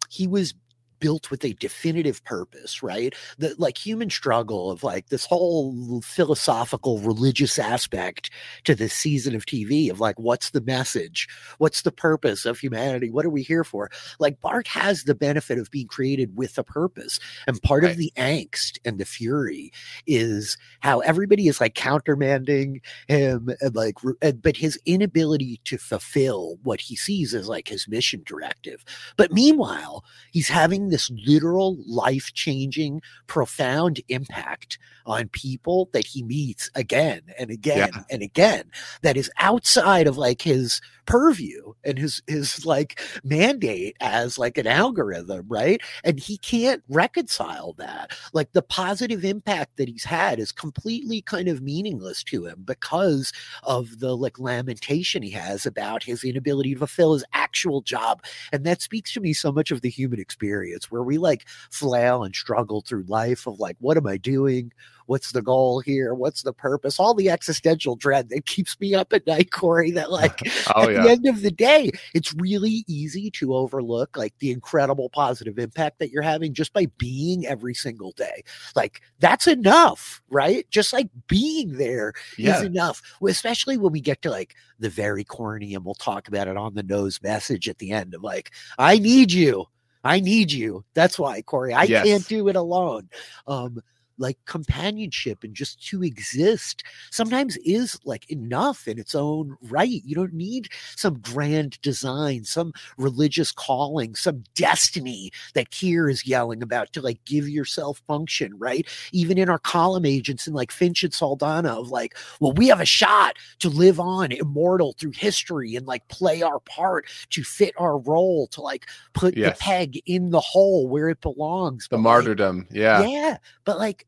he 0.10 0.28
was 0.28 0.54
built 1.02 1.30
with 1.30 1.44
a 1.44 1.54
definitive 1.56 2.24
purpose 2.24 2.82
right? 2.82 3.14
The 3.40 3.56
like 3.58 3.78
human 3.78 4.10
struggle 4.10 4.72
of 4.72 4.84
like 4.84 5.10
this 5.10 5.26
whole 5.26 6.02
philosophical 6.02 7.00
religious 7.00 7.60
aspect 7.60 8.30
to 8.64 8.74
this 8.76 8.94
season 8.94 9.36
of 9.36 9.46
tv 9.46 9.92
of 9.92 10.00
like 10.00 10.18
what's 10.20 10.52
the 10.52 10.62
message? 10.62 11.28
What's 11.58 11.82
the 11.82 11.92
purpose 11.92 12.46
of 12.46 12.60
humanity? 12.60 13.10
What 13.12 13.26
are 13.26 13.30
we 13.30 13.42
here 13.44 13.66
for? 13.66 13.92
Like 14.20 14.40
bart 14.40 14.68
has 14.70 15.04
the 15.04 15.16
benefit 15.16 15.58
of 15.60 15.70
being 15.72 15.88
created 15.88 16.38
with 16.38 16.58
a 16.58 16.64
purpose 16.64 17.20
and 17.48 17.62
part 17.62 17.84
Right. 17.84 17.92
of 17.92 17.98
the 17.98 18.14
angst 18.16 18.78
and 18.86 19.00
the 19.00 19.06
fury 19.06 19.72
is 20.06 20.56
how 20.82 21.00
everybody 21.00 21.48
is 21.48 21.60
like 21.60 21.74
countermanding 21.74 22.80
him 23.08 23.50
and 23.60 23.76
like 23.76 23.96
but 24.44 24.56
his 24.56 24.80
inability 24.86 25.60
to 25.66 25.78
fulfill 25.80 26.60
what 26.64 26.80
he 26.80 26.96
sees 26.96 27.34
as 27.34 27.48
like 27.50 27.68
his 27.68 27.88
mission 27.88 28.22
directive. 28.26 28.86
But 29.18 29.32
meanwhile 29.32 30.06
he's 30.32 30.48
having 30.48 30.90
this 30.92 31.10
literal 31.26 31.78
life 31.88 32.32
changing 32.34 33.02
profound 33.28 34.00
impact 34.10 34.78
on 35.06 35.28
people 35.30 35.90
that 35.94 36.06
he 36.06 36.22
meets 36.24 36.70
again 36.76 37.22
and 37.40 37.50
again 37.50 37.90
Yeah. 37.94 38.04
and 38.12 38.22
again 38.22 38.66
that 39.02 39.18
is 39.18 39.32
outside 39.40 40.06
of 40.08 40.18
like 40.18 40.42
his 40.42 40.80
purview 41.06 41.74
and 41.84 41.98
his 41.98 42.22
his 42.28 42.66
like 42.66 43.02
mandate 43.24 43.98
as 44.00 44.38
like 44.38 44.58
an 44.58 44.68
algorithm 44.68 45.46
right 45.50 45.82
and 46.04 46.20
he 46.20 46.38
can't 46.38 46.84
reconcile 46.90 47.74
that 47.80 48.12
like 48.34 48.52
the 48.54 48.62
positive 48.62 49.26
impact 49.26 49.78
that 49.78 49.90
he's 49.90 50.04
had 50.04 50.40
is 50.40 50.52
completely 50.52 51.22
kind 51.22 51.48
of 51.48 51.62
meaningless 51.62 52.24
to 52.24 52.46
him 52.46 52.62
because 52.64 53.34
of 53.64 54.00
the 54.00 54.16
like 54.16 54.38
lamentation 54.40 55.24
he 55.24 55.32
has 55.32 55.66
about 55.66 56.04
his 56.04 56.24
inability 56.24 56.74
to 56.74 56.80
fulfill 56.80 57.14
his 57.14 57.26
actual 57.52 57.82
job 57.82 58.24
and 58.54 58.64
that 58.66 58.82
speaks 58.82 59.12
to 59.12 59.20
me 59.20 59.34
so 59.34 59.52
much 59.52 59.72
of 59.72 59.82
the 59.82 59.90
human 59.90 60.22
experience 60.22 60.90
where 60.90 61.04
we 61.04 61.18
like 61.18 61.46
flail 61.70 62.24
and 62.24 62.34
struggle 62.34 62.80
through 62.80 63.04
life 63.10 63.46
of 63.46 63.60
like 63.60 63.76
what 63.82 63.98
am 63.98 64.08
i 64.08 64.16
doing 64.16 64.72
what's 65.12 65.34
the 65.34 65.42
goal 65.42 65.82
here? 65.82 66.14
What's 66.14 66.42
the 66.42 66.54
purpose? 66.54 66.98
All 66.98 67.14
the 67.14 67.30
existential 67.30 67.98
dread 67.98 68.30
that 68.30 68.46
keeps 68.46 68.80
me 68.80 68.96
up 68.96 69.12
at 69.12 69.28
night 69.28 69.52
corey 69.52 69.92
that 69.92 70.10
like 70.22 70.40
Oh, 70.74 70.84
at 70.88 70.94
yeah. 70.94 71.04
the 71.04 71.10
end 71.10 71.28
of 71.28 71.42
the 71.42 71.52
day 71.52 71.92
it's 72.14 72.34
really 72.36 72.86
easy 72.88 73.30
to 73.32 73.54
overlook 73.54 74.16
like 74.16 74.34
the 74.40 74.52
incredible 74.52 75.10
positive 75.10 75.60
impact 75.60 76.00
that 76.00 76.12
you're 76.12 76.22
having 76.24 76.54
just 76.54 76.72
by 76.72 76.86
being 76.98 77.46
every 77.46 77.74
single 77.74 78.14
day. 78.14 78.42
Like 78.74 79.02
that's 79.20 79.48
enough 79.48 80.22
right? 80.30 80.66
Just 80.70 80.94
like 80.94 81.10
being 81.28 81.78
there 81.78 82.14
is 82.38 82.46
Yeah. 82.46 82.64
enough 82.64 83.02
especially 83.28 83.76
when 83.78 83.92
we 83.92 84.00
get 84.00 84.22
to 84.22 84.30
like 84.32 84.56
the 84.80 84.90
very 84.90 85.26
corny 85.26 85.76
and 85.76 85.84
we'll 85.84 85.94
talk 85.96 86.30
about 86.30 86.48
it 86.48 86.56
on 86.56 86.74
the 86.74 86.84
nose 86.84 87.20
message 87.22 87.68
at 87.68 87.78
the 87.80 87.92
end 87.92 88.14
of 88.16 88.24
like 88.24 88.52
i 88.80 88.98
need 88.98 89.32
you. 89.34 89.66
I 90.06 90.20
need 90.20 90.52
you. 90.52 90.84
That's 90.96 91.20
why 91.20 91.42
corey. 91.44 91.74
I 91.74 91.84
Yes. 91.84 92.06
can't 92.06 92.28
do 92.28 92.48
it 92.48 92.56
alone. 92.56 93.10
Um 93.46 93.82
like 94.22 94.38
companionship 94.46 95.44
and 95.44 95.54
just 95.56 95.86
to 95.88 96.04
exist 96.04 96.84
sometimes 97.12 97.58
is 97.58 98.00
like 98.06 98.30
enough 98.32 98.88
in 98.88 98.98
its 99.00 99.16
own 99.16 99.58
right 99.64 100.02
you 100.06 100.16
don't 100.16 100.34
need 100.34 100.70
some 100.96 101.20
grand 101.20 101.82
design 101.82 102.44
some 102.44 102.72
religious 102.98 103.52
calling 103.52 104.16
some 104.16 104.44
destiny 104.56 105.32
that 105.56 105.72
Kier 105.72 106.10
is 106.10 106.26
yelling 106.26 106.62
about 106.64 106.94
to 106.94 107.02
like 107.02 107.20
give 107.26 107.50
yourself 107.50 108.02
function 108.08 108.54
right 108.58 108.88
even 109.12 109.38
in 109.38 109.50
our 109.50 109.60
column 109.60 110.06
agents 110.06 110.48
and 110.48 110.56
like 110.56 110.72
Finch 110.72 111.04
and 111.04 111.14
Saldana 111.14 111.80
of 111.80 111.90
like, 111.90 112.16
well, 112.40 112.54
we 112.54 112.68
have 112.68 112.80
a 112.82 112.86
shot 112.86 113.36
to 113.60 113.70
live 113.70 114.00
on 114.00 114.32
immortal 114.32 114.94
through 115.00 115.12
history 115.12 115.76
and 115.76 115.88
like 115.88 116.08
play 116.08 116.42
our 116.42 116.60
part 116.62 117.06
to 117.32 117.44
fit 117.44 117.74
our 117.78 117.98
role 117.98 118.48
to 118.48 118.62
like 118.62 118.86
put 119.14 119.36
Yes. 119.38 119.58
the 119.58 119.64
peg 119.64 120.00
in 120.06 120.30
the 120.32 120.40
hole 120.40 120.88
where 120.88 121.10
it 121.10 121.22
belongs. 121.22 121.88
the 121.90 121.98
But, 121.98 121.98
like, 121.98 122.04
martyrdom 122.04 122.68
yeah 122.72 123.04
yeah, 123.04 123.38
but 123.66 123.78
like 123.80 124.06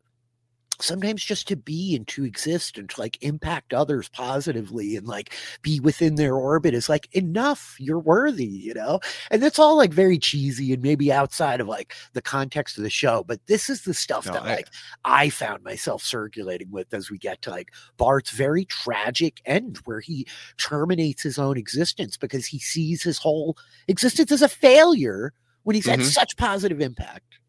sometimes 0.81 1.23
just 1.23 1.47
to 1.47 1.55
be 1.55 1.95
and 1.95 2.07
to 2.09 2.25
exist 2.25 2.77
and 2.77 2.89
to 2.89 2.99
like 2.99 3.17
impact 3.21 3.73
others 3.73 4.09
positively 4.09 4.95
and 4.95 5.07
like 5.07 5.33
be 5.61 5.79
within 5.79 6.15
their 6.15 6.35
orbit 6.35 6.73
is 6.73 6.89
like 6.89 7.07
enough. 7.13 7.75
You're 7.79 7.99
worthy, 7.99 8.45
you 8.45 8.73
know? 8.73 8.99
And 9.31 9.41
that's 9.41 9.59
all 9.59 9.77
like 9.77 9.93
very 9.93 10.17
cheesy 10.17 10.73
and 10.73 10.81
maybe 10.81 11.11
outside 11.11 11.61
of 11.61 11.67
like 11.67 11.93
the 12.13 12.21
context 12.21 12.77
of 12.77 12.83
the 12.83 12.89
show. 12.89 13.23
But 13.25 13.45
this 13.47 13.69
is 13.69 13.83
the 13.83 13.93
stuff 13.93 14.25
No, 14.25 14.33
that 14.33 14.43
I- 14.43 14.55
like 14.55 14.67
I 15.05 15.29
found 15.29 15.63
myself 15.63 16.03
circulating 16.03 16.71
with 16.71 16.93
as 16.93 17.09
we 17.09 17.17
get 17.17 17.41
to 17.43 17.49
like 17.51 17.69
Bart's 17.97 18.31
very 18.31 18.65
tragic 18.65 19.41
end 19.45 19.77
where 19.85 19.99
he 19.99 20.27
terminates 20.57 21.23
his 21.23 21.37
own 21.37 21.57
existence 21.57 22.17
because 22.17 22.45
he 22.45 22.59
sees 22.59 23.03
his 23.03 23.17
whole 23.17 23.57
existence 23.87 24.31
as 24.31 24.41
a 24.41 24.49
failure 24.49 25.33
when 25.63 25.75
he's 25.75 25.85
had 25.85 25.99
Mhm. 25.99 26.11
such 26.11 26.35
positive 26.35 26.81
impact. 26.81 27.39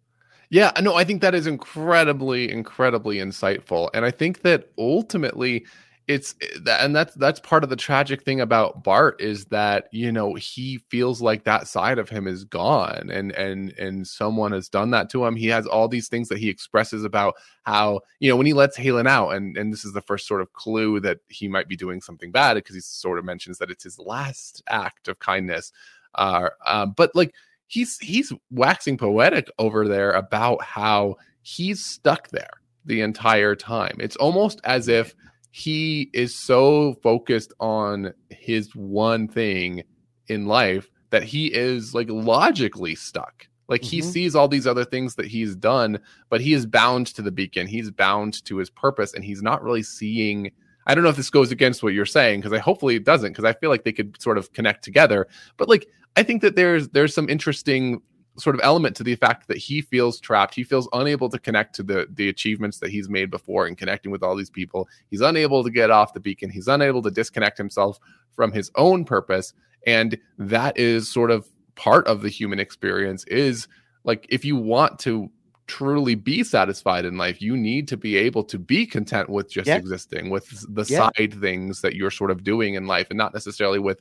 Yeah, 0.50 0.72
no, 0.80 0.94
I 0.94 1.04
think 1.04 1.22
that 1.22 1.34
is 1.34 1.46
incredibly, 1.46 2.50
incredibly 2.50 3.16
insightful, 3.18 3.90
and 3.94 4.04
I 4.04 4.10
think 4.10 4.42
that 4.42 4.68
ultimately, 4.78 5.64
it's 6.06 6.34
eh, 6.42 6.76
and 6.80 6.94
that's 6.94 7.14
that's 7.14 7.40
part 7.40 7.64
of 7.64 7.70
the 7.70 7.76
tragic 7.76 8.22
thing 8.24 8.40
about 8.42 8.84
Bart 8.84 9.20
is 9.22 9.46
that 9.46 9.88
you 9.90 10.12
know 10.12 10.34
he 10.34 10.78
feels 10.90 11.22
like 11.22 11.44
that 11.44 11.66
side 11.66 11.98
of 11.98 12.08
him 12.10 12.26
is 12.26 12.44
gone, 12.44 13.08
and 13.10 13.32
and 13.32 13.72
and 13.78 14.06
someone 14.06 14.52
has 14.52 14.68
done 14.68 14.90
that 14.90 15.10
to 15.10 15.24
him. 15.24 15.34
He 15.36 15.46
has 15.48 15.66
all 15.66 15.88
these 15.88 16.08
things 16.08 16.28
that 16.28 16.38
he 16.38 16.48
expresses 16.50 17.04
about 17.04 17.34
how 17.64 18.00
you 18.20 18.28
know 18.30 18.36
when 18.36 18.46
he 18.46 18.52
lets 18.52 18.76
Halen 18.78 19.08
out, 19.08 19.30
and 19.30 19.56
and 19.56 19.72
this 19.72 19.84
is 19.84 19.92
the 19.94 20.02
first 20.02 20.26
sort 20.28 20.42
of 20.42 20.52
clue 20.52 21.00
that 21.00 21.18
he 21.28 21.48
might 21.48 21.68
be 21.68 21.76
doing 21.76 22.00
something 22.02 22.30
bad 22.30 22.54
because 22.54 22.74
he 22.74 22.80
sort 22.82 23.18
of 23.18 23.24
mentions 23.24 23.58
that 23.58 23.70
it's 23.70 23.84
his 23.84 23.98
last 23.98 24.62
act 24.68 25.08
of 25.08 25.18
kindness, 25.20 25.72
uh, 26.16 26.50
um, 26.66 26.92
but 26.96 27.10
like 27.14 27.34
he's 27.66 27.98
he's 27.98 28.32
waxing 28.50 28.96
poetic 28.96 29.48
over 29.58 29.86
there 29.88 30.12
about 30.12 30.62
how 30.62 31.16
he's 31.42 31.84
stuck 31.84 32.28
there 32.28 32.60
the 32.84 33.00
entire 33.00 33.54
time. 33.54 33.96
It's 34.00 34.16
almost 34.16 34.60
as 34.64 34.88
if 34.88 35.14
he 35.50 36.10
is 36.12 36.34
so 36.38 36.94
focused 37.02 37.52
on 37.60 38.12
his 38.30 38.74
one 38.74 39.28
thing 39.28 39.82
in 40.28 40.46
life 40.46 40.90
that 41.10 41.22
he 41.22 41.46
is 41.46 41.94
like 41.94 42.08
logically 42.10 42.94
stuck. 42.94 43.46
Like 43.68 43.82
he 43.82 44.00
Mhm. 44.00 44.04
sees 44.04 44.34
all 44.34 44.48
these 44.48 44.66
other 44.66 44.84
things 44.84 45.14
that 45.14 45.26
he's 45.26 45.54
done, 45.56 45.98
but 46.28 46.40
he 46.40 46.52
is 46.54 46.66
bound 46.66 47.06
to 47.08 47.22
the 47.22 47.30
beacon. 47.30 47.66
He's 47.66 47.90
bound 47.90 48.44
to 48.46 48.56
his 48.58 48.68
purpose 48.68 49.14
and 49.14 49.24
he's 49.24 49.42
not 49.42 49.62
really 49.62 49.82
seeing 49.82 50.50
I 50.86 50.94
don't 50.94 51.02
know 51.02 51.08
if 51.08 51.16
this 51.16 51.30
goes 51.30 51.50
against 51.50 51.82
what 51.82 51.94
you're 51.94 52.04
saying 52.04 52.40
because 52.40 52.52
I 52.52 52.58
hopefully 52.58 52.96
it 52.96 53.04
doesn't 53.04 53.32
because 53.32 53.46
I 53.46 53.54
feel 53.54 53.70
like 53.70 53.84
they 53.84 53.92
could 53.92 54.20
sort 54.20 54.36
of 54.36 54.52
connect 54.52 54.84
together. 54.84 55.26
But 55.56 55.66
like 55.66 55.86
I 56.16 56.22
think 56.22 56.42
that 56.42 56.56
there's 56.56 56.88
there's 56.90 57.14
some 57.14 57.28
interesting 57.28 58.00
sort 58.36 58.56
of 58.56 58.60
element 58.64 58.96
to 58.96 59.04
the 59.04 59.14
fact 59.14 59.46
that 59.46 59.56
he 59.58 59.80
feels 59.80 60.18
trapped. 60.18 60.54
He 60.56 60.64
feels 60.64 60.88
unable 60.92 61.28
to 61.28 61.38
connect 61.38 61.74
to 61.76 61.82
the 61.82 62.06
the 62.12 62.28
achievements 62.28 62.78
that 62.80 62.90
he's 62.90 63.08
made 63.08 63.30
before 63.30 63.66
and 63.66 63.76
connecting 63.76 64.10
with 64.10 64.22
all 64.22 64.34
these 64.36 64.50
people. 64.50 64.88
He's 65.10 65.20
unable 65.20 65.62
to 65.64 65.70
get 65.70 65.90
off 65.90 66.14
the 66.14 66.20
beacon. 66.20 66.50
He's 66.50 66.68
unable 66.68 67.02
to 67.02 67.10
disconnect 67.10 67.58
himself 67.58 67.98
from 68.32 68.52
his 68.52 68.70
own 68.76 69.04
purpose. 69.04 69.52
And 69.86 70.18
that 70.38 70.76
is 70.78 71.08
sort 71.08 71.30
of 71.30 71.46
part 71.76 72.06
of 72.06 72.22
the 72.22 72.28
human 72.28 72.58
experience 72.58 73.24
is 73.24 73.68
like 74.04 74.26
if 74.30 74.44
you 74.44 74.56
want 74.56 74.98
to 75.00 75.30
truly 75.66 76.14
be 76.14 76.44
satisfied 76.44 77.04
in 77.04 77.16
life, 77.16 77.40
you 77.40 77.56
need 77.56 77.88
to 77.88 77.96
be 77.96 78.16
able 78.16 78.44
to 78.44 78.58
be 78.58 78.84
content 78.86 79.30
with 79.30 79.50
just 79.50 79.66
Yeah. 79.66 79.76
existing, 79.76 80.28
with 80.30 80.46
the 80.74 80.84
Yeah. 80.88 81.08
side 81.16 81.34
things 81.40 81.80
that 81.80 81.94
you're 81.94 82.10
sort 82.10 82.30
of 82.30 82.44
doing 82.44 82.74
in 82.74 82.86
life, 82.86 83.06
and 83.10 83.16
not 83.16 83.32
necessarily 83.32 83.78
with, 83.78 83.98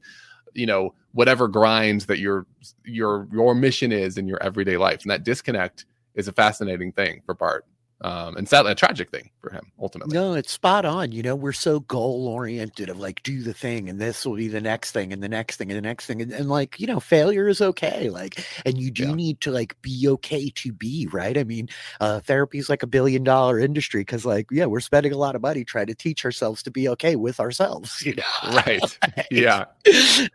you 0.54 0.66
know, 0.66 0.94
whatever 1.14 1.48
grinds 1.48 2.06
that 2.08 2.20
your 2.20 2.46
your 2.84 3.28
your 3.32 3.56
mission 3.56 3.92
is 3.92 4.18
in 4.18 4.28
your 4.28 4.42
everyday 4.42 4.78
life. 4.78 5.02
And 5.02 5.12
that 5.12 5.24
disconnect 5.24 5.86
is 6.16 6.28
a 6.28 6.32
fascinating 6.32 6.92
thing 6.92 7.22
for 7.26 7.34
Bart. 7.34 7.66
Um, 8.04 8.36
and 8.38 8.48
sadly 8.50 8.72
a 8.72 8.76
tragic 8.76 9.10
thing 9.10 9.30
for 9.40 9.50
him 9.52 9.72
ultimately. 9.80 10.14
No, 10.14 10.34
it's 10.34 10.52
spot 10.52 10.86
on. 10.86 11.12
You 11.12 11.24
know, 11.24 11.36
we're 11.36 11.54
so 11.54 11.80
goal 11.82 12.28
oriented 12.28 12.90
of 12.90 13.00
like 13.00 13.24
do 13.24 13.42
the 13.42 13.54
thing 13.54 13.90
and 13.90 14.00
this 14.00 14.26
will 14.26 14.36
be 14.36 14.48
the 14.48 14.62
next 14.62 14.92
thing 14.92 15.14
and 15.14 15.24
the 15.24 15.30
next 15.30 15.58
thing 15.58 15.72
and 15.72 15.78
the 15.78 15.82
next 15.88 16.06
thing 16.06 16.22
and, 16.22 16.32
and 16.32 16.50
like 16.50 16.80
you 16.80 16.88
know 16.88 17.00
failure 17.00 17.48
is 17.48 17.62
okay. 17.62 18.10
Like, 18.10 18.46
and 18.66 18.78
you 18.80 18.92
do 18.92 19.04
Yeah. 19.04 19.14
need 19.14 19.42
to 19.42 19.52
like 19.52 19.82
be 19.82 20.08
okay 20.10 20.50
to 20.56 20.72
be 20.74 21.08
right. 21.12 21.38
I 21.38 21.44
mean, 21.44 21.70
uh, 22.02 22.20
therapy 22.22 22.58
is 22.58 22.70
like 22.70 22.84
a 22.84 22.88
billion 22.88 23.24
dollar 23.24 23.60
industry 23.60 24.02
because 24.02 24.26
like 24.26 24.48
yeah, 24.52 24.66
we're 24.66 24.80
spending 24.80 25.12
a 25.14 25.18
lot 25.18 25.36
of 25.36 25.42
money 25.42 25.64
trying 25.64 25.88
to 25.88 25.96
teach 25.96 26.26
ourselves 26.26 26.64
to 26.64 26.72
be 26.72 26.88
okay 26.90 27.16
with 27.16 27.40
ourselves. 27.40 28.02
You 28.06 28.16
know, 28.16 28.24
Right. 28.66 29.00
Yeah. 29.32 29.66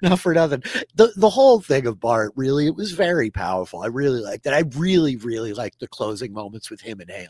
not 0.02 0.20
for 0.20 0.32
nothing. 0.34 0.62
The 0.94 1.12
the 1.16 1.30
whole 1.30 1.60
thing 1.60 1.86
of 1.86 2.00
Bart 2.00 2.32
really 2.36 2.66
it 2.66 2.74
was 2.76 2.92
very 2.92 3.30
powerful. 3.30 3.80
I 3.82 3.86
really 3.86 4.20
liked 4.20 4.46
it. 4.46 4.52
I 4.52 4.64
really 4.76 5.16
really 5.16 5.52
liked 5.52 5.80
the 5.80 5.88
closing 5.88 6.32
moments 6.32 6.70
with 6.70 6.80
him 6.80 7.00
and 7.00 7.10
Halen. 7.10 7.28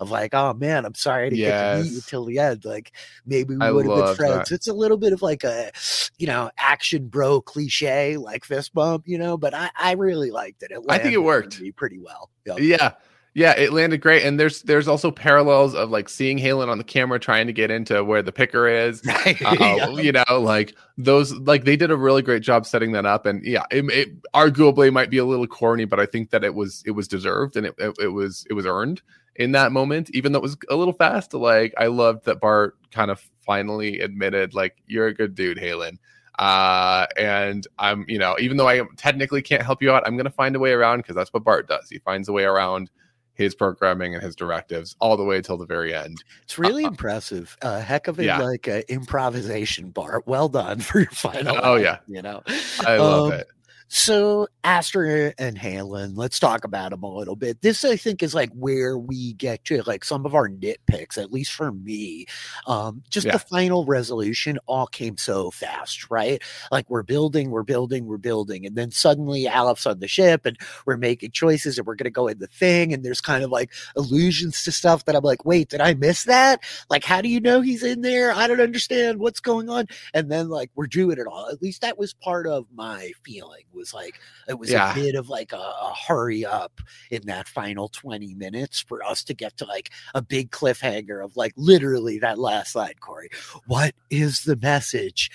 Of 0.00 0.10
like, 0.10 0.34
oh 0.34 0.52
man, 0.54 0.84
I'm 0.84 0.94
sorry 0.94 1.26
I 1.26 1.28
didn't 1.30 1.44
get 1.44 1.76
to 1.76 1.82
meet 1.82 1.92
you 1.92 2.00
till 2.06 2.24
the 2.24 2.38
end. 2.38 2.64
Like 2.64 2.92
maybe 3.24 3.56
we 3.56 3.72
would 3.72 3.86
have 3.86 3.96
been 3.96 4.16
friends. 4.16 4.48
that. 4.48 4.54
It's 4.54 4.68
a 4.68 4.74
little 4.74 4.98
bit 4.98 5.12
of 5.12 5.22
like 5.22 5.44
a 5.44 5.70
you 6.18 6.26
know 6.26 6.50
action 6.58 7.08
bro 7.08 7.40
cliche 7.40 8.16
like 8.16 8.44
fist 8.44 8.74
bump, 8.74 9.04
you 9.06 9.18
know. 9.18 9.36
But 9.36 9.54
I 9.54 9.70
I 9.76 9.92
really 9.92 10.30
liked 10.30 10.62
it. 10.62 10.72
I 10.88 10.98
think 10.98 11.14
it 11.14 11.22
worked. 11.22 11.62
pretty 11.76 11.98
well. 11.98 12.30
Yep. 12.46 12.58
Yeah. 12.60 12.92
Yeah, 13.36 13.52
it 13.52 13.74
landed 13.74 13.98
great. 14.00 14.24
And 14.24 14.40
there's 14.40 14.62
there's 14.62 14.88
also 14.88 15.10
parallels 15.10 15.74
of 15.74 15.90
like 15.90 16.08
seeing 16.08 16.38
Halen 16.38 16.68
on 16.68 16.78
the 16.78 16.84
camera 16.84 17.20
trying 17.20 17.46
to 17.48 17.52
get 17.52 17.70
into 17.70 18.02
where 18.02 18.22
the 18.22 18.32
picker 18.32 18.66
is. 18.66 19.02
Uh, 19.26 19.34
Yeah. 19.60 19.90
You 19.90 20.12
know, 20.12 20.40
like 20.40 20.74
those 20.96 21.34
like 21.34 21.64
they 21.64 21.76
did 21.76 21.90
a 21.90 21.96
really 21.98 22.22
great 22.22 22.42
job 22.42 22.64
setting 22.64 22.92
that 22.92 23.04
up. 23.04 23.26
And 23.26 23.44
yeah, 23.44 23.64
it, 23.70 23.84
it 23.90 24.22
arguably 24.32 24.90
might 24.90 25.10
be 25.10 25.18
a 25.18 25.24
little 25.26 25.46
corny, 25.46 25.84
but 25.84 26.00
I 26.00 26.06
think 26.06 26.30
that 26.30 26.44
it 26.44 26.54
was 26.54 26.82
it 26.86 26.92
was 26.92 27.08
deserved 27.08 27.56
and 27.56 27.66
it, 27.66 27.74
it, 27.76 27.94
it 28.00 28.08
was 28.08 28.46
it 28.48 28.54
was 28.54 28.64
earned 28.64 29.02
in 29.34 29.52
that 29.52 29.70
moment, 29.70 30.08
even 30.14 30.32
though 30.32 30.38
it 30.38 30.42
was 30.42 30.56
a 30.70 30.76
little 30.76 30.94
fast. 30.94 31.34
Like 31.34 31.74
I 31.76 31.88
loved 31.88 32.24
that 32.24 32.40
Bart 32.40 32.78
kind 32.90 33.10
of 33.10 33.20
finally 33.44 34.00
admitted, 34.00 34.54
like, 34.54 34.76
you're 34.86 35.08
a 35.08 35.14
good 35.14 35.34
dude, 35.34 35.58
Halen. 35.58 35.98
Uh, 36.38 37.06
and 37.18 37.66
I'm, 37.78 38.06
you 38.08 38.18
know, 38.18 38.36
even 38.40 38.56
though 38.56 38.68
I 38.68 38.80
technically 38.96 39.42
can't 39.42 39.62
help 39.62 39.82
you 39.82 39.90
out, 39.92 40.04
I'm 40.06 40.16
gonna 40.16 40.30
find 40.30 40.56
a 40.56 40.58
way 40.58 40.72
around 40.72 41.00
because 41.00 41.16
that's 41.16 41.34
what 41.34 41.44
Bart 41.44 41.68
does. 41.68 41.90
He 41.90 41.98
finds 41.98 42.28
a 42.28 42.32
way 42.32 42.44
around 42.44 42.90
his 43.36 43.54
programming 43.54 44.14
and 44.14 44.22
his 44.22 44.34
directives 44.34 44.96
all 44.98 45.16
the 45.16 45.24
way 45.24 45.40
till 45.40 45.56
the 45.56 45.66
very 45.66 45.94
end. 45.94 46.24
It's 46.42 46.58
really 46.58 46.84
impressive. 46.84 47.56
A 47.62 47.80
heck 47.80 48.08
of 48.08 48.18
a 48.18 48.24
yeah. 48.24 48.38
like 48.38 48.66
uh, 48.66 48.80
improvisation, 48.88 49.90
Bart. 49.90 50.26
Well 50.26 50.48
done 50.48 50.80
for 50.80 51.00
your 51.00 51.10
final. 51.10 51.56
Oh, 51.62 51.76
act, 51.76 51.84
yeah. 51.84 51.98
you 52.16 52.22
know. 52.22 52.42
I 52.80 52.96
love 52.96 53.32
Um, 53.32 53.38
it. 53.40 53.48
So 53.88 54.48
Aster 54.64 55.32
and 55.38 55.56
Halen, 55.56 56.16
let's 56.16 56.40
talk 56.40 56.64
about 56.64 56.90
them 56.90 57.04
a 57.04 57.08
little 57.08 57.36
bit. 57.36 57.62
This 57.62 57.84
I 57.84 57.96
think 57.96 58.20
is 58.20 58.34
like 58.34 58.50
where 58.52 58.98
we 58.98 59.34
get 59.34 59.64
to 59.66 59.80
like 59.86 60.04
some 60.04 60.26
of 60.26 60.34
our 60.34 60.48
nitpicks, 60.48 61.16
at 61.16 61.32
least 61.32 61.52
for 61.52 61.70
me. 61.70 62.26
Um, 62.66 63.04
just 63.08 63.26
Yeah. 63.26 63.32
the 63.34 63.38
final 63.38 63.84
resolution 63.84 64.58
all 64.66 64.88
came 64.88 65.16
so 65.16 65.52
fast, 65.52 66.10
right? 66.10 66.42
Like 66.72 66.90
we're 66.90 67.04
building, 67.04 67.50
we're 67.50 67.62
building, 67.62 68.06
we're 68.06 68.16
building, 68.18 68.66
and 68.66 68.74
then 68.74 68.90
suddenly 68.90 69.46
Aleph's 69.46 69.86
on 69.86 70.00
the 70.00 70.08
ship 70.08 70.46
and 70.46 70.58
we're 70.84 70.96
making 70.96 71.30
choices 71.30 71.78
and 71.78 71.86
we're 71.86 71.94
gonna 71.94 72.10
go 72.10 72.26
in 72.26 72.38
the 72.38 72.48
thing, 72.48 72.92
and 72.92 73.04
there's 73.04 73.20
kind 73.20 73.44
of 73.44 73.50
like 73.50 73.72
allusions 73.94 74.64
to 74.64 74.72
stuff 74.72 75.04
that 75.04 75.14
I'm 75.14 75.22
like, 75.22 75.44
wait, 75.44 75.68
did 75.68 75.80
I 75.80 75.94
miss 75.94 76.24
that? 76.24 76.60
Like, 76.90 77.04
how 77.04 77.20
do 77.20 77.28
you 77.28 77.40
know 77.40 77.60
he's 77.60 77.84
in 77.84 78.00
there? 78.00 78.32
I 78.32 78.48
don't 78.48 78.60
understand 78.60 79.20
what's 79.20 79.38
going 79.40 79.68
on. 79.70 79.86
And 80.12 80.28
then 80.30 80.48
like 80.48 80.72
we're 80.74 80.88
doing 80.88 81.18
it 81.18 81.26
all. 81.28 81.48
At 81.48 81.62
least 81.62 81.82
that 81.82 81.98
was 81.98 82.12
part 82.14 82.48
of 82.48 82.66
my 82.74 83.12
feeling 83.24 83.62
was 83.76 83.94
like 83.94 84.18
it 84.48 84.58
was 84.58 84.70
Yeah. 84.70 84.90
a 84.92 84.94
bit 84.94 85.14
of 85.14 85.28
like 85.28 85.52
a, 85.52 85.56
a 85.56 85.94
hurry 86.08 86.44
up 86.44 86.80
in 87.10 87.22
that 87.26 87.46
final 87.46 87.88
20 87.88 88.34
minutes 88.34 88.80
for 88.80 89.02
us 89.04 89.22
to 89.24 89.34
get 89.34 89.56
to 89.58 89.64
like 89.66 89.90
a 90.14 90.22
big 90.22 90.50
cliffhanger 90.50 91.24
of 91.24 91.36
like 91.36 91.52
literally 91.56 92.18
that 92.20 92.38
last 92.38 92.74
line, 92.74 92.94
Corey. 93.00 93.28
What 93.66 93.94
is 94.10 94.42
the 94.44 94.56
message? 94.56 95.30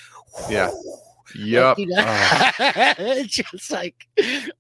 Yeah. 0.50 0.68
Like, 0.68 0.76
Yep. 1.34 1.78
you 1.80 1.86
know, 1.88 2.04
it's 3.00 3.36
just 3.52 3.72
like 3.72 4.06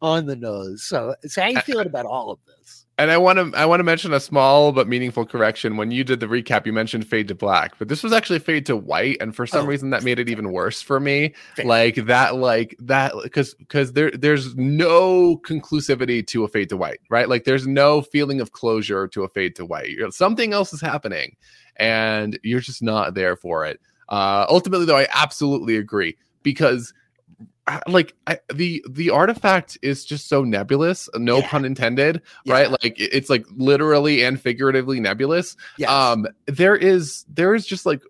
on 0.01 0.25
the 0.25 0.37
nose. 0.37 0.83
So, 0.83 1.15
so 1.27 1.41
how 1.41 1.49
you 1.49 1.59
feeling 1.61 1.87
about 1.87 2.05
all 2.05 2.31
of 2.31 2.39
this? 2.45 2.60
And 2.97 3.09
I 3.09 3.17
want 3.17 3.39
to 3.39 3.57
I 3.57 3.65
want 3.65 3.79
to 3.79 3.83
mention 3.83 4.13
a 4.13 4.19
small 4.19 4.71
but 4.71 4.87
meaningful 4.87 5.25
correction. 5.25 5.75
When 5.75 5.89
you 5.89 6.03
did 6.03 6.19
the 6.19 6.27
recap, 6.27 6.65
you 6.67 6.73
mentioned 6.73 7.07
fade 7.07 7.27
to 7.29 7.35
black, 7.35 7.73
but 7.79 7.87
this 7.87 8.03
was 8.03 8.13
actually 8.13 8.39
fade 8.39 8.65
to 8.67 8.75
white, 8.75 9.17
and 9.21 9.35
for 9.35 9.47
some 9.47 9.65
Oh. 9.65 9.67
reason 9.67 9.89
that 9.89 10.03
made 10.03 10.19
it 10.19 10.29
even 10.29 10.51
worse 10.51 10.81
for 10.83 10.99
me. 10.99 11.33
Like 11.63 11.95
that, 11.95 12.35
like 12.35 12.75
that, 12.79 13.13
because 13.23 13.55
because 13.55 13.93
there 13.93 14.11
there's 14.11 14.55
no 14.55 15.37
conclusivity 15.37 16.25
to 16.27 16.43
a 16.43 16.47
fade 16.47 16.69
to 16.69 16.77
white, 16.77 16.99
right? 17.09 17.27
Like 17.27 17.45
there's 17.45 17.65
no 17.65 18.01
feeling 18.03 18.39
of 18.39 18.51
closure 18.51 19.07
to 19.07 19.23
a 19.23 19.29
fade 19.29 19.55
to 19.55 19.65
white. 19.65 19.89
You're- 19.89 20.11
Something 20.11 20.53
else 20.53 20.71
is 20.71 20.81
happening, 20.81 21.37
and 21.77 22.37
you're 22.43 22.59
just 22.59 22.83
not 22.83 23.15
there 23.15 23.35
for 23.35 23.65
it. 23.65 23.79
Uh, 24.09 24.45
ultimately, 24.49 24.85
though, 24.85 24.97
I 24.97 25.07
absolutely 25.15 25.77
agree 25.77 26.17
because 26.43 26.93
like 27.87 28.13
I, 28.27 28.39
the 28.53 28.83
the 28.89 29.09
artifact 29.09 29.77
is 29.81 30.03
just 30.05 30.27
so 30.27 30.43
nebulous 30.43 31.09
no 31.15 31.39
Yeah. 31.39 31.47
pun 31.49 31.65
intended 31.65 32.21
right 32.47 32.69
like 32.71 32.95
it's 32.97 33.29
like 33.29 33.45
literally 33.55 34.23
and 34.23 34.39
figuratively 34.39 34.99
nebulous 34.99 35.55
Yes. 35.77 35.89
um 35.89 36.27
there 36.47 36.75
is 36.75 37.25
there 37.29 37.53
is 37.55 37.65
just 37.65 37.85
like 37.85 38.01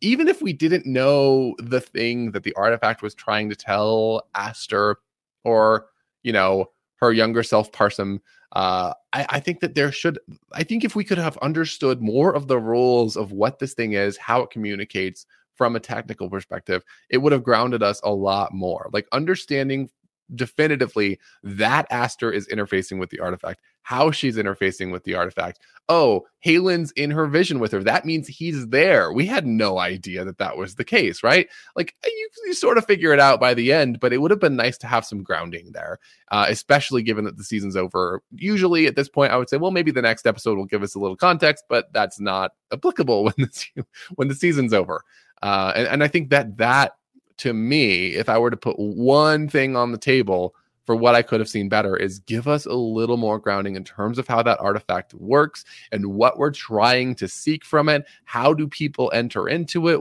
even 0.00 0.28
if 0.28 0.40
we 0.42 0.52
didn't 0.52 0.86
know 0.86 1.54
the 1.58 1.80
thing 1.80 2.30
that 2.32 2.42
the 2.42 2.54
artifact 2.54 3.02
was 3.02 3.14
trying 3.14 3.48
to 3.50 3.56
tell 3.56 4.22
aster 4.34 4.96
or 5.44 5.86
you 6.22 6.32
know 6.32 6.70
her 6.96 7.12
younger 7.12 7.42
self 7.42 7.70
parsum 7.72 8.18
uh 8.52 8.92
I, 9.12 9.26
I 9.30 9.40
think 9.40 9.60
that 9.60 9.74
there 9.74 9.92
should 9.92 10.18
i 10.52 10.62
think 10.64 10.84
if 10.84 10.96
we 10.96 11.04
could 11.04 11.18
have 11.18 11.36
understood 11.38 12.02
more 12.02 12.34
of 12.34 12.48
the 12.48 12.58
rules 12.58 13.16
of 13.16 13.32
what 13.32 13.58
this 13.60 13.74
thing 13.74 13.92
is 13.92 14.16
how 14.16 14.42
it 14.42 14.50
communicates 14.50 15.26
from 15.60 15.76
a 15.76 15.80
technical 15.80 16.30
perspective 16.30 16.82
it 17.10 17.18
would 17.18 17.32
have 17.32 17.42
grounded 17.42 17.82
us 17.82 18.00
a 18.02 18.10
lot 18.10 18.54
more. 18.54 18.88
Like 18.94 19.06
understanding 19.12 19.90
definitively 20.34 21.18
that 21.42 21.86
Aster 21.90 22.32
is 22.32 22.48
interfacing 22.48 22.98
with 22.98 23.10
the 23.10 23.20
artifact, 23.20 23.60
how 23.82 24.10
she's 24.10 24.36
interfacing 24.36 24.92
with 24.92 25.04
the 25.04 25.14
artifact. 25.14 25.60
Oh, 25.88 26.26
Halen's 26.44 26.92
in 26.92 27.10
her 27.10 27.26
vision 27.26 27.58
with 27.58 27.72
her. 27.72 27.82
That 27.82 28.04
means 28.04 28.28
he's 28.28 28.68
there. 28.68 29.12
We 29.12 29.26
had 29.26 29.46
no 29.46 29.78
idea 29.78 30.24
that 30.24 30.38
that 30.38 30.56
was 30.56 30.76
the 30.76 30.84
case, 30.84 31.22
right? 31.22 31.48
Like 31.74 31.94
you, 32.04 32.28
you 32.46 32.54
sort 32.54 32.78
of 32.78 32.86
figure 32.86 33.12
it 33.12 33.20
out 33.20 33.40
by 33.40 33.54
the 33.54 33.72
end, 33.72 33.98
but 33.98 34.12
it 34.12 34.18
would 34.18 34.30
have 34.30 34.40
been 34.40 34.56
nice 34.56 34.78
to 34.78 34.86
have 34.86 35.04
some 35.04 35.22
grounding 35.22 35.72
there, 35.72 35.98
uh, 36.30 36.46
especially 36.48 37.02
given 37.02 37.24
that 37.24 37.36
the 37.36 37.44
season's 37.44 37.76
over. 37.76 38.22
Usually 38.32 38.86
at 38.86 38.96
this 38.96 39.08
point, 39.08 39.32
I 39.32 39.36
would 39.36 39.48
say, 39.48 39.56
well, 39.56 39.72
maybe 39.72 39.90
the 39.90 40.02
next 40.02 40.26
episode 40.26 40.56
will 40.56 40.66
give 40.66 40.82
us 40.82 40.94
a 40.94 41.00
little 41.00 41.16
context, 41.16 41.64
but 41.68 41.92
that's 41.92 42.20
not 42.20 42.52
applicable 42.72 43.24
when 43.24 43.34
the 43.38 43.84
when 44.14 44.28
the 44.28 44.34
season's 44.34 44.72
over. 44.72 45.02
Uh, 45.42 45.72
and, 45.74 45.88
and 45.88 46.04
I 46.04 46.08
think 46.08 46.30
that 46.30 46.58
that 46.58 46.92
to 47.40 47.52
me, 47.52 48.08
if 48.08 48.28
I 48.28 48.38
were 48.38 48.50
to 48.50 48.56
put 48.56 48.78
one 48.78 49.48
thing 49.48 49.76
on 49.76 49.92
the 49.92 49.98
table 49.98 50.54
for 50.84 50.96
what 50.96 51.14
I 51.14 51.22
could 51.22 51.40
have 51.40 51.48
seen 51.48 51.68
better, 51.68 51.96
is 51.96 52.18
give 52.20 52.48
us 52.48 52.66
a 52.66 52.74
little 52.74 53.16
more 53.16 53.38
grounding 53.38 53.76
in 53.76 53.84
terms 53.84 54.18
of 54.18 54.26
how 54.26 54.42
that 54.42 54.60
artifact 54.60 55.14
works 55.14 55.64
and 55.92 56.06
what 56.06 56.38
we're 56.38 56.50
trying 56.50 57.14
to 57.16 57.28
seek 57.28 57.64
from 57.64 57.88
it. 57.88 58.04
How 58.24 58.52
do 58.52 58.66
people 58.66 59.10
enter 59.14 59.48
into 59.48 59.88
it? 59.88 60.00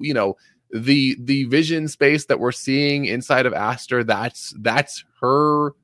You 0.00 0.14
know, 0.14 0.36
the 0.72 1.16
the 1.20 1.44
vision 1.44 1.88
space 1.88 2.26
that 2.26 2.40
we're 2.40 2.52
seeing 2.52 3.06
inside 3.06 3.46
of 3.46 3.52
Aster. 3.52 4.02
That's 4.04 4.54
that's 4.58 5.04
her 5.20 5.74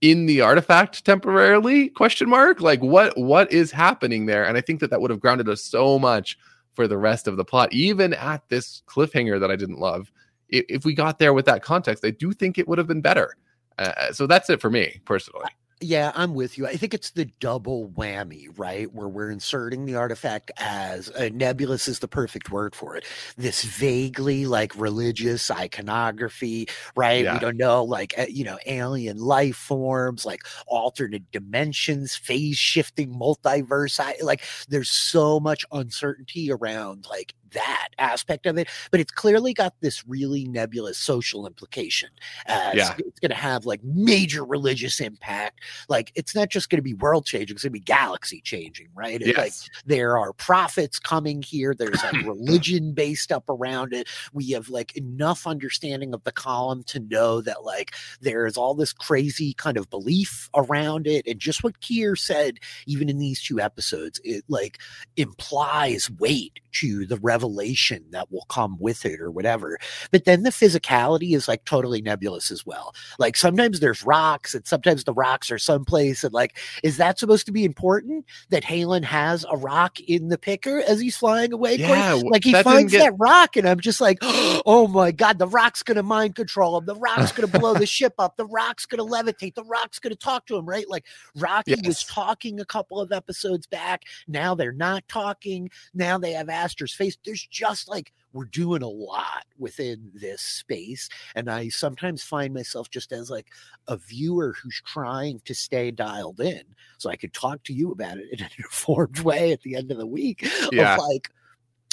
in 0.00 0.26
the 0.26 0.40
artifact 0.42 1.04
temporarily 1.06 1.88
question 1.88 2.28
mark 2.28 2.60
like 2.60 2.80
what 2.82 3.16
what 3.16 3.50
is 3.50 3.70
happening 3.70 4.26
there 4.26 4.44
and 4.44 4.58
i 4.58 4.60
think 4.60 4.78
that 4.78 4.90
that 4.90 5.00
would 5.00 5.10
have 5.10 5.20
grounded 5.20 5.48
us 5.48 5.62
so 5.62 5.98
much 5.98 6.36
for 6.74 6.86
the 6.86 6.98
rest 6.98 7.26
of 7.26 7.38
the 7.38 7.44
plot 7.44 7.72
even 7.72 8.12
at 8.12 8.46
this 8.50 8.82
cliffhanger 8.86 9.40
that 9.40 9.50
i 9.50 9.56
didn't 9.56 9.78
love 9.78 10.12
if, 10.48 10.84
we 10.84 10.94
got 10.94 11.18
there 11.18 11.32
with 11.32 11.46
that 11.46 11.62
context, 11.62 12.04
I 12.04 12.10
do 12.10 12.32
think 12.32 12.58
it 12.58 12.68
would 12.68 12.78
have 12.78 12.86
been 12.86 13.00
better. 13.00 13.36
Uh, 13.78 14.12
so 14.12 14.26
that's 14.26 14.48
it 14.48 14.60
for 14.60 14.70
me 14.70 15.00
personally. 15.04 15.46
Yeah, 15.82 16.10
I'm 16.14 16.32
with 16.32 16.56
you. 16.56 16.66
I 16.66 16.76
think 16.76 16.94
it's 16.94 17.10
the 17.10 17.26
double 17.38 17.90
whammy, 17.90 18.48
right? 18.56 18.90
Where 18.94 19.08
we're 19.08 19.30
inserting 19.30 19.84
the 19.84 19.96
artifact 19.96 20.50
as 20.56 21.10
uh, 21.10 21.28
nebulous 21.34 21.86
is 21.86 21.98
the 21.98 22.08
perfect 22.08 22.50
word 22.50 22.74
for 22.74 22.96
it. 22.96 23.04
This 23.36 23.62
vaguely 23.62 24.46
like 24.46 24.74
religious 24.74 25.50
iconography, 25.50 26.68
right? 26.96 27.24
Yeah. 27.24 27.34
We 27.34 27.40
don't 27.40 27.58
know, 27.58 27.84
like, 27.84 28.14
uh, 28.18 28.24
you 28.26 28.42
know, 28.42 28.58
alien 28.64 29.18
life 29.18 29.56
forms, 29.56 30.24
like 30.24 30.40
alternate 30.66 31.30
dimensions, 31.30 32.16
phase 32.16 32.56
shifting, 32.56 33.14
multiverse. 33.14 34.00
Like, 34.22 34.42
there's 34.70 34.90
so 34.90 35.38
much 35.38 35.66
uncertainty 35.72 36.50
around 36.50 37.06
like 37.10 37.34
that 37.52 37.88
aspect 37.98 38.46
of 38.46 38.58
it, 38.58 38.68
but 38.90 39.00
it's 39.00 39.12
clearly 39.12 39.54
got 39.54 39.74
this 39.80 40.06
really 40.06 40.44
nebulous 40.46 40.98
social 40.98 41.46
implication. 41.46 42.08
Uh, 42.48 42.70
As 42.72 42.76
Yeah. 42.76 42.94
it's 42.98 43.20
going 43.20 43.30
to 43.30 43.34
have 43.36 43.66
like 43.66 43.82
major 43.84 44.44
religious 44.44 45.00
impact. 45.00 45.60
Like 45.88 46.12
it's 46.14 46.34
not 46.34 46.48
just 46.50 46.70
going 46.70 46.78
to 46.78 46.82
be 46.82 46.94
world 46.94 47.26
changing; 47.26 47.54
it's 47.54 47.62
going 47.64 47.70
to 47.72 47.78
be 47.78 47.80
galaxy 47.80 48.40
changing, 48.42 48.88
right? 48.94 49.20
It's 49.20 49.36
like 49.38 49.46
Yes. 49.46 49.68
there 49.84 50.18
are 50.18 50.32
prophets 50.32 50.98
coming 50.98 51.42
here. 51.42 51.74
There's 51.74 52.02
like 52.02 52.14
religion 52.26 52.92
based 52.92 53.32
up 53.32 53.44
around 53.48 53.92
it. 53.92 54.08
We 54.32 54.50
have 54.50 54.68
like 54.68 54.96
enough 54.96 55.46
understanding 55.46 56.14
of 56.14 56.24
the 56.24 56.32
column 56.32 56.82
to 56.84 57.00
know 57.00 57.40
that 57.42 57.64
like 57.64 57.94
there's 58.20 58.56
all 58.56 58.74
this 58.74 58.92
crazy 58.92 59.54
kind 59.54 59.76
of 59.76 59.88
belief 59.90 60.50
around 60.54 61.06
it. 61.06 61.26
And 61.26 61.38
just 61.40 61.62
what 61.64 61.80
Kier 61.80 62.16
said, 62.18 62.58
even 62.86 63.08
in 63.08 63.18
these 63.18 63.42
two 63.42 63.60
episodes, 63.60 64.20
it 64.24 64.44
like 64.48 64.78
implies 65.16 66.10
weight 66.18 66.60
to 66.72 67.06
the 67.06 67.16
revelation 67.36 68.02
that 68.12 68.32
will 68.32 68.46
come 68.48 68.78
with 68.80 69.04
it 69.04 69.20
or 69.20 69.30
whatever. 69.30 69.78
But 70.10 70.24
then 70.24 70.42
the 70.42 70.50
physicality 70.50 71.34
is 71.34 71.48
like 71.48 71.66
totally 71.66 72.00
nebulous 72.00 72.50
as 72.50 72.64
well. 72.64 72.94
Like 73.18 73.36
sometimes 73.36 73.80
there's 73.80 74.02
rocks 74.02 74.54
and 74.54 74.66
sometimes 74.66 75.04
the 75.04 75.12
rocks 75.12 75.50
are 75.50 75.58
someplace. 75.58 76.24
And 76.24 76.32
like, 76.32 76.56
is 76.82 76.96
that 76.96 77.18
supposed 77.18 77.44
to 77.46 77.52
be 77.52 77.64
important 77.66 78.24
that 78.48 78.62
Halen 78.62 79.04
has 79.04 79.44
a 79.50 79.56
rock 79.56 80.00
in 80.00 80.28
the 80.28 80.38
picker 80.38 80.82
as 80.88 80.98
he's 80.98 81.16
flying 81.16 81.52
away? 81.52 81.76
Yeah, 81.76 82.14
like 82.24 82.42
he 82.42 82.52
that 82.52 82.64
finds 82.64 82.92
get- 82.92 83.00
that 83.00 83.16
rock 83.18 83.56
and 83.56 83.68
I'm 83.68 83.80
just 83.80 84.00
like, 84.00 84.16
oh 84.22 84.88
my 84.90 85.12
God, 85.12 85.38
the 85.38 85.46
rock's 85.48 85.82
going 85.82 85.96
to 85.96 86.02
mind 86.02 86.36
control 86.36 86.78
him. 86.78 86.86
The 86.86 86.96
rock's 86.96 87.32
going 87.32 87.50
to 87.50 87.58
blow 87.58 87.74
the 87.74 87.86
ship 87.86 88.14
up. 88.18 88.38
The 88.38 88.46
rock's 88.46 88.86
going 88.86 89.06
to 89.06 89.12
levitate. 89.12 89.54
The 89.54 89.64
rock's 89.64 89.98
going 89.98 90.12
to 90.14 90.18
talk 90.18 90.46
to 90.46 90.56
him, 90.56 90.64
right? 90.64 90.88
Like 90.88 91.04
Rocky 91.36 91.74
was 91.84 92.02
talking 92.02 92.60
a 92.60 92.64
couple 92.64 92.98
of 92.98 93.12
episodes 93.12 93.66
back. 93.66 94.04
Now 94.26 94.54
they're 94.54 94.72
not 94.72 95.06
talking. 95.06 95.68
Now 95.92 96.16
they 96.16 96.32
have 96.32 96.48
Aster's 96.48 96.94
face. 96.94 97.18
There's 97.26 97.46
just 97.46 97.88
like, 97.88 98.12
we're 98.32 98.44
doing 98.46 98.82
a 98.82 98.88
lot 98.88 99.44
within 99.58 100.10
this 100.14 100.40
space. 100.40 101.08
And 101.34 101.50
I 101.50 101.68
sometimes 101.68 102.22
find 102.22 102.54
myself 102.54 102.88
just 102.90 103.12
as 103.12 103.28
like 103.30 103.48
a 103.88 103.96
viewer 103.96 104.54
who's 104.62 104.80
trying 104.86 105.40
to 105.44 105.54
stay 105.54 105.90
dialed 105.90 106.40
in 106.40 106.62
so 106.98 107.10
I 107.10 107.16
could 107.16 107.32
talk 107.34 107.62
to 107.64 107.74
you 107.74 107.92
about 107.92 108.16
it 108.18 108.28
in 108.32 108.40
an 108.44 108.50
informed 108.58 109.18
way 109.20 109.52
at 109.52 109.60
the 109.62 109.74
end 109.76 109.90
of 109.90 109.98
the 109.98 110.06
week 110.06 110.46
Yeah. 110.72 110.94
of 110.94 111.00
like, 111.00 111.30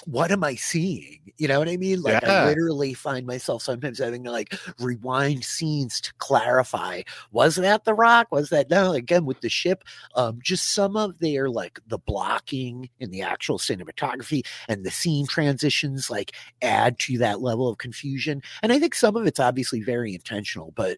what 0.05 0.31
am 0.31 0.43
I 0.43 0.55
seeing? 0.55 1.19
You 1.37 1.47
know 1.47 1.59
what 1.59 1.69
I 1.69 1.77
mean? 1.77 2.01
Like 2.01 2.21
Yeah. 2.23 2.43
I 2.43 2.45
literally 2.47 2.93
find 2.93 3.25
myself 3.25 3.61
sometimes 3.61 3.99
having 3.99 4.23
to 4.23 4.31
like 4.31 4.53
rewind 4.79 5.43
scenes 5.43 5.99
to 6.01 6.13
clarify. 6.15 7.01
Was 7.31 7.55
that 7.55 7.85
the 7.85 7.93
rock? 7.93 8.27
Was 8.31 8.49
that 8.49 8.69
no? 8.69 8.93
Again 8.93 9.25
with 9.25 9.41
the 9.41 9.49
ship, 9.49 9.83
um, 10.15 10.39
just 10.41 10.73
some 10.73 10.95
of 10.97 11.19
their 11.19 11.49
like 11.49 11.79
the 11.87 11.97
blocking 11.97 12.89
in 12.99 13.11
the 13.11 13.21
actual 13.21 13.57
cinematography 13.57 14.45
and 14.67 14.83
the 14.83 14.91
scene 14.91 15.25
transitions 15.27 16.09
like 16.09 16.33
add 16.61 16.99
to 16.99 17.17
that 17.19 17.41
level 17.41 17.67
of 17.67 17.77
confusion. 17.77 18.41
And 18.61 18.71
I 18.71 18.79
think 18.79 18.95
some 18.95 19.15
of 19.15 19.25
it's 19.25 19.39
obviously 19.39 19.81
very 19.81 20.13
intentional, 20.13 20.71
but 20.75 20.97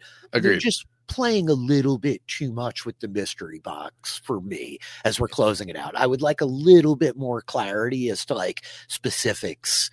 just 0.60 0.86
playing 1.08 1.50
a 1.50 1.54
little 1.54 1.98
bit 1.98 2.26
too 2.28 2.52
much 2.52 2.86
with 2.86 3.00
the 3.00 3.08
mystery 3.08 3.60
box 3.60 4.22
for 4.24 4.42
me 4.42 4.80
as 5.04 5.20
we're 5.20 5.28
closing 5.28 5.70
it 5.70 5.76
out. 5.76 5.96
I 5.96 6.08
would 6.08 6.22
like 6.22 6.42
a 6.42 6.46
little 6.46 6.96
bit 6.96 7.18
more 7.18 7.42
clarity 7.42 8.10
as 8.10 8.26
to 8.26 8.34
like 8.34 8.64
specifics 8.88 9.90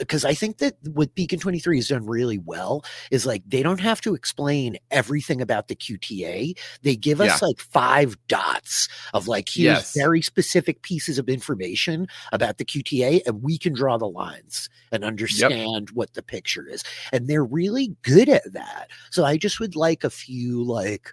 because 0.00 0.24
I 0.24 0.34
think 0.34 0.58
that 0.58 0.74
what 0.92 1.14
Beacon 1.14 1.38
23 1.38 1.76
has 1.76 1.88
done 1.88 2.06
really 2.06 2.38
well 2.38 2.82
is 3.12 3.24
like 3.26 3.42
they 3.46 3.62
don't 3.62 3.78
have 3.80 4.00
to 4.00 4.14
explain 4.14 4.78
everything 4.90 5.40
about 5.40 5.68
the 5.68 5.76
QTA. 5.76 6.58
They 6.82 6.96
give 6.96 7.20
us 7.20 7.40
Yeah. 7.40 7.48
like 7.48 7.60
five 7.60 8.16
dots 8.26 8.88
of 9.14 9.28
like 9.28 9.48
here's 9.48 9.76
Yes. 9.78 9.94
very 9.94 10.22
specific 10.22 10.82
pieces 10.82 11.18
of 11.18 11.28
information 11.28 12.08
about 12.32 12.58
the 12.58 12.64
QTA, 12.64 13.20
and 13.26 13.42
we 13.42 13.58
can 13.58 13.72
draw 13.74 13.98
the 13.98 14.08
lines 14.08 14.68
and 14.90 15.04
understand 15.04 15.90
what 15.90 16.14
the 16.14 16.22
picture 16.22 16.66
is. 16.68 16.82
And 17.12 17.28
they're 17.28 17.44
really 17.44 17.94
good 18.02 18.28
at 18.28 18.52
that. 18.52 18.88
So 19.10 19.24
I 19.24 19.36
just 19.36 19.60
would 19.60 19.76
like 19.76 20.02
a 20.02 20.10
few 20.10 20.64
like 20.64 21.12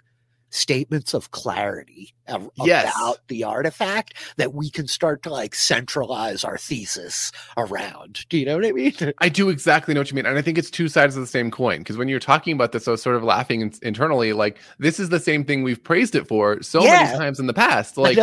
statements 0.50 1.14
of 1.14 1.30
clarity 1.30 2.14
of- 2.26 2.50
Yes. 2.64 2.92
about 2.96 3.18
the 3.28 3.44
artifact 3.44 4.14
that 4.36 4.54
we 4.54 4.70
can 4.70 4.86
start 4.86 5.22
to 5.22 5.30
like 5.30 5.54
centralize 5.54 6.44
our 6.44 6.58
thesis 6.58 7.32
around. 7.56 8.26
Do 8.28 8.38
you 8.38 8.46
know 8.46 8.56
what 8.56 8.66
I 8.66 8.72
mean? 8.72 8.94
I 9.18 9.28
do 9.28 9.48
exactly 9.50 9.94
know 9.94 10.00
what 10.00 10.10
you 10.10 10.14
mean. 10.16 10.26
And 10.26 10.38
I 10.38 10.42
think 10.42 10.58
it's 10.58 10.70
two 10.70 10.88
sides 10.88 11.16
of 11.16 11.20
the 11.22 11.26
same 11.26 11.50
coin. 11.50 11.78
Because 11.78 11.96
when 11.96 12.08
you're 12.08 12.20
talking 12.20 12.54
about 12.54 12.72
this, 12.72 12.88
I 12.88 12.92
was 12.92 13.02
sort 13.02 13.16
of 13.16 13.22
laughing 13.22 13.60
in- 13.60 13.72
internally, 13.82 14.32
like, 14.32 14.58
this 14.78 14.98
is 15.00 15.08
the 15.10 15.20
same 15.20 15.44
thing 15.44 15.62
we've 15.62 15.82
praised 15.82 16.14
it 16.14 16.26
for 16.26 16.62
so 16.62 16.82
Yeah. 16.82 17.04
many 17.04 17.18
times 17.18 17.38
in 17.40 17.46
the 17.46 17.54
past. 17.54 17.96
Like, 17.96 18.16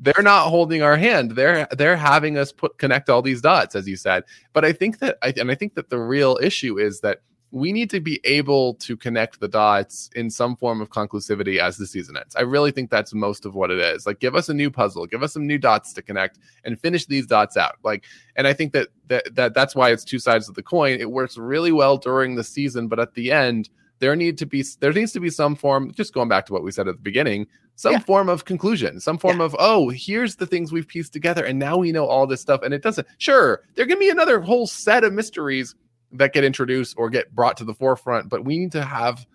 they're 0.00 0.22
not 0.22 0.48
holding 0.48 0.82
our 0.82 0.96
hand. 0.96 1.32
They're 1.32 1.66
they're 1.72 1.96
having 1.96 2.36
us 2.38 2.52
put 2.52 2.78
connect 2.78 3.08
all 3.10 3.22
these 3.22 3.40
dots, 3.40 3.74
as 3.74 3.88
you 3.88 3.96
said. 3.96 4.24
But 4.52 4.64
I 4.64 4.72
think 4.72 4.98
that 5.00 5.18
I 5.22 5.32
and 5.36 5.50
I 5.50 5.54
think 5.54 5.74
that 5.74 5.90
the 5.90 5.98
real 5.98 6.38
issue 6.42 6.78
is 6.78 7.00
that 7.00 7.20
we 7.52 7.70
need 7.70 7.90
to 7.90 8.00
be 8.00 8.18
able 8.24 8.74
to 8.74 8.96
connect 8.96 9.38
the 9.38 9.46
dots 9.46 10.08
in 10.16 10.30
some 10.30 10.56
form 10.56 10.80
of 10.80 10.88
conclusivity 10.88 11.58
as 11.58 11.76
the 11.76 11.86
season 11.86 12.16
ends. 12.16 12.34
I 12.34 12.40
really 12.40 12.70
think 12.72 12.90
that's 12.90 13.12
most 13.12 13.44
of 13.44 13.54
what 13.54 13.70
it 13.70 13.78
is. 13.78 14.06
Like 14.06 14.20
give 14.20 14.34
us 14.34 14.48
a 14.48 14.54
new 14.54 14.70
puzzle, 14.70 15.06
give 15.06 15.22
us 15.22 15.34
some 15.34 15.46
new 15.46 15.58
dots 15.58 15.92
to 15.92 16.02
connect 16.02 16.38
and 16.64 16.80
finish 16.80 17.04
these 17.04 17.26
dots 17.26 17.58
out. 17.58 17.76
Like 17.84 18.04
and 18.36 18.46
I 18.46 18.54
think 18.54 18.72
that 18.72 18.88
that, 19.08 19.34
that 19.34 19.54
that's 19.54 19.76
why 19.76 19.90
it's 19.90 20.02
two 20.02 20.18
sides 20.18 20.48
of 20.48 20.54
the 20.54 20.62
coin. 20.62 20.98
It 20.98 21.10
works 21.10 21.36
really 21.36 21.72
well 21.72 21.98
during 21.98 22.34
the 22.34 22.44
season, 22.44 22.88
but 22.88 22.98
at 22.98 23.12
the 23.14 23.30
end 23.30 23.68
there 23.98 24.16
need 24.16 24.36
to 24.38 24.46
be 24.46 24.64
there 24.80 24.92
needs 24.92 25.12
to 25.12 25.20
be 25.20 25.30
some 25.30 25.54
form 25.54 25.92
just 25.92 26.12
going 26.12 26.28
back 26.28 26.44
to 26.46 26.52
what 26.52 26.64
we 26.64 26.72
said 26.72 26.88
at 26.88 26.96
the 26.96 27.02
beginning 27.02 27.46
some 27.76 27.92
Yeah. 27.92 27.98
form 28.00 28.28
of 28.28 28.44
conclusion 28.46 28.98
some 28.98 29.16
form 29.16 29.40
of 29.40 29.54
oh 29.60 29.90
here's 29.90 30.34
the 30.36 30.46
things 30.46 30.72
we've 30.72 30.88
pieced 30.88 31.12
together 31.12 31.44
and 31.44 31.56
now 31.58 31.76
we 31.76 31.92
know 31.92 32.06
all 32.06 32.26
this 32.26 32.40
stuff 32.40 32.62
and 32.62 32.74
it 32.74 32.82
doesn't 32.82 33.06
sure 33.18 33.62
there 33.76 33.86
can 33.86 34.00
be 34.00 34.10
another 34.10 34.40
whole 34.40 34.66
set 34.66 35.04
of 35.04 35.12
mysteries 35.12 35.76
that 36.12 36.32
get 36.32 36.44
introduced 36.44 36.94
or 36.98 37.08
get 37.10 37.34
brought 37.34 37.56
to 37.56 37.64
the 37.64 37.74
forefront 37.74 38.28
but 38.28 38.44
we 38.44 38.58
need 38.58 38.72
to 38.72 38.82
have 38.82 39.26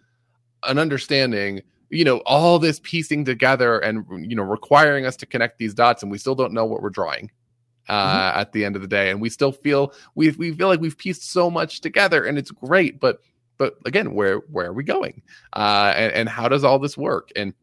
an 0.64 0.78
understanding 0.78 1.62
you 1.90 2.04
know 2.04 2.18
all 2.26 2.60
this 2.60 2.80
piecing 2.84 3.24
together 3.26 3.80
and 3.80 4.06
you 4.30 4.36
know 4.36 4.44
requiring 4.44 5.06
us 5.06 5.16
to 5.16 5.26
connect 5.26 5.58
these 5.58 5.74
dots 5.74 6.04
and 6.04 6.12
we 6.12 6.18
still 6.18 6.36
don't 6.36 6.54
know 6.54 6.66
what 6.66 6.82
we're 6.82 6.90
drawing 6.90 7.32
uh 7.90 8.32
at 8.36 8.52
the 8.52 8.66
end 8.66 8.76
of 8.76 8.82
the 8.82 8.88
day. 8.88 9.10
And 9.10 9.22
we 9.22 9.30
still 9.30 9.52
feel 9.52 9.94
we 10.16 10.32
we 10.32 10.52
feel 10.54 10.68
like 10.68 10.82
we've 10.82 10.98
pieced 10.98 11.32
so 11.32 11.50
much 11.50 11.82
together 11.82 12.26
and 12.26 12.38
it's 12.38 12.52
great 12.52 13.00
but 13.00 13.22
but 13.58 13.76
again 13.86 14.14
where 14.14 14.38
where 14.52 14.68
are 14.68 14.74
we 14.74 14.84
going? 14.84 15.22
Uh 15.54 15.94
and, 15.96 16.12
and 16.14 16.30
how 16.30 16.48
does 16.50 16.64
all 16.64 16.80
this 16.80 16.98
work? 16.98 17.32
And 17.36 17.54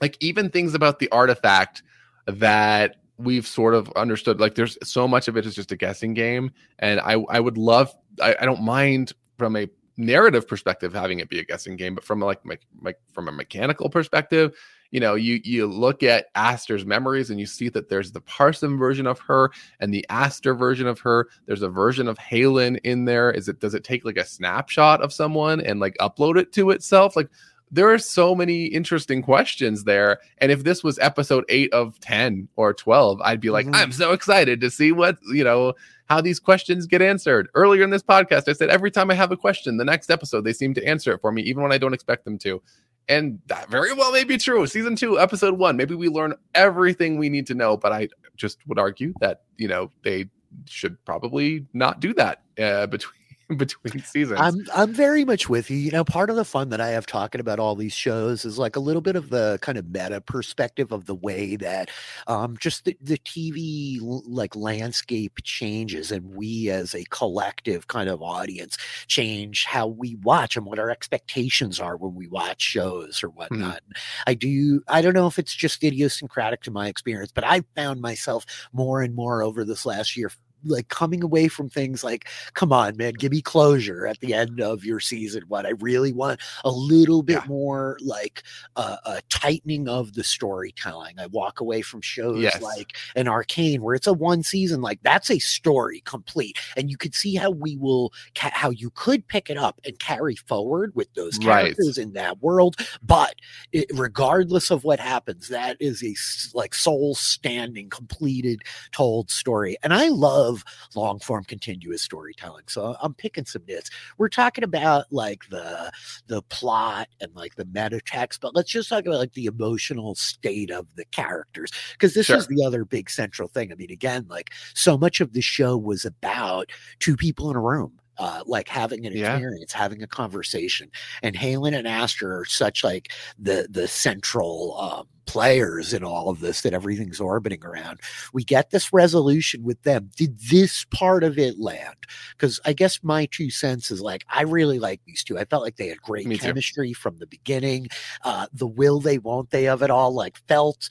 like 0.00 0.16
even 0.20 0.50
things 0.50 0.74
about 0.74 0.98
the 0.98 1.10
artifact 1.10 1.82
that 2.26 2.96
we've 3.20 3.46
sort 3.46 3.74
of 3.74 3.90
understood 3.96 4.40
like 4.40 4.54
there's 4.54 4.78
so 4.82 5.06
much 5.06 5.28
of 5.28 5.36
it 5.36 5.46
is 5.46 5.54
just 5.54 5.72
a 5.72 5.76
guessing 5.76 6.14
game 6.14 6.50
and 6.78 7.00
i 7.00 7.12
i 7.28 7.40
would 7.40 7.58
love 7.58 7.94
i, 8.22 8.34
I 8.40 8.44
don't 8.44 8.62
mind 8.62 9.12
from 9.38 9.56
a 9.56 9.68
narrative 9.96 10.48
perspective 10.48 10.94
having 10.94 11.20
it 11.20 11.28
be 11.28 11.38
a 11.40 11.44
guessing 11.44 11.76
game 11.76 11.94
but 11.94 12.04
from 12.04 12.20
like, 12.20 12.40
like 12.44 12.62
like 12.82 12.96
from 13.12 13.28
a 13.28 13.32
mechanical 13.32 13.90
perspective 13.90 14.56
you 14.90 15.00
know 15.00 15.14
you 15.14 15.40
you 15.44 15.66
look 15.66 16.02
at 16.02 16.26
aster's 16.34 16.84
memories 16.84 17.30
and 17.30 17.38
you 17.38 17.46
see 17.46 17.68
that 17.68 17.88
there's 17.88 18.12
the 18.12 18.20
Parson 18.20 18.76
version 18.78 19.06
of 19.06 19.18
her 19.20 19.50
and 19.78 19.92
the 19.92 20.04
aster 20.10 20.54
version 20.54 20.86
of 20.86 20.98
her. 21.00 21.28
There's 21.46 21.62
a 21.62 21.68
version 21.68 22.08
of 22.08 22.18
Halen 22.18 22.80
in 22.82 23.04
there. 23.04 23.30
Is 23.30 23.48
it 23.48 23.60
does 23.60 23.74
it 23.74 23.84
take 23.84 24.04
like 24.04 24.16
a 24.16 24.24
snapshot 24.24 25.00
of 25.00 25.12
someone 25.12 25.60
and 25.60 25.80
like 25.80 25.96
upload 26.00 26.38
it 26.38 26.52
to 26.54 26.70
itself? 26.70 27.16
Like 27.16 27.28
there 27.70 27.88
are 27.92 27.98
so 27.98 28.34
many 28.34 28.66
interesting 28.66 29.22
questions 29.22 29.84
there 29.84 30.18
and 30.38 30.50
if 30.50 30.64
this 30.64 30.82
was 30.82 30.98
episode 30.98 31.44
8 31.48 31.72
of 31.72 31.98
10 32.00 32.48
or 32.56 32.72
12 32.74 33.20
I'd 33.22 33.40
be 33.40 33.50
like 33.50 33.66
Mhm. 33.66 33.74
I'm 33.74 33.92
so 33.92 34.12
excited 34.12 34.60
to 34.60 34.70
see 34.70 34.92
what 34.92 35.18
you 35.32 35.44
know 35.44 35.74
how 36.08 36.20
these 36.20 36.40
questions 36.40 36.86
get 36.88 37.00
answered. 37.00 37.48
Earlier 37.54 37.84
in 37.84 37.90
this 37.90 38.02
podcast, 38.02 38.48
I 38.48 38.52
said 38.52 38.68
every 38.68 38.90
time 38.90 39.12
I 39.12 39.14
have 39.14 39.30
a 39.30 39.36
question, 39.36 39.76
the 39.76 39.84
next 39.84 40.10
episode 40.10 40.40
they 40.42 40.52
seem 40.52 40.74
to 40.74 40.84
answer 40.84 41.12
it 41.12 41.20
for 41.20 41.30
me, 41.30 41.42
even 41.42 41.62
when 41.62 41.70
I 41.70 41.78
don't 41.78 41.94
expect 41.94 42.24
them 42.24 42.36
to. 42.38 42.60
And 43.08 43.38
that 43.46 43.70
very 43.70 43.92
well 43.92 44.10
may 44.10 44.24
be 44.24 44.36
true. 44.36 44.66
Season 44.66 44.96
two, 44.96 45.20
episode 45.20 45.56
one, 45.56 45.76
maybe 45.76 45.94
we 45.94 46.08
learn 46.08 46.34
everything 46.54 47.16
we 47.16 47.28
need 47.28 47.46
to 47.46 47.54
know, 47.54 47.76
but 47.76 47.92
I 47.92 48.08
just 48.36 48.58
would 48.66 48.78
argue 48.78 49.14
that, 49.20 49.42
you 49.56 49.68
know, 49.68 49.92
they 50.02 50.26
should 50.66 50.96
probably 51.04 51.66
not 51.74 52.00
do 52.00 52.12
that 52.14 52.42
uh, 52.58 52.86
between 52.88 53.19
between 53.56 54.02
seasons. 54.02 54.38
I'm 54.40 54.66
I'm 54.74 54.92
very 54.92 55.24
much 55.24 55.48
with 55.48 55.70
you. 55.70 55.76
You 55.76 55.90
know, 55.90 56.04
part 56.04 56.30
of 56.30 56.36
the 56.36 56.44
fun 56.44 56.68
that 56.70 56.80
I 56.80 56.88
have 56.88 57.06
talking 57.06 57.40
about 57.40 57.58
all 57.58 57.74
these 57.74 57.92
shows 57.92 58.44
is 58.44 58.58
like 58.58 58.76
a 58.76 58.80
little 58.80 59.02
bit 59.02 59.16
of 59.16 59.30
the 59.30 59.58
kind 59.60 59.76
of 59.76 59.88
meta 59.88 60.20
perspective 60.20 60.92
of 60.92 61.06
the 61.06 61.14
way 61.14 61.56
that 61.56 61.90
um 62.26 62.56
just 62.58 62.84
the, 62.84 62.96
the 63.00 63.18
TV 63.18 63.98
like 64.00 64.54
landscape 64.54 65.38
changes 65.42 66.12
and 66.12 66.34
we 66.34 66.70
as 66.70 66.94
a 66.94 67.04
collective 67.10 67.88
kind 67.88 68.08
of 68.08 68.22
audience 68.22 68.76
change 69.08 69.64
how 69.64 69.86
we 69.86 70.16
watch 70.22 70.56
and 70.56 70.66
what 70.66 70.78
our 70.78 70.90
expectations 70.90 71.80
are 71.80 71.96
when 71.96 72.14
we 72.14 72.28
watch 72.28 72.62
shows 72.62 73.22
or 73.22 73.28
whatnot. 73.28 73.80
I 74.26 74.34
do 74.34 74.82
I 74.88 75.02
don't 75.02 75.14
know 75.14 75.26
if 75.26 75.38
it's 75.38 75.54
just 75.54 75.82
idiosyncratic 75.82 76.62
to 76.62 76.70
my 76.70 76.88
experience, 76.88 77.32
but 77.34 77.44
I 77.44 77.62
found 77.74 78.00
myself 78.00 78.46
more 78.72 79.02
and 79.02 79.14
more 79.14 79.42
over 79.42 79.64
this 79.64 79.84
last 79.84 80.16
year 80.16 80.30
like 80.64 80.88
coming 80.88 81.22
away 81.22 81.48
from 81.48 81.68
things 81.68 82.02
like, 82.04 82.28
come 82.54 82.72
on, 82.72 82.96
man, 82.96 83.14
give 83.14 83.32
me 83.32 83.40
closure 83.42 84.06
at 84.06 84.20
the 84.20 84.34
end 84.34 84.60
of 84.60 84.84
your 84.84 85.00
season. 85.00 85.42
What 85.48 85.66
I 85.66 85.70
really 85.80 86.12
want 86.12 86.40
a 86.64 86.70
little 86.70 87.22
bit 87.22 87.40
Yeah. 87.42 87.46
more 87.48 87.98
like 88.02 88.42
uh, 88.76 88.96
a 89.04 89.22
tightening 89.28 89.88
of 89.88 90.14
the 90.14 90.24
storytelling. 90.24 91.18
I 91.18 91.26
walk 91.26 91.60
away 91.60 91.82
from 91.82 92.00
shows 92.00 92.42
Yes. 92.42 92.60
like 92.62 92.96
an 93.16 93.28
Arcane 93.28 93.82
where 93.82 93.94
it's 93.94 94.06
a 94.06 94.12
one 94.12 94.42
season, 94.42 94.80
like 94.80 95.00
that's 95.02 95.30
a 95.30 95.38
story 95.38 96.02
complete, 96.04 96.58
and 96.76 96.90
you 96.90 96.96
could 96.96 97.14
see 97.14 97.34
how 97.34 97.50
we 97.50 97.76
will, 97.76 98.12
ca- 98.34 98.50
how 98.52 98.70
you 98.70 98.90
could 98.90 99.26
pick 99.28 99.50
it 99.50 99.56
up 99.56 99.80
and 99.84 99.98
carry 99.98 100.36
forward 100.36 100.94
with 100.94 101.12
those 101.14 101.38
Right. 101.38 101.62
characters 101.74 101.98
in 101.98 102.12
that 102.14 102.42
world. 102.42 102.76
But 103.02 103.36
it, 103.72 103.90
regardless 103.94 104.70
of 104.70 104.84
what 104.84 105.00
happens, 105.00 105.48
that 105.48 105.76
is 105.80 106.02
a 106.02 106.14
like 106.56 106.74
soul 106.74 107.14
standing, 107.14 107.88
completed, 107.90 108.62
told 108.92 109.30
story. 109.30 109.76
And 109.82 109.94
I 109.94 110.08
love 110.08 110.49
long 110.94 111.18
form 111.20 111.44
continuous 111.44 112.02
storytelling. 112.02 112.64
So 112.68 112.96
I'm 113.00 113.14
picking 113.14 113.44
some 113.46 113.62
nits. 113.66 113.90
We're 114.18 114.28
talking 114.28 114.64
about 114.64 115.06
like 115.12 115.48
the 115.50 115.90
the 116.26 116.42
plot 116.42 117.08
and 117.20 117.34
like 117.34 117.56
the 117.56 117.64
meta 117.64 118.00
text, 118.04 118.40
but 118.40 118.54
let's 118.54 118.70
just 118.70 118.88
talk 118.88 119.06
about 119.06 119.18
like 119.18 119.34
the 119.34 119.46
emotional 119.46 120.14
state 120.14 120.70
of 120.70 120.86
the 120.96 121.04
characters. 121.06 121.70
Because 121.92 122.14
this 122.14 122.26
Sure. 122.26 122.36
is 122.36 122.46
the 122.46 122.64
other 122.64 122.84
big 122.84 123.10
central 123.10 123.48
thing. 123.48 123.72
I 123.72 123.74
mean, 123.74 123.90
again, 123.90 124.26
like 124.28 124.50
so 124.74 124.96
much 124.96 125.20
of 125.20 125.32
the 125.32 125.40
show 125.40 125.76
was 125.76 126.04
about 126.04 126.70
two 126.98 127.16
people 127.16 127.50
in 127.50 127.56
a 127.56 127.60
room. 127.60 127.92
Uh, 128.20 128.42
like 128.46 128.68
having 128.68 129.06
an 129.06 129.14
Yeah. 129.16 129.32
experience, 129.32 129.72
having 129.72 130.02
a 130.02 130.06
conversation, 130.06 130.90
and 131.22 131.34
Halen 131.34 131.74
and 131.76 131.88
Aster 131.88 132.38
are 132.38 132.44
such 132.44 132.84
like 132.84 133.10
the 133.38 133.66
the 133.70 133.88
central 133.88 134.76
um, 134.78 135.06
players 135.26 135.94
in 135.94 136.02
all 136.04 136.28
of 136.28 136.40
this 136.40 136.60
that 136.62 136.74
everything's 136.74 137.20
orbiting 137.20 137.64
around. 137.64 138.00
We 138.34 138.44
get 138.44 138.70
this 138.70 138.92
resolution 138.92 139.62
with 139.62 139.80
them. 139.84 140.10
Did 140.16 140.38
this 140.50 140.84
part 140.90 141.24
of 141.24 141.38
it 141.38 141.58
land? 141.58 141.96
Because 142.32 142.60
I 142.66 142.72
guess 142.74 142.98
my 143.02 143.26
two 143.30 143.48
cents 143.48 143.90
is 143.90 144.00
like 144.02 144.24
I 144.28 144.42
really 144.42 144.78
like 144.78 145.00
these 145.06 145.24
two. 145.24 145.38
I 145.38 145.44
felt 145.46 145.62
like 145.62 145.76
they 145.76 145.88
had 145.88 146.02
great 146.02 146.26
Me 146.26 146.36
too. 146.36 146.46
chemistry 146.46 146.92
from 146.92 147.16
the 147.18 147.26
beginning. 147.26 147.88
Uh, 148.22 148.48
the 148.52 148.66
will 148.66 149.00
they 149.00 149.16
won't 149.18 149.50
they 149.50 149.66
of 149.68 149.82
it 149.82 149.90
all 149.90 150.12
like 150.14 150.36
felt 150.46 150.88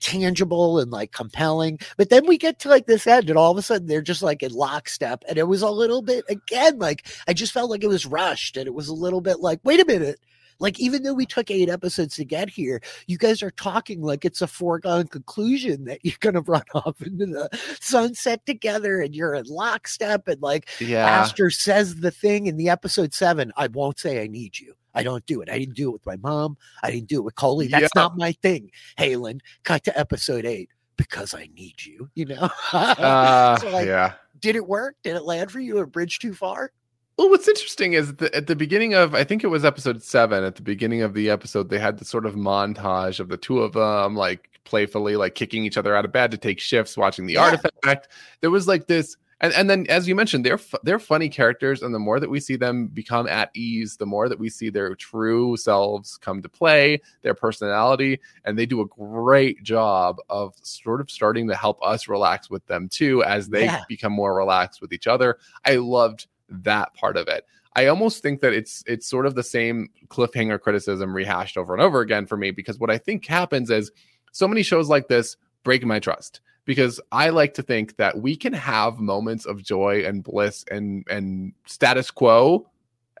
tangible 0.00 0.78
and 0.78 0.90
like 0.90 1.12
compelling. 1.12 1.78
But 1.96 2.10
then 2.10 2.26
we 2.26 2.38
get 2.38 2.58
to 2.60 2.68
like 2.68 2.86
this 2.86 3.06
end, 3.06 3.28
and 3.30 3.38
all 3.38 3.52
of 3.52 3.58
a 3.58 3.62
sudden 3.62 3.86
they're 3.86 4.02
just 4.02 4.22
like 4.22 4.42
in 4.42 4.52
lockstep. 4.52 5.24
And 5.28 5.38
it 5.38 5.48
was 5.48 5.62
a 5.62 5.70
little 5.70 6.02
bit 6.02 6.24
again, 6.28 6.78
like 6.78 7.06
I 7.26 7.32
just 7.32 7.52
felt 7.52 7.70
like 7.70 7.84
it 7.84 7.88
was 7.88 8.06
rushed, 8.06 8.56
and 8.56 8.66
it 8.66 8.74
was 8.74 8.88
a 8.88 8.94
little 8.94 9.20
bit 9.20 9.40
like, 9.40 9.60
wait 9.64 9.80
a 9.80 9.86
minute. 9.86 10.20
Like, 10.60 10.80
even 10.80 11.02
though 11.02 11.14
we 11.14 11.26
took 11.26 11.50
eight 11.50 11.68
episodes 11.68 12.16
to 12.16 12.24
get 12.24 12.50
here, 12.50 12.80
you 13.06 13.16
guys 13.16 13.42
are 13.42 13.50
talking 13.52 14.02
like 14.02 14.24
it's 14.24 14.42
a 14.42 14.46
foregone 14.46 15.06
conclusion 15.06 15.84
that 15.84 16.00
you're 16.02 16.16
going 16.20 16.34
to 16.34 16.40
run 16.40 16.64
off 16.74 17.00
into 17.00 17.26
the 17.26 17.48
sunset 17.80 18.44
together 18.44 19.00
and 19.00 19.14
you're 19.14 19.34
in 19.34 19.46
lockstep. 19.46 20.26
And 20.26 20.42
like, 20.42 20.68
Yeah. 20.80 21.06
Aster 21.06 21.50
says 21.50 21.96
the 21.96 22.10
thing 22.10 22.46
in 22.46 22.56
the 22.56 22.68
episode 22.70 23.14
seven 23.14 23.52
I 23.56 23.68
won't 23.68 23.98
say 23.98 24.22
I 24.22 24.26
need 24.26 24.58
you. 24.58 24.74
I 24.94 25.02
don't 25.02 25.24
do 25.26 25.40
it. 25.42 25.48
I 25.50 25.58
didn't 25.58 25.74
do 25.76 25.88
it 25.90 25.92
with 25.92 26.06
my 26.06 26.16
mom. 26.16 26.56
I 26.82 26.90
didn't 26.90 27.08
do 27.08 27.18
it 27.18 27.24
with 27.24 27.34
Coley. 27.36 27.68
That's 27.68 27.82
Yeah. 27.82 27.88
not 27.94 28.16
my 28.16 28.32
thing. 28.32 28.70
Halen, 28.98 29.40
cut 29.64 29.84
to 29.84 29.98
episode 29.98 30.44
eight 30.44 30.70
because 30.96 31.34
I 31.34 31.48
need 31.54 31.84
you, 31.84 32.08
you 32.14 32.24
know? 32.26 32.48
Uh, 32.72 33.56
So, 33.60 33.70
like, 33.70 33.86
yeah. 33.86 34.14
Did 34.40 34.56
it 34.56 34.66
work? 34.66 34.96
Did 35.02 35.16
it 35.16 35.24
land 35.24 35.50
for 35.50 35.60
you? 35.60 35.78
A 35.78 35.86
bridge 35.86 36.18
too 36.18 36.34
far? 36.34 36.72
Well, 37.16 37.28
what's 37.30 37.48
interesting 37.48 37.94
is 37.94 38.14
that 38.16 38.32
at 38.32 38.46
the 38.46 38.54
beginning 38.54 38.94
of, 38.94 39.14
I 39.14 39.24
think 39.24 39.42
it 39.42 39.48
was 39.48 39.64
episode 39.64 40.02
seven, 40.02 40.44
at 40.44 40.54
the 40.54 40.62
beginning 40.62 41.02
of 41.02 41.14
the 41.14 41.30
episode, 41.30 41.68
they 41.68 41.78
had 41.80 41.98
the 41.98 42.04
sort 42.04 42.24
of 42.26 42.34
montage 42.36 43.18
of 43.18 43.28
the 43.28 43.36
two 43.36 43.58
of 43.60 43.72
them, 43.72 44.14
like 44.14 44.48
playfully, 44.64 45.16
like 45.16 45.34
kicking 45.34 45.64
each 45.64 45.76
other 45.76 45.96
out 45.96 46.04
of 46.04 46.12
bed 46.12 46.30
to 46.30 46.36
take 46.38 46.60
shifts, 46.60 46.96
watching 46.96 47.26
the 47.26 47.34
Yeah. 47.34 47.42
artifact. 47.44 48.08
There 48.40 48.50
was 48.50 48.68
like 48.68 48.86
this, 48.86 49.16
and, 49.40 49.52
and 49.54 49.70
then 49.70 49.86
as 49.88 50.08
you 50.08 50.14
mentioned, 50.14 50.44
they're 50.44 50.58
they're 50.82 50.98
funny 50.98 51.28
characters, 51.28 51.82
and 51.82 51.94
the 51.94 51.98
more 51.98 52.18
that 52.20 52.30
we 52.30 52.40
see 52.40 52.56
them 52.56 52.88
become 52.88 53.28
at 53.28 53.50
ease, 53.54 53.96
the 53.96 54.06
more 54.06 54.28
that 54.28 54.38
we 54.38 54.48
see 54.48 54.70
their 54.70 54.94
true 54.94 55.56
selves 55.56 56.16
come 56.18 56.42
to 56.42 56.48
play, 56.48 57.00
their 57.22 57.34
personality, 57.34 58.20
and 58.44 58.58
they 58.58 58.66
do 58.66 58.80
a 58.80 58.86
great 58.86 59.62
job 59.62 60.16
of 60.28 60.54
sort 60.62 61.00
of 61.00 61.10
starting 61.10 61.46
to 61.48 61.54
help 61.54 61.78
us 61.82 62.08
relax 62.08 62.50
with 62.50 62.66
them 62.66 62.88
too, 62.88 63.22
as 63.24 63.48
they 63.48 63.64
Yeah. 63.64 63.82
become 63.88 64.12
more 64.12 64.34
relaxed 64.36 64.80
with 64.80 64.92
each 64.92 65.06
other. 65.06 65.38
I 65.64 65.76
loved 65.76 66.26
that 66.48 66.94
part 66.94 67.16
of 67.16 67.28
it. 67.28 67.44
I 67.76 67.86
almost 67.86 68.22
think 68.22 68.40
that 68.40 68.52
it's 68.54 68.82
it's 68.86 69.06
sort 69.06 69.24
of 69.26 69.36
the 69.36 69.42
same 69.44 69.90
cliffhanger 70.08 70.60
criticism 70.60 71.14
rehashed 71.14 71.56
over 71.56 71.74
and 71.74 71.82
over 71.82 72.00
again 72.00 72.26
for 72.26 72.36
me 72.36 72.50
because 72.50 72.78
what 72.80 72.90
I 72.90 72.98
think 72.98 73.24
happens 73.26 73.70
is 73.70 73.92
so 74.32 74.48
many 74.48 74.62
shows 74.64 74.88
like 74.88 75.06
this 75.06 75.36
break 75.62 75.84
my 75.84 76.00
trust 76.00 76.40
because 76.68 77.00
I 77.12 77.30
like 77.30 77.54
to 77.54 77.62
think 77.62 77.96
that 77.96 78.20
we 78.20 78.36
can 78.36 78.52
have 78.52 79.00
moments 79.00 79.46
of 79.46 79.62
joy 79.62 80.04
and 80.04 80.22
bliss 80.22 80.64
and 80.70 81.02
and 81.08 81.54
status 81.64 82.10
quo 82.10 82.68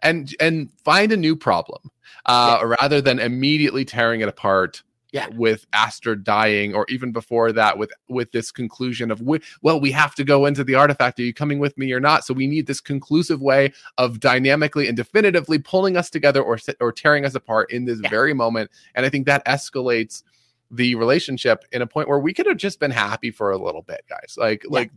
and 0.02 0.36
and 0.38 0.68
find 0.84 1.10
a 1.12 1.16
new 1.16 1.34
problem 1.34 1.80
uh 2.26 2.60
rather 2.78 3.00
than 3.00 3.18
immediately 3.18 3.84
tearing 3.86 4.20
it 4.20 4.28
apart 4.28 4.82
Yeah. 5.12 5.28
with 5.34 5.64
Aster 5.72 6.14
dying, 6.14 6.74
or 6.74 6.84
even 6.90 7.10
before 7.12 7.50
that, 7.52 7.78
with 7.78 7.90
with 8.10 8.30
this 8.32 8.52
conclusion 8.52 9.10
of 9.10 9.22
well, 9.62 9.80
we 9.80 9.90
have 9.92 10.14
to 10.16 10.24
go 10.24 10.44
into 10.44 10.62
the 10.62 10.74
artifact. 10.74 11.18
Are 11.18 11.22
you 11.22 11.32
coming 11.32 11.58
with 11.58 11.74
me 11.78 11.90
or 11.94 12.00
not? 12.00 12.26
So 12.26 12.34
we 12.34 12.46
need 12.46 12.66
this 12.66 12.82
conclusive 12.82 13.40
way 13.40 13.72
of 13.96 14.20
dynamically 14.20 14.86
and 14.88 14.96
definitively 14.96 15.58
pulling 15.58 15.96
us 15.96 16.10
together 16.10 16.42
or 16.42 16.58
or 16.80 16.92
tearing 16.92 17.24
us 17.24 17.34
apart 17.34 17.72
in 17.72 17.86
this 17.86 17.98
Yeah. 18.02 18.10
very 18.10 18.34
moment. 18.34 18.70
And 18.94 19.06
I 19.06 19.08
think 19.08 19.24
that 19.26 19.42
escalates 19.46 20.22
the 20.70 20.94
relationship 20.96 21.64
in 21.72 21.80
a 21.80 21.86
point 21.86 22.08
where 22.08 22.18
we 22.18 22.34
could 22.34 22.46
have 22.46 22.58
just 22.58 22.78
been 22.78 22.90
happy 22.90 23.30
for 23.30 23.50
a 23.50 23.58
little 23.58 23.82
bit 23.82 24.04
guys. 24.08 24.36
Like 24.36 24.64
like 24.68 24.90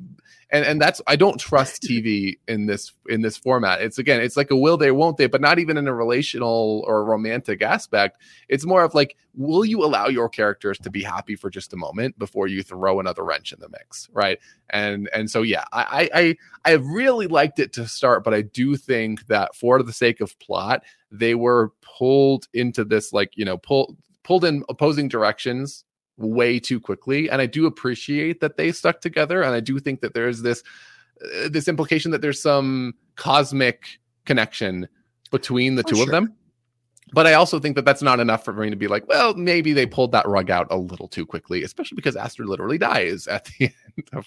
and 0.49 0.65
and 0.65 0.81
that's 0.81 1.01
i 1.07 1.15
don't 1.15 1.39
trust 1.39 1.81
tv 1.89 2.39
in 2.47 2.65
this 2.65 2.91
in 3.07 3.21
this 3.21 3.37
format. 3.37 3.81
It's 3.81 3.97
again 3.97 4.19
it's 4.19 4.35
like 4.35 4.51
a 4.51 4.55
will 4.55 4.75
they 4.75 4.91
won't 4.91 5.17
they 5.17 5.27
but 5.27 5.39
not 5.39 5.59
even 5.59 5.77
in 5.77 5.87
a 5.87 5.93
relational 5.93 6.83
or 6.87 7.05
romantic 7.05 7.61
aspect. 7.61 8.21
It's 8.49 8.65
more 8.65 8.83
of 8.83 8.93
like 8.93 9.15
will 9.33 9.63
you 9.63 9.83
allow 9.83 10.07
your 10.07 10.27
characters 10.27 10.77
to 10.79 10.89
be 10.89 11.03
happy 11.03 11.35
for 11.35 11.49
just 11.49 11.71
a 11.71 11.77
moment 11.77 12.19
before 12.19 12.47
you 12.47 12.63
throw 12.63 12.99
another 12.99 13.23
wrench 13.23 13.53
in 13.53 13.59
the 13.59 13.69
mix 13.69 14.09
right? 14.11 14.39
And 14.69 15.09
and 15.13 15.29
so 15.29 15.41
yeah 15.41 15.65
i 15.71 16.09
i 16.13 16.19
i 16.21 16.37
I 16.63 16.71
really 16.73 17.27
liked 17.27 17.59
it 17.59 17.73
to 17.73 17.87
start 17.87 18.23
but 18.23 18.33
i 18.33 18.41
do 18.41 18.75
think 18.75 19.27
that 19.27 19.55
for 19.55 19.81
the 19.81 19.93
sake 19.93 20.21
of 20.21 20.37
plot 20.39 20.83
they 21.11 21.35
were 21.35 21.71
pulled 21.81 22.47
into 22.53 22.83
this 22.83 23.13
like 23.13 23.31
you 23.35 23.45
know 23.45 23.57
pull 23.57 23.97
pulled 24.23 24.45
in 24.45 24.63
opposing 24.69 25.07
directions 25.07 25.85
way 26.17 26.59
too 26.59 26.79
quickly 26.79 27.29
and 27.29 27.41
i 27.41 27.45
do 27.45 27.65
appreciate 27.65 28.39
that 28.39 28.57
they 28.57 28.71
stuck 28.71 29.01
together 29.01 29.41
and 29.41 29.53
i 29.55 29.59
do 29.59 29.79
think 29.79 30.01
that 30.01 30.13
there's 30.13 30.41
this 30.41 30.63
uh, 31.23 31.49
this 31.49 31.67
implication 31.67 32.11
that 32.11 32.21
there's 32.21 32.41
some 32.41 32.93
cosmic 33.15 33.99
connection 34.25 34.87
between 35.31 35.75
the 35.75 35.83
For 35.83 35.89
two 35.89 36.01
of 36.01 36.09
them. 36.09 36.33
But 37.13 37.27
i 37.27 37.33
also 37.33 37.59
think 37.59 37.75
that 37.75 37.85
that's 37.85 38.01
not 38.01 38.19
enough 38.19 38.45
for 38.45 38.53
me 38.53 38.69
to 38.69 38.75
be 38.75 38.87
like 38.87 39.07
well 39.07 39.33
maybe 39.33 39.73
they 39.73 39.85
pulled 39.85 40.11
that 40.11 40.27
rug 40.27 40.49
out 40.49 40.67
a 40.69 40.77
little 40.77 41.07
too 41.07 41.25
quickly 41.25 41.63
especially 41.63 41.95
because 41.95 42.15
aster 42.15 42.45
literally 42.45 42.77
dies 42.77 43.27
at 43.27 43.45
the 43.45 43.65
end 43.97 44.09
of 44.13 44.25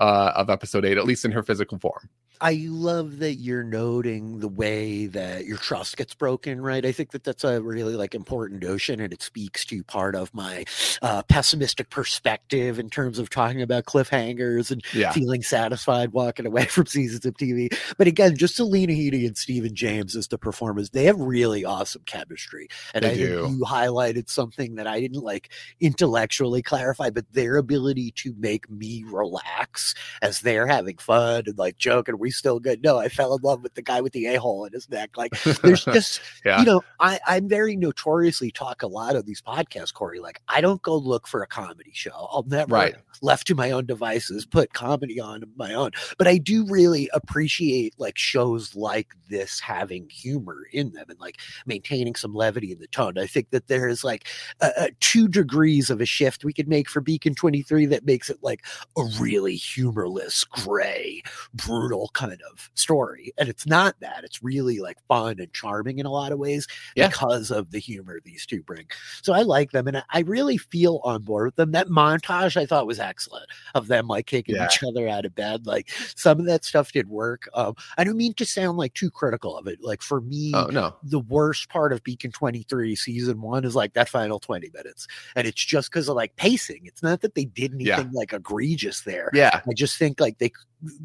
uh, 0.00 0.32
of 0.34 0.50
episode 0.50 0.84
8 0.84 0.98
at 0.98 1.04
least 1.04 1.24
in 1.24 1.30
her 1.30 1.42
physical 1.42 1.78
form 1.78 2.08
I 2.40 2.66
love 2.70 3.18
that 3.18 3.34
you're 3.34 3.62
noting 3.64 4.40
the 4.40 4.48
way 4.48 5.06
that 5.06 5.44
your 5.44 5.58
trust 5.58 5.96
gets 5.96 6.14
broken, 6.14 6.60
right? 6.60 6.84
I 6.86 6.92
think 6.92 7.10
that 7.12 7.22
that's 7.24 7.44
a 7.44 7.60
really 7.60 7.94
like 7.96 8.14
important 8.14 8.62
notion, 8.62 9.00
and 9.00 9.12
it 9.12 9.22
speaks 9.22 9.64
to 9.66 9.84
part 9.84 10.14
of 10.14 10.32
my 10.32 10.64
uh, 11.02 11.22
pessimistic 11.24 11.90
perspective 11.90 12.78
in 12.78 12.88
terms 12.88 13.18
of 13.18 13.28
talking 13.28 13.60
about 13.62 13.84
cliffhangers 13.84 14.70
and 14.70 14.82
yeah 14.92 15.12
feeling 15.12 15.42
satisfied 15.42 16.12
walking 16.12 16.46
away 16.46 16.64
from 16.66 16.86
seasons 16.86 17.26
of 17.26 17.34
TV. 17.34 17.68
But 17.98 18.06
again, 18.06 18.36
just 18.36 18.56
Selena 18.56 18.92
Headey 18.92 19.26
and 19.26 19.36
Stephan 19.36 19.74
James 19.74 20.16
as 20.16 20.28
the 20.28 20.38
performers, 20.38 20.90
they 20.90 21.04
have 21.04 21.18
really 21.20 21.64
awesome 21.64 22.02
chemistry. 22.06 22.68
And 22.94 23.04
They 23.04 23.10
I 23.10 23.14
do. 23.14 23.42
think 23.42 23.58
you 23.58 23.64
highlighted 23.66 24.30
something 24.30 24.76
that 24.76 24.86
I 24.86 25.00
didn't 25.00 25.22
like 25.22 25.50
intellectually 25.80 26.62
clarify, 26.62 27.10
but 27.10 27.30
their 27.32 27.56
ability 27.56 28.12
to 28.12 28.34
make 28.38 28.70
me 28.70 29.04
relax 29.06 29.94
as 30.22 30.40
they're 30.40 30.66
having 30.66 30.96
fun 30.98 31.44
and 31.46 31.58
like 31.58 31.76
joking, 31.76 32.18
we 32.18 32.29
still 32.36 32.60
good. 32.60 32.82
No, 32.82 32.98
I 32.98 33.08
fell 33.08 33.34
in 33.34 33.42
love 33.42 33.62
with 33.62 33.74
the 33.74 33.82
guy 33.82 34.00
with 34.00 34.12
the 34.12 34.26
a-hole 34.26 34.64
in 34.64 34.72
his 34.72 34.88
neck. 34.88 35.16
Like 35.16 35.32
there's 35.62 35.84
just 35.92 36.20
yeah 36.44 36.60
you 36.60 36.66
know, 36.66 36.82
I, 36.98 37.18
I'm 37.26 37.48
very 37.48 37.76
notoriously 37.76 38.50
talk 38.50 38.82
a 38.82 38.86
lot 38.86 39.16
of 39.16 39.26
these 39.26 39.40
podcasts, 39.40 39.92
Corey. 39.94 40.20
Like, 40.20 40.40
I 40.48 40.60
don't 40.60 40.82
go 40.82 40.96
look 40.96 41.26
for 41.26 41.42
a 41.42 41.46
comedy 41.46 41.90
show. 41.94 42.10
I'll 42.30 42.44
never, 42.46 42.74
Right. 42.74 42.94
left 43.22 43.46
to 43.48 43.54
my 43.54 43.70
own 43.70 43.86
devices, 43.86 44.44
put 44.46 44.72
comedy 44.74 45.18
on 45.20 45.44
my 45.56 45.74
own. 45.74 45.90
But 46.18 46.28
I 46.28 46.36
do 46.38 46.66
really 46.66 47.08
appreciate 47.12 47.94
like 47.98 48.18
shows 48.18 48.74
like 48.76 49.08
this 49.28 49.60
having 49.60 50.08
humor 50.10 50.66
in 50.72 50.92
them 50.92 51.06
and 51.08 51.18
like 51.20 51.36
maintaining 51.66 52.14
some 52.14 52.34
levity 52.34 52.72
in 52.72 52.78
the 52.78 52.86
tone. 52.88 53.18
I 53.18 53.26
think 53.26 53.50
that 53.50 53.68
there 53.68 53.88
is 53.88 54.04
like 54.04 54.26
uh, 54.60 54.70
uh, 54.78 54.88
two 55.00 55.28
degrees 55.28 55.90
of 55.90 56.00
a 56.00 56.06
shift 56.06 56.44
we 56.44 56.52
could 56.52 56.68
make 56.68 56.88
for 56.88 57.00
Beacon 57.00 57.34
23 57.34 57.86
that 57.86 58.04
makes 58.04 58.28
it 58.30 58.38
like 58.42 58.64
a 58.96 59.02
really 59.18 59.56
humorless, 59.56 60.44
gray, 60.44 61.22
brutal 61.54 62.08
kind 62.20 62.40
of 62.52 62.70
story. 62.74 63.32
And 63.38 63.48
it's 63.48 63.66
not 63.66 63.98
that. 64.00 64.24
It's 64.24 64.42
really 64.42 64.78
like 64.80 64.98
fun 65.08 65.36
and 65.40 65.52
charming 65.52 65.98
in 65.98 66.06
a 66.06 66.10
lot 66.10 66.32
of 66.32 66.38
ways 66.38 66.66
Yeah. 66.94 67.08
because 67.08 67.50
of 67.50 67.70
the 67.70 67.78
humor 67.78 68.20
these 68.24 68.44
two 68.46 68.62
bring. 68.62 68.86
So 69.22 69.32
I 69.32 69.42
like 69.42 69.70
them 69.70 69.86
and 69.88 70.02
I- 70.10 70.20
really 70.20 70.58
feel 70.58 71.00
on 71.02 71.22
board 71.22 71.46
with 71.46 71.56
them. 71.56 71.72
That 71.72 71.88
montage 71.88 72.56
I 72.56 72.66
thought 72.66 72.86
was 72.86 73.00
excellent 73.00 73.46
of 73.74 73.88
them 73.88 74.06
like 74.06 74.26
kicking 74.26 74.56
Yeah. 74.56 74.66
each 74.66 74.82
other 74.86 75.08
out 75.08 75.24
of 75.24 75.34
bed. 75.34 75.66
Like 75.66 75.90
some 76.14 76.38
of 76.40 76.46
that 76.46 76.64
stuff 76.64 76.92
did 76.92 77.08
work. 77.08 77.48
Um, 77.54 77.74
I 77.96 78.04
don't 78.04 78.16
mean 78.18 78.34
to 78.34 78.44
sound 78.44 78.76
like 78.76 78.92
too 78.94 79.10
critical 79.10 79.56
of 79.56 79.66
it. 79.66 79.78
Like 79.82 80.02
for 80.02 80.20
me, 80.20 80.52
Oh 80.54 80.66
no. 80.66 80.94
the 81.02 81.20
worst 81.20 81.68
part 81.70 81.92
of 81.92 82.02
Beacon 82.04 82.32
23 82.32 82.94
season 82.96 83.40
one 83.40 83.64
is 83.64 83.74
like 83.74 83.94
that 83.94 84.08
final 84.08 84.38
20 84.38 84.70
minutes. 84.74 85.06
And 85.34 85.46
it's 85.46 85.64
just 85.64 85.90
because 85.90 86.08
of 86.08 86.16
like 86.16 86.36
pacing. 86.36 86.82
It's 86.84 87.02
not 87.02 87.22
that 87.22 87.34
they 87.34 87.46
did 87.46 87.72
Yeah. 87.80 87.94
anything 87.94 88.12
like 88.12 88.32
egregious 88.32 89.00
there. 89.00 89.30
Yeah. 89.32 89.60
I 89.66 89.72
just 89.74 89.96
think 89.98 90.20
like 90.20 90.38
they 90.38 90.52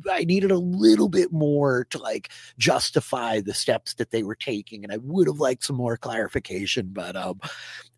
I 0.10 0.24
needed 0.24 0.52
a 0.52 0.58
little 0.58 1.10
bit 1.10 1.32
more 1.32 1.86
to 1.92 1.98
like 1.98 2.30
justify 2.58 3.42
the 3.42 3.54
steps 3.54 3.94
that 3.96 4.12
they 4.12 4.24
were 4.24 4.36
taking. 4.36 4.84
And 4.84 4.94
I 4.94 4.98
would 4.98 5.28
have 5.28 5.40
liked 5.40 5.64
some 5.64 5.76
more 5.76 5.98
clarification. 5.98 6.90
But 6.94 7.16
um 7.16 7.40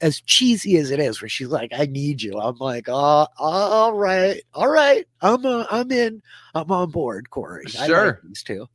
as 0.02 0.22
cheesy 0.22 0.78
as 0.78 0.92
it 0.92 1.00
is, 1.00 1.22
where 1.22 1.30
she's 1.30 1.48
like, 1.48 1.72
I 1.74 1.86
need 1.88 2.22
you. 2.22 2.38
I'm 2.38 2.58
like, 2.58 2.88
oh, 2.88 3.28
all 3.38 3.94
right, 3.94 4.42
all 4.54 4.70
right. 4.70 5.08
I'm 5.22 5.46
uh, 5.46 5.66
I'm 5.72 5.92
in. 5.92 6.22
I'm 6.54 6.72
on 6.72 6.92
board, 6.92 7.30
Corey. 7.30 7.66
I 7.78 7.82
like 7.82 7.88
Sure. 7.88 8.22
these 8.24 8.44
two. 8.44 8.68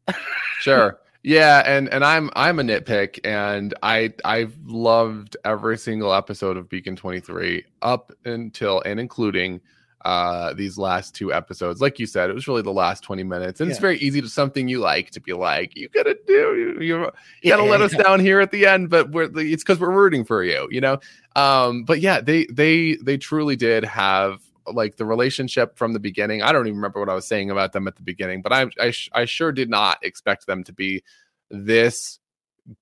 sure 0.61 0.98
yeah 1.24 1.62
and 1.64 1.88
and 1.90 2.05
i'm 2.05 2.30
i'm 2.34 2.59
a 2.59 2.62
nitpick 2.64 3.20
and 3.24 3.74
i 3.84 4.12
i've 4.24 4.57
loved 4.66 5.36
every 5.44 5.78
single 5.78 6.12
episode 6.12 6.57
of 6.57 6.68
beacon 6.68 6.96
23 6.96 7.64
up 7.80 8.11
until 8.24 8.82
and 8.84 8.98
including 8.98 9.61
uh 10.05 10.53
these 10.55 10.78
last 10.78 11.14
two 11.14 11.32
episodes. 11.32 11.80
Like 11.80 11.98
you 11.98 12.07
said 12.07 12.30
it 12.30 12.34
was 12.34 12.48
really 12.48 12.62
the 12.62 12.72
last 12.72 13.03
20 13.03 13.22
minutes 13.22 13.61
and 13.61 13.70
it's 13.70 13.80
very 13.80 13.98
easy 13.98 14.20
to 14.20 14.28
something 14.28 14.68
you 14.68 14.80
like 14.80 15.11
to 15.11 15.20
be 15.20 15.32
like 15.32 15.76
you 15.76 15.88
gotta 15.88 16.16
do 16.26 16.76
you, 16.78 16.80
you, 16.80 17.11
gotta 17.50 17.62
let 17.62 17.80
us 17.80 17.94
down 17.94 18.20
here 18.20 18.40
at 18.40 18.50
the 18.50 18.66
end 18.66 18.90
but 18.90 19.11
we're 19.11 19.30
it's 19.38 19.62
because 19.62 19.78
we're 19.78 19.92
rooting 19.92 20.24
for 20.24 20.42
you 20.42 20.68
you 20.70 20.80
know? 20.80 20.98
Um 21.36 21.84
but 21.84 22.00
yeah 22.00 22.20
they 22.20 22.46
they 22.46 22.96
they 22.96 23.16
truly 23.16 23.57
did 23.57 23.84
have 23.84 24.40
like 24.66 24.96
the 24.96 25.05
relationship 25.05 25.76
from 25.76 25.92
the 25.92 26.00
beginning. 26.00 26.42
I 26.42 26.53
don't 26.53 26.66
even 26.66 26.76
remember 26.76 27.00
what 27.00 27.09
I 27.09 27.14
was 27.14 27.26
saying 27.26 27.50
about 27.50 27.72
them 27.72 27.88
at 27.88 27.96
the 27.96 28.03
beginning, 28.03 28.42
but 28.42 28.53
I 28.53 28.66
I, 28.80 28.90
sh- 28.90 29.11
I 29.12 29.24
sure 29.24 29.53
did 29.53 29.68
not 29.68 29.98
expect 30.03 30.46
them 30.46 30.64
to 30.64 30.72
be 30.72 31.03
this 31.50 32.18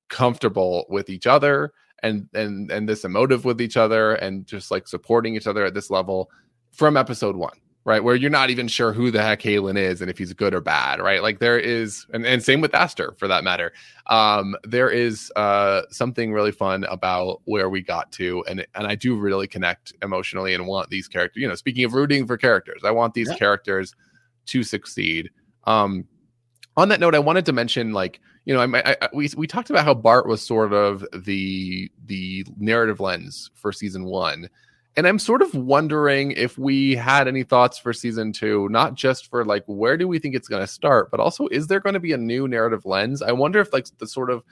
comfortable 0.08 0.86
with 0.88 1.08
each 1.08 1.26
other 1.26 1.72
and 2.02 2.28
and 2.34 2.70
and 2.70 2.88
this 2.88 3.04
emotive 3.04 3.44
with 3.44 3.60
each 3.60 3.76
other 3.76 4.14
and 4.14 4.46
just 4.46 4.70
like 4.70 4.88
supporting 4.88 5.36
each 5.36 5.46
other 5.46 5.64
at 5.64 5.74
this 5.74 5.90
level 5.90 6.30
from 6.72 6.96
episode 6.96 7.36
one 7.36 7.56
right? 7.86 8.04
Where 8.04 8.14
you're 8.14 8.28
not 8.30 8.50
even 8.50 8.68
sure 8.68 8.92
who 8.92 9.10
the 9.10 9.22
heck 9.22 9.40
Halen 9.40 9.78
is 9.78 10.02
and 10.02 10.10
if 10.10 10.18
he's 10.18 10.34
good 10.34 10.52
or 10.54 10.60
bad 10.60 11.00
right? 11.00 11.22
Like 11.22 11.38
there 11.38 11.58
is 11.58 12.04
and, 12.12 12.26
and 12.26 12.42
same 12.42 12.60
with 12.60 12.74
Aster 12.74 13.14
for 13.18 13.26
that 13.26 13.42
matter. 13.42 13.72
Um 14.08 14.54
there 14.64 14.90
is 14.90 15.32
uh 15.34 15.82
something 15.90 16.30
really 16.30 16.52
fun 16.52 16.84
about 16.84 17.40
where 17.46 17.70
we 17.70 17.80
got 17.82 18.12
to 18.12 18.44
and 18.48 18.66
and 18.74 18.86
I 18.86 18.96
do 18.96 19.16
really 19.16 19.46
connect 19.48 19.94
emotionally 20.02 20.52
and 20.54 20.66
want 20.66 20.90
these 20.90 21.08
characters 21.08 21.40
you 21.40 21.48
know 21.48 21.54
speaking 21.54 21.84
of 21.84 21.94
rooting 21.94 22.26
for 22.26 22.36
characters 22.36 22.82
I 22.84 22.90
want 22.90 23.14
these 23.14 23.28
Yeah. 23.30 23.36
characters 23.36 23.94
to 24.46 24.62
succeed. 24.62 25.30
Um 25.64 26.06
on 26.76 26.88
that 26.90 27.00
note, 27.00 27.14
I 27.14 27.18
wanted 27.18 27.44
to 27.46 27.52
mention, 27.52 27.92
like, 27.92 28.20
you 28.44 28.54
know, 28.54 28.60
I, 28.60 28.90
I, 28.90 28.96
I- 29.02 29.08
we 29.12 29.28
we 29.36 29.46
talked 29.46 29.70
about 29.70 29.84
how 29.84 29.92
Bart 29.94 30.26
was 30.28 30.40
sort 30.40 30.72
of 30.72 31.04
the 31.14 31.90
the 32.06 32.46
narrative 32.58 33.00
lens 33.00 33.50
for 33.54 33.72
season 33.72 34.04
one, 34.04 34.48
and 34.96 35.06
I'm 35.06 35.18
sort 35.18 35.42
of 35.42 35.54
wondering 35.54 36.32
if 36.32 36.58
we 36.58 36.94
had 36.96 37.28
any 37.28 37.42
thoughts 37.44 37.78
for 37.78 37.92
season 37.92 38.32
two, 38.32 38.68
not 38.70 38.94
just 38.94 39.28
for 39.28 39.44
like 39.44 39.64
where 39.66 39.96
do 39.96 40.08
we 40.08 40.18
think 40.18 40.34
it's 40.34 40.48
going 40.48 40.62
to 40.62 40.66
start, 40.66 41.10
but 41.10 41.20
also 41.20 41.46
is 41.48 41.68
there 41.68 41.80
going 41.80 41.94
to 41.94 42.00
be 42.00 42.12
a 42.12 42.18
new 42.18 42.48
narrative 42.48 42.84
lens? 42.84 43.22
I 43.22 43.32
wonder 43.32 43.60
if 43.60 43.72
like 43.72 43.86
the 43.98 44.06
sort 44.06 44.30
of 44.30 44.42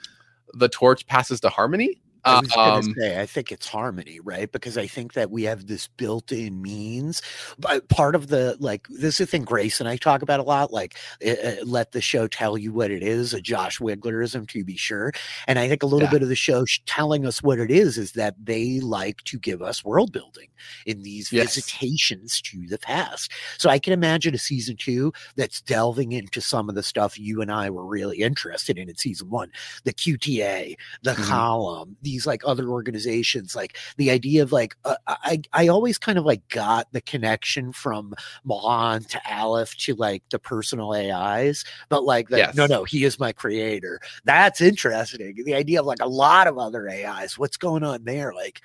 the 0.53 0.69
torch 0.69 1.05
passes 1.07 1.39
to 1.41 1.49
Harmony. 1.49 2.01
I 2.25 2.35
was 2.35 2.57
gonna 2.63 2.81
Um, 2.81 2.95
say, 2.97 3.19
I 3.19 3.25
think 3.25 3.51
it's 3.51 3.67
harmony, 3.67 4.19
right? 4.19 4.51
Because 4.51 4.77
I 4.77 4.87
think 4.87 5.13
that 5.13 5.31
we 5.31 5.43
have 5.43 5.67
this 5.67 5.87
built-in 5.87 6.61
means. 6.61 7.21
But 7.57 7.87
part 7.89 8.13
of 8.13 8.27
the 8.27 8.57
like, 8.59 8.87
this 8.89 9.13
is 9.13 9.17
the 9.19 9.25
thing 9.25 9.43
Grace 9.45 9.79
and 9.79 9.87
I 9.89 9.95
talk 9.97 10.21
about 10.21 10.39
a 10.39 10.43
lot. 10.43 10.71
Like, 10.73 10.97
uh, 11.25 11.29
uh, 11.31 11.55
let 11.65 11.91
the 11.93 12.01
show 12.01 12.27
tell 12.27 12.57
you 12.57 12.73
what 12.73 12.91
it 12.91 13.01
is. 13.01 13.33
A 13.33 13.41
Josh 13.41 13.79
Wiglerism, 13.79 14.47
to 14.49 14.63
be 14.63 14.75
sure. 14.77 15.11
And 15.47 15.57
I 15.59 15.67
think 15.69 15.81
a 15.81 15.87
little 15.87 16.07
Yeah. 16.07 16.09
bit 16.09 16.21
of 16.21 16.29
the 16.29 16.35
show 16.35 16.65
sh- 16.65 16.79
telling 16.85 17.25
us 17.25 17.41
what 17.41 17.59
it 17.59 17.71
is 17.71 17.97
is 17.97 18.11
that 18.13 18.35
they 18.43 18.79
like 18.81 19.23
to 19.23 19.39
give 19.39 19.61
us 19.61 19.83
world 19.85 20.11
building 20.11 20.49
in 20.85 21.03
these 21.03 21.29
Yes. 21.31 21.69
visitations 21.69 22.41
to 22.41 22.67
the 22.67 22.77
past. 22.79 23.31
So 23.57 23.69
I 23.69 23.79
can 23.79 23.93
imagine 23.93 24.35
a 24.35 24.37
season 24.37 24.75
two 24.77 25.13
that's 25.35 25.61
delving 25.61 26.11
into 26.11 26.41
some 26.41 26.69
of 26.69 26.75
the 26.75 26.83
stuff 26.83 27.17
you 27.17 27.41
and 27.41 27.51
I 27.51 27.69
were 27.69 27.85
really 27.85 28.17
interested 28.19 28.77
in 28.77 28.89
in 28.89 28.95
season 28.97 29.29
one, 29.29 29.51
the 29.85 29.93
QTA, 29.93 30.75
the 31.03 31.15
Mhm. 31.15 31.43
column, 31.49 31.95
these 32.09 32.25
like 32.25 32.41
other 32.45 32.69
organizations, 32.69 33.55
like 33.55 33.77
the 33.97 34.09
idea 34.09 34.41
of 34.41 34.51
like 34.51 34.75
uh, 34.85 34.95
I 35.07 35.41
I 35.53 35.67
always 35.67 35.97
kind 35.97 36.17
of 36.17 36.25
like 36.25 36.47
got 36.49 36.91
the 36.91 37.01
connection 37.01 37.71
from 37.71 38.13
Milan 38.43 39.03
to 39.05 39.21
Aleph 39.31 39.77
to 39.77 39.95
like 39.95 40.23
the 40.29 40.39
personal 40.39 40.93
AIs, 40.93 41.65
but 41.89 42.03
like 42.03 42.29
that 42.29 42.55
no 42.55 42.65
no 42.65 42.83
he 42.83 43.03
is 43.03 43.19
my 43.19 43.31
creator. 43.31 43.99
That's 44.25 44.61
interesting. 44.61 45.43
The 45.45 45.53
idea 45.53 45.81
of 45.81 45.85
like 45.85 46.01
a 46.01 46.07
lot 46.07 46.47
of 46.47 46.57
other 46.57 46.89
AIs. 46.89 47.37
What's 47.37 47.57
going 47.57 47.83
on 47.83 48.03
there? 48.03 48.33
Like. 48.33 48.61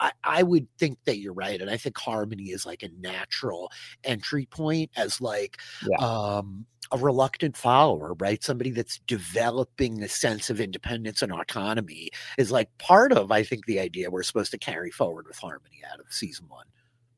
I, 0.00 0.12
I 0.22 0.42
would 0.42 0.66
think 0.78 0.98
that 1.04 1.18
you're 1.18 1.32
right, 1.32 1.60
and 1.60 1.70
I 1.70 1.76
think 1.76 1.96
Harmony 1.98 2.50
is 2.50 2.66
like 2.66 2.82
a 2.82 2.90
natural 3.00 3.70
entry 4.04 4.46
point 4.46 4.90
as 4.96 5.20
like 5.20 5.58
um 5.98 6.66
a 6.92 6.98
reluctant 6.98 7.56
follower, 7.56 8.14
right? 8.18 8.42
Somebody 8.42 8.70
that's 8.70 9.00
developing 9.06 10.02
a 10.02 10.08
sense 10.08 10.50
of 10.50 10.60
independence 10.60 11.22
and 11.22 11.32
autonomy 11.32 12.10
is 12.38 12.50
like 12.50 12.68
part 12.78 13.12
of, 13.12 13.32
I 13.32 13.42
think, 13.42 13.66
the 13.66 13.80
idea 13.80 14.10
we're 14.10 14.22
supposed 14.22 14.50
to 14.52 14.58
carry 14.58 14.90
forward 14.90 15.26
with 15.26 15.38
Harmony 15.38 15.82
out 15.90 15.98
of 15.98 16.06
season 16.10 16.46
one. 16.48 16.66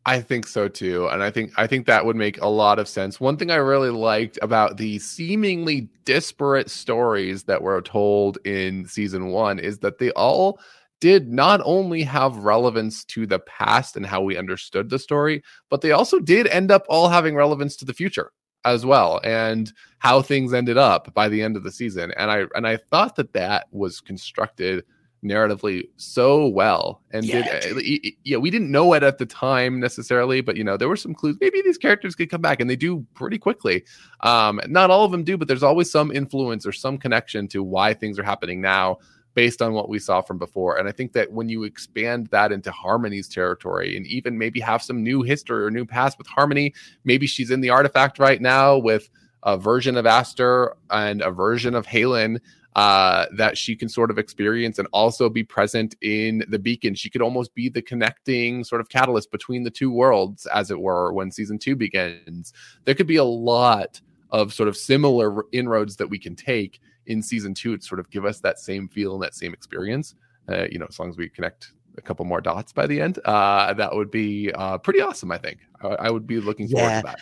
I 0.09 0.21
think 0.21 0.47
so 0.47 0.69
too, 0.69 1.09
and 1.09 1.21
I 1.21 1.33
think 1.33 1.51
I 1.57 1.67
think 1.67 1.87
that 1.87 2.07
would 2.07 2.15
make 2.15 2.41
a 2.41 2.47
lot 2.47 2.79
of 2.79 2.87
sense. 2.89 3.19
One 3.19 3.37
thing 3.37 3.51
I 3.51 3.57
really 3.57 3.91
liked 3.91 4.39
about 4.41 4.77
the 4.77 5.01
seemingly 5.01 5.89
disparate 6.05 6.71
stories 6.71 7.43
that 7.45 7.61
were 7.61 7.83
told 7.83 8.39
in 8.45 8.87
season 8.87 9.27
one 9.27 9.59
is 9.59 9.81
that 9.81 9.99
they 9.99 10.13
all 10.13 10.61
did 11.01 11.29
not 11.29 11.61
only 11.65 12.03
have 12.03 12.37
relevance 12.39 13.05
to 13.05 13.27
the 13.27 13.39
past 13.41 13.97
and 13.97 14.07
how 14.07 14.23
we 14.23 14.37
understood 14.37 14.89
the 14.89 14.99
story, 14.99 15.43
but 15.71 15.81
they 15.81 15.93
also 15.93 16.19
did 16.19 16.47
end 16.49 16.71
up 16.71 16.85
all 16.89 17.09
having 17.09 17.35
relevance 17.35 17.77
to 17.77 17.85
the 17.85 17.93
future 17.95 18.33
as 18.65 18.85
well 18.85 19.21
and 19.23 19.73
how 19.99 20.21
things 20.23 20.53
ended 20.53 20.77
up 20.77 21.13
by 21.15 21.29
the 21.29 21.43
end 21.43 21.57
of 21.57 21.63
the 21.63 21.71
season. 21.71 22.13
And 22.17 22.31
I 22.31 22.45
and 22.55 22.67
I 22.67 22.77
thought 22.79 23.17
that 23.17 23.33
that 23.35 23.67
was 23.71 24.01
constructed 24.01 24.85
narratively 25.25 25.83
so 25.97 26.47
well 26.47 27.03
and 27.11 27.25
Yeah, 27.25 27.43
did 27.43 27.75
y- 27.77 27.99
y- 28.05 28.13
yeah 28.23 28.37
we 28.37 28.51
didn't 28.51 28.71
know 28.71 28.93
it 28.93 29.03
at 29.03 29.19
the 29.19 29.27
time 29.27 29.81
necessarily 29.81 30.41
but 30.41 30.57
you 30.57 30.63
know 30.63 30.77
there 30.77 30.89
were 30.89 30.97
some 30.97 31.15
clues. 31.15 31.37
Maybe 31.41 31.63
these 31.63 31.79
characters 31.79 32.15
could 32.15 32.31
come 32.31 32.43
back 32.43 32.61
and 32.61 32.69
they 32.71 32.77
do 32.77 33.05
pretty 33.15 33.39
quickly. 33.39 33.85
Um 34.21 34.61
not 34.69 34.91
all 34.91 35.05
of 35.05 35.11
them 35.13 35.25
do 35.25 35.37
but 35.37 35.49
there's 35.49 35.63
always 35.63 35.91
some 35.91 36.13
influence 36.13 36.67
or 36.67 36.73
some 36.73 36.99
connection 36.99 37.49
to 37.49 37.63
why 37.63 37.95
things 37.95 38.19
are 38.19 38.25
happening 38.25 38.61
now 38.61 38.99
based 39.37 39.63
on 39.63 39.73
what 39.73 39.89
we 39.89 40.01
saw 40.01 40.21
from 40.21 40.39
before 40.39 40.79
and 40.79 40.89
i 40.89 40.93
think 40.93 41.13
that 41.13 41.31
when 41.31 41.49
you 41.49 41.63
expand 41.63 42.27
that 42.29 42.51
into 42.51 42.73
harmony's 42.73 43.29
territory 43.29 43.97
and 43.97 44.05
even 44.09 44.37
maybe 44.37 44.59
have 44.59 44.83
some 44.83 45.05
new 45.05 45.23
history 45.23 45.65
or 45.65 45.71
new 45.71 45.87
past 45.87 46.19
with 46.19 46.27
harmony 46.27 46.75
maybe 47.05 47.27
she's 47.29 47.53
in 47.53 47.61
the 47.61 47.71
artifact 47.71 48.19
right 48.19 48.41
now 48.43 48.77
with 48.77 49.09
a 49.47 49.57
version 49.57 49.97
of 49.97 50.07
Aster 50.07 50.77
and 50.91 51.23
a 51.23 51.31
version 51.31 51.75
of 51.75 51.87
Halen 51.87 52.41
uh, 52.75 53.27
that 53.33 53.57
she 53.57 53.75
can 53.75 53.89
sort 53.89 54.11
of 54.11 54.19
experience 54.19 54.79
and 54.79 54.89
also 54.93 55.31
be 55.31 55.43
present 55.43 55.95
in 56.03 56.45
the 56.49 56.59
beacon. 56.59 56.95
She 56.95 57.09
could 57.09 57.23
almost 57.23 57.55
be 57.55 57.71
the 57.71 57.81
connecting 57.81 58.65
sort 58.65 58.81
of 58.81 58.89
catalyst 58.89 59.31
between 59.31 59.63
the 59.63 59.71
two 59.71 59.91
worlds, 59.91 60.47
as 60.47 60.71
it 60.71 60.79
were, 60.79 61.13
when 61.13 61.31
season 61.31 61.59
two 61.59 61.77
begins. 61.77 62.53
There 62.85 62.95
could 62.95 63.07
be 63.07 63.17
a 63.17 63.25
lot 63.25 64.01
of 64.31 64.53
sort 64.53 64.69
of 64.69 64.77
similar 64.77 65.45
inroads 65.53 65.97
that 65.97 66.11
we 66.11 66.19
can 66.19 66.35
take 66.35 66.81
in 67.07 67.23
season 67.23 67.55
two 67.55 67.77
to 67.77 67.83
sort 67.83 68.01
of 68.01 68.11
give 68.11 68.25
us 68.25 68.41
that 68.41 68.59
same 68.59 68.89
feel 68.89 69.15
and 69.15 69.23
that 69.23 69.35
same 69.35 69.53
experience. 69.53 70.15
Uh, 70.49 70.67
you 70.71 70.79
know, 70.79 70.87
as 70.89 70.99
long 70.99 71.09
as 71.09 71.17
we 71.17 71.29
connect 71.29 71.73
a 71.99 72.03
couple 72.03 72.25
more 72.25 72.41
dots 72.41 72.73
by 72.73 72.87
the 72.87 73.01
end, 73.01 73.19
uh, 73.25 73.73
that 73.75 73.95
would 73.95 74.11
be 74.11 74.53
uh, 74.53 74.79
pretty 74.79 75.01
awesome. 75.01 75.33
I 75.33 75.39
think 75.39 75.59
I, 75.83 75.89
I 75.89 76.11
would 76.11 76.27
be 76.27 76.39
looking 76.41 76.69
forward 76.69 76.89
Yeah. 76.89 77.01
to 77.01 77.07
that. 77.07 77.21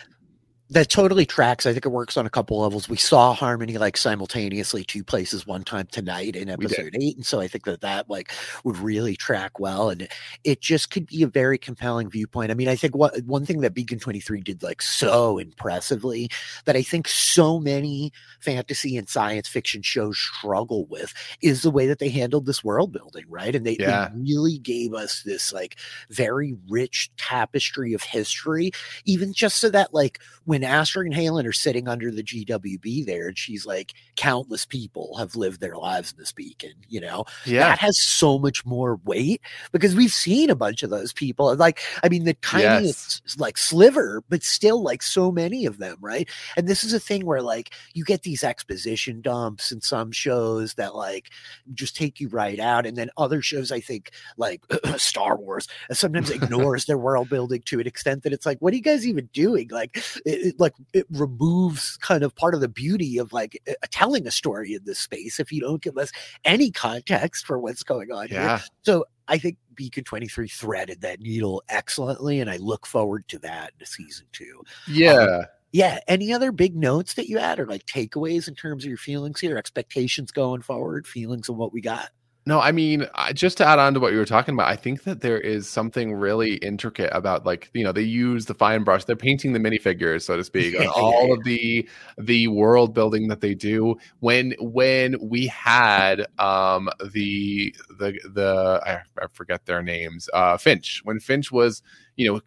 That 0.71 0.89
totally 0.89 1.27
tracks. 1.27 1.67
I 1.67 1.73
think 1.73 1.85
it 1.85 1.89
works 1.89 2.17
on 2.17 2.25
a 2.25 2.29
couple 2.29 2.59
levels. 2.59 2.89
We 2.89 2.97
saw 2.97 3.33
Harmony 3.33 3.77
like 3.77 3.95
simultaneously 3.97 4.83
two 4.83 5.03
places 5.03 5.45
one 5.45 5.63
time 5.63 5.85
tonight 5.91 6.35
in 6.35 6.49
episode 6.49 6.95
eight, 6.99 7.15
and 7.15 7.25
so 7.25 7.39
I 7.39 7.47
think 7.47 7.65
that 7.65 7.81
that 7.81 8.09
like 8.09 8.31
would 8.63 8.77
really 8.79 9.15
track 9.15 9.59
well, 9.59 9.91
and 9.91 10.07
it 10.43 10.61
just 10.61 10.89
could 10.89 11.05
be 11.05 11.21
a 11.21 11.27
very 11.27 11.59
compelling 11.59 12.09
viewpoint. 12.09 12.49
I 12.49 12.55
mean, 12.55 12.67
I 12.67 12.75
think 12.75 12.95
what 12.95 13.15
one 13.25 13.45
thing 13.45 13.61
that 13.61 13.75
Beacon 13.75 13.99
Twenty 13.99 14.19
Three 14.19 14.41
did 14.41 14.63
like 14.63 14.81
so 14.81 15.37
impressively 15.37 16.31
that 16.65 16.75
I 16.75 16.81
think 16.81 17.07
so 17.07 17.59
many 17.59 18.11
fantasy 18.39 18.97
and 18.97 19.07
science 19.07 19.47
fiction 19.47 19.83
shows 19.83 20.17
struggle 20.17 20.87
with 20.87 21.13
is 21.43 21.61
the 21.61 21.71
way 21.71 21.85
that 21.85 21.99
they 21.99 22.09
handled 22.09 22.47
this 22.47 22.63
world 22.63 22.91
building, 22.91 23.25
right? 23.29 23.55
And 23.55 23.67
they, 23.67 23.75
they 23.75 24.07
really 24.15 24.57
gave 24.57 24.95
us 24.95 25.21
this 25.23 25.53
like 25.53 25.77
very 26.09 26.55
rich 26.67 27.11
tapestry 27.17 27.93
of 27.93 28.01
history, 28.01 28.71
even 29.05 29.31
just 29.31 29.59
so 29.59 29.69
that 29.69 29.93
like 29.93 30.19
when 30.45 30.64
Astrid 30.65 31.07
and 31.07 31.15
Halen 31.15 31.45
are 31.47 31.53
sitting 31.53 31.87
under 31.87 32.11
the 32.11 32.23
GWB 32.23 33.05
there, 33.05 33.27
and 33.27 33.37
she's 33.37 33.65
like, 33.65 33.93
countless 34.15 34.65
people 34.65 35.15
have 35.17 35.35
lived 35.35 35.61
their 35.61 35.75
lives 35.75 36.11
in 36.11 36.17
this 36.17 36.31
beacon. 36.31 36.73
You 36.87 37.01
know, 37.01 37.25
Yeah. 37.45 37.59
that 37.69 37.79
has 37.79 38.01
so 38.01 38.37
much 38.39 38.65
more 38.65 38.99
weight 39.05 39.41
because 39.71 39.95
we've 39.95 40.11
seen 40.11 40.49
a 40.49 40.55
bunch 40.55 40.83
of 40.83 40.89
those 40.89 41.13
people. 41.13 41.55
Like, 41.55 41.79
I 42.03 42.09
mean, 42.09 42.23
the 42.25 42.33
tiniest 42.35 43.39
like 43.39 43.57
sliver, 43.57 44.23
but 44.29 44.43
still 44.43 44.81
like 44.83 45.01
so 45.03 45.31
many 45.31 45.65
of 45.65 45.77
them, 45.77 45.97
right? 46.01 46.27
And 46.57 46.67
this 46.67 46.83
is 46.83 46.93
a 46.93 46.99
thing 46.99 47.25
where 47.25 47.41
like 47.41 47.71
you 47.93 48.03
get 48.03 48.23
these 48.23 48.43
exposition 48.43 49.21
dumps 49.21 49.71
in 49.71 49.81
some 49.81 50.11
shows 50.11 50.73
that 50.75 50.95
like 50.95 51.29
just 51.73 51.95
take 51.95 52.19
you 52.19 52.27
right 52.29 52.59
out, 52.59 52.85
and 52.85 52.97
then 52.97 53.09
other 53.17 53.41
shows, 53.41 53.71
I 53.71 53.79
think, 53.79 54.11
like 54.37 54.63
Star 54.97 55.37
Wars, 55.37 55.67
sometimes 55.91 56.29
ignores 56.35 56.85
their 56.85 56.97
world 56.97 57.29
building 57.29 57.61
to 57.65 57.79
an 57.79 57.87
extent 57.87 58.23
that 58.23 58.33
it's 58.33 58.45
like, 58.45 58.59
what 58.59 58.73
are 58.73 58.75
you 58.77 58.81
guys 58.81 59.05
even 59.07 59.29
doing? 59.33 59.69
Like, 59.71 59.97
it, 60.25 60.44
it 60.45 60.59
like 60.59 60.73
it 60.93 61.05
removes 61.09 61.97
kind 61.97 62.23
of 62.23 62.35
part 62.35 62.53
of 62.55 62.61
the 62.61 62.67
beauty 62.69 63.17
of 63.17 63.33
like 63.33 63.61
uh, 63.67 63.73
telling 63.91 64.25
a 64.27 64.31
story 64.31 64.73
in 64.73 64.81
this 64.85 64.99
space 64.99 65.39
if 65.39 65.51
you 65.51 65.59
don't 65.61 65.81
give 65.81 65.97
us 65.97 66.11
any 66.45 66.71
context 66.71 67.45
for 67.45 67.59
what's 67.59 67.83
going 67.83 68.11
on 68.11 68.27
Yeah. 68.29 68.57
here. 68.59 68.67
So 68.83 69.05
I 69.27 69.37
think 69.37 69.57
Beacon 69.73 70.03
23 70.03 70.47
threaded 70.47 71.01
that 71.01 71.19
needle 71.19 71.63
excellently, 71.67 72.39
and 72.39 72.49
I 72.49 72.57
look 72.57 72.85
forward 72.85 73.27
to 73.29 73.39
that 73.39 73.73
in 73.79 73.85
season 73.85 74.27
two. 74.31 74.61
Yeah. 74.87 75.45
Yeah. 75.71 75.99
Any 76.07 76.31
other 76.31 76.51
big 76.53 76.75
notes 76.75 77.15
that 77.15 77.27
you 77.27 77.37
had 77.39 77.59
or 77.59 77.65
like 77.65 77.85
takeaways 77.85 78.47
in 78.47 78.55
terms 78.55 78.85
of 78.85 78.87
your 78.89 78.97
feelings 78.97 79.39
here, 79.41 79.57
expectations 79.57 80.31
going 80.31 80.61
forward, 80.61 81.05
feelings 81.07 81.49
of 81.49 81.57
what 81.57 81.73
we 81.73 81.81
got? 81.81 82.09
No, 82.47 82.59
I 82.59 82.71
mean, 82.71 83.07
I- 83.15 83.33
just 83.33 83.57
to 83.57 83.65
add 83.65 83.79
on 83.79 83.95
to 83.95 83.99
what 83.99 84.11
you 84.13 84.19
were 84.19 84.25
talking 84.25 84.53
about, 84.53 84.67
I 84.69 84.75
think 84.75 85.01
that 85.03 85.19
there 85.21 85.39
is 85.39 85.67
something 85.67 86.13
really 86.13 86.55
intricate 86.57 87.09
about 87.11 87.43
like, 87.43 87.71
you 87.73 87.83
know, 87.83 87.91
they 87.91 88.03
use 88.03 88.45
the 88.45 88.53
fine 88.53 88.83
brush, 88.83 89.03
they're 89.03 89.15
painting 89.15 89.51
the 89.51 89.59
minifigures, 89.59 90.21
so 90.23 90.37
to 90.37 90.43
speak, 90.43 90.75
on 90.79 90.85
Yeah, 90.85 90.91
yeah, 90.95 91.15
all 91.15 91.33
of 91.33 91.43
the 91.43 91.89
the 92.19 92.47
world 92.49 92.93
building 92.93 93.27
that 93.29 93.41
they 93.41 93.55
do. 93.55 93.95
When 94.19 94.53
when 94.59 95.15
we 95.21 95.47
had 95.47 96.27
um 96.37 96.87
the 97.13 97.73
the 97.97 98.13
the 98.33 98.79
I, 98.85 99.23
I 99.23 99.27
forget 99.33 99.65
their 99.65 99.81
names, 99.81 100.29
uh 100.33 100.57
Finch, 100.57 101.01
when 101.03 101.19
Finch 101.19 101.51
was, 101.51 101.81
you 102.15 102.31
know, 102.31 102.41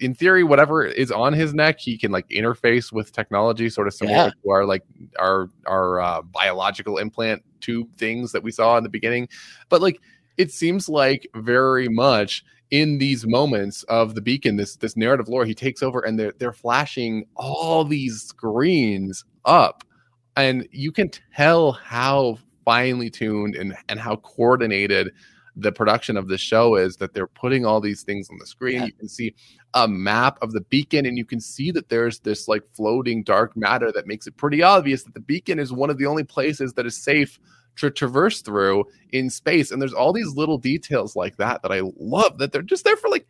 in 0.00 0.14
theory, 0.14 0.42
whatever 0.42 0.84
is 0.84 1.10
on 1.12 1.32
his 1.32 1.54
neck, 1.54 1.78
he 1.78 1.96
can 1.98 2.10
like 2.10 2.28
interface 2.28 2.92
with 2.92 3.12
technology, 3.12 3.68
sort 3.68 3.86
of 3.86 3.94
similar 3.94 4.16
Yeah. 4.16 4.30
to 4.42 4.50
our 4.50 4.64
like 4.64 4.82
our 5.18 5.48
our 5.66 6.00
uh, 6.00 6.22
biological 6.22 6.98
implant 6.98 7.42
tube 7.60 7.88
things 7.96 8.32
that 8.32 8.42
we 8.42 8.50
saw 8.50 8.76
in 8.78 8.82
the 8.84 8.88
beginning. 8.90 9.28
But 9.68 9.80
like, 9.82 10.00
it 10.38 10.50
seems 10.50 10.88
like 10.88 11.28
very 11.34 11.88
much 11.88 12.44
in 12.70 12.98
these 12.98 13.26
moments 13.26 13.82
of 13.84 14.14
the 14.14 14.20
beacon, 14.20 14.56
this 14.56 14.76
this 14.76 14.96
narrative 14.96 15.28
lore, 15.28 15.44
he 15.44 15.54
takes 15.54 15.82
over 15.82 16.00
and 16.00 16.18
they're 16.18 16.32
they're 16.38 16.52
flashing 16.52 17.24
all 17.36 17.84
these 17.84 18.22
screens 18.22 19.24
up, 19.44 19.84
and 20.36 20.66
you 20.72 20.92
can 20.92 21.10
tell 21.36 21.72
how 21.72 22.38
finely 22.64 23.10
tuned 23.10 23.54
and 23.56 23.76
and 23.88 23.98
how 24.00 24.16
coordinated 24.16 25.10
the 25.56 25.72
production 25.72 26.16
of 26.16 26.28
the 26.28 26.38
show 26.38 26.76
is 26.76 26.96
that 26.96 27.12
they're 27.12 27.26
putting 27.26 27.66
all 27.66 27.80
these 27.80 28.02
things 28.02 28.30
on 28.30 28.38
the 28.38 28.46
screen. 28.46 28.76
Yeah. 28.76 28.84
You 28.86 28.92
can 28.92 29.08
see 29.08 29.34
a 29.74 29.86
map 29.88 30.38
of 30.42 30.52
the 30.52 30.60
beacon, 30.62 31.06
and 31.06 31.16
you 31.16 31.24
can 31.24 31.40
see 31.40 31.70
that 31.70 31.88
there's 31.88 32.18
this 32.20 32.48
like 32.48 32.62
floating 32.74 33.22
dark 33.22 33.56
matter 33.56 33.92
that 33.92 34.06
makes 34.06 34.26
it 34.26 34.36
pretty 34.36 34.62
obvious 34.62 35.02
that 35.04 35.14
the 35.14 35.20
beacon 35.20 35.58
is 35.58 35.72
one 35.72 35.90
of 35.90 35.98
the 35.98 36.06
only 36.06 36.24
places 36.24 36.72
that 36.74 36.86
is 36.86 36.96
safe 36.96 37.38
to 37.76 37.90
traverse 37.90 38.42
through 38.42 38.84
in 39.12 39.30
space. 39.30 39.70
And 39.70 39.80
there's 39.80 39.94
all 39.94 40.12
these 40.12 40.34
little 40.34 40.58
details 40.58 41.14
like 41.16 41.36
that 41.36 41.62
that 41.62 41.70
I 41.72 41.82
love 41.98 42.38
that 42.38 42.52
they're 42.52 42.62
just 42.62 42.84
there 42.84 42.96
for 42.96 43.08
like 43.08 43.26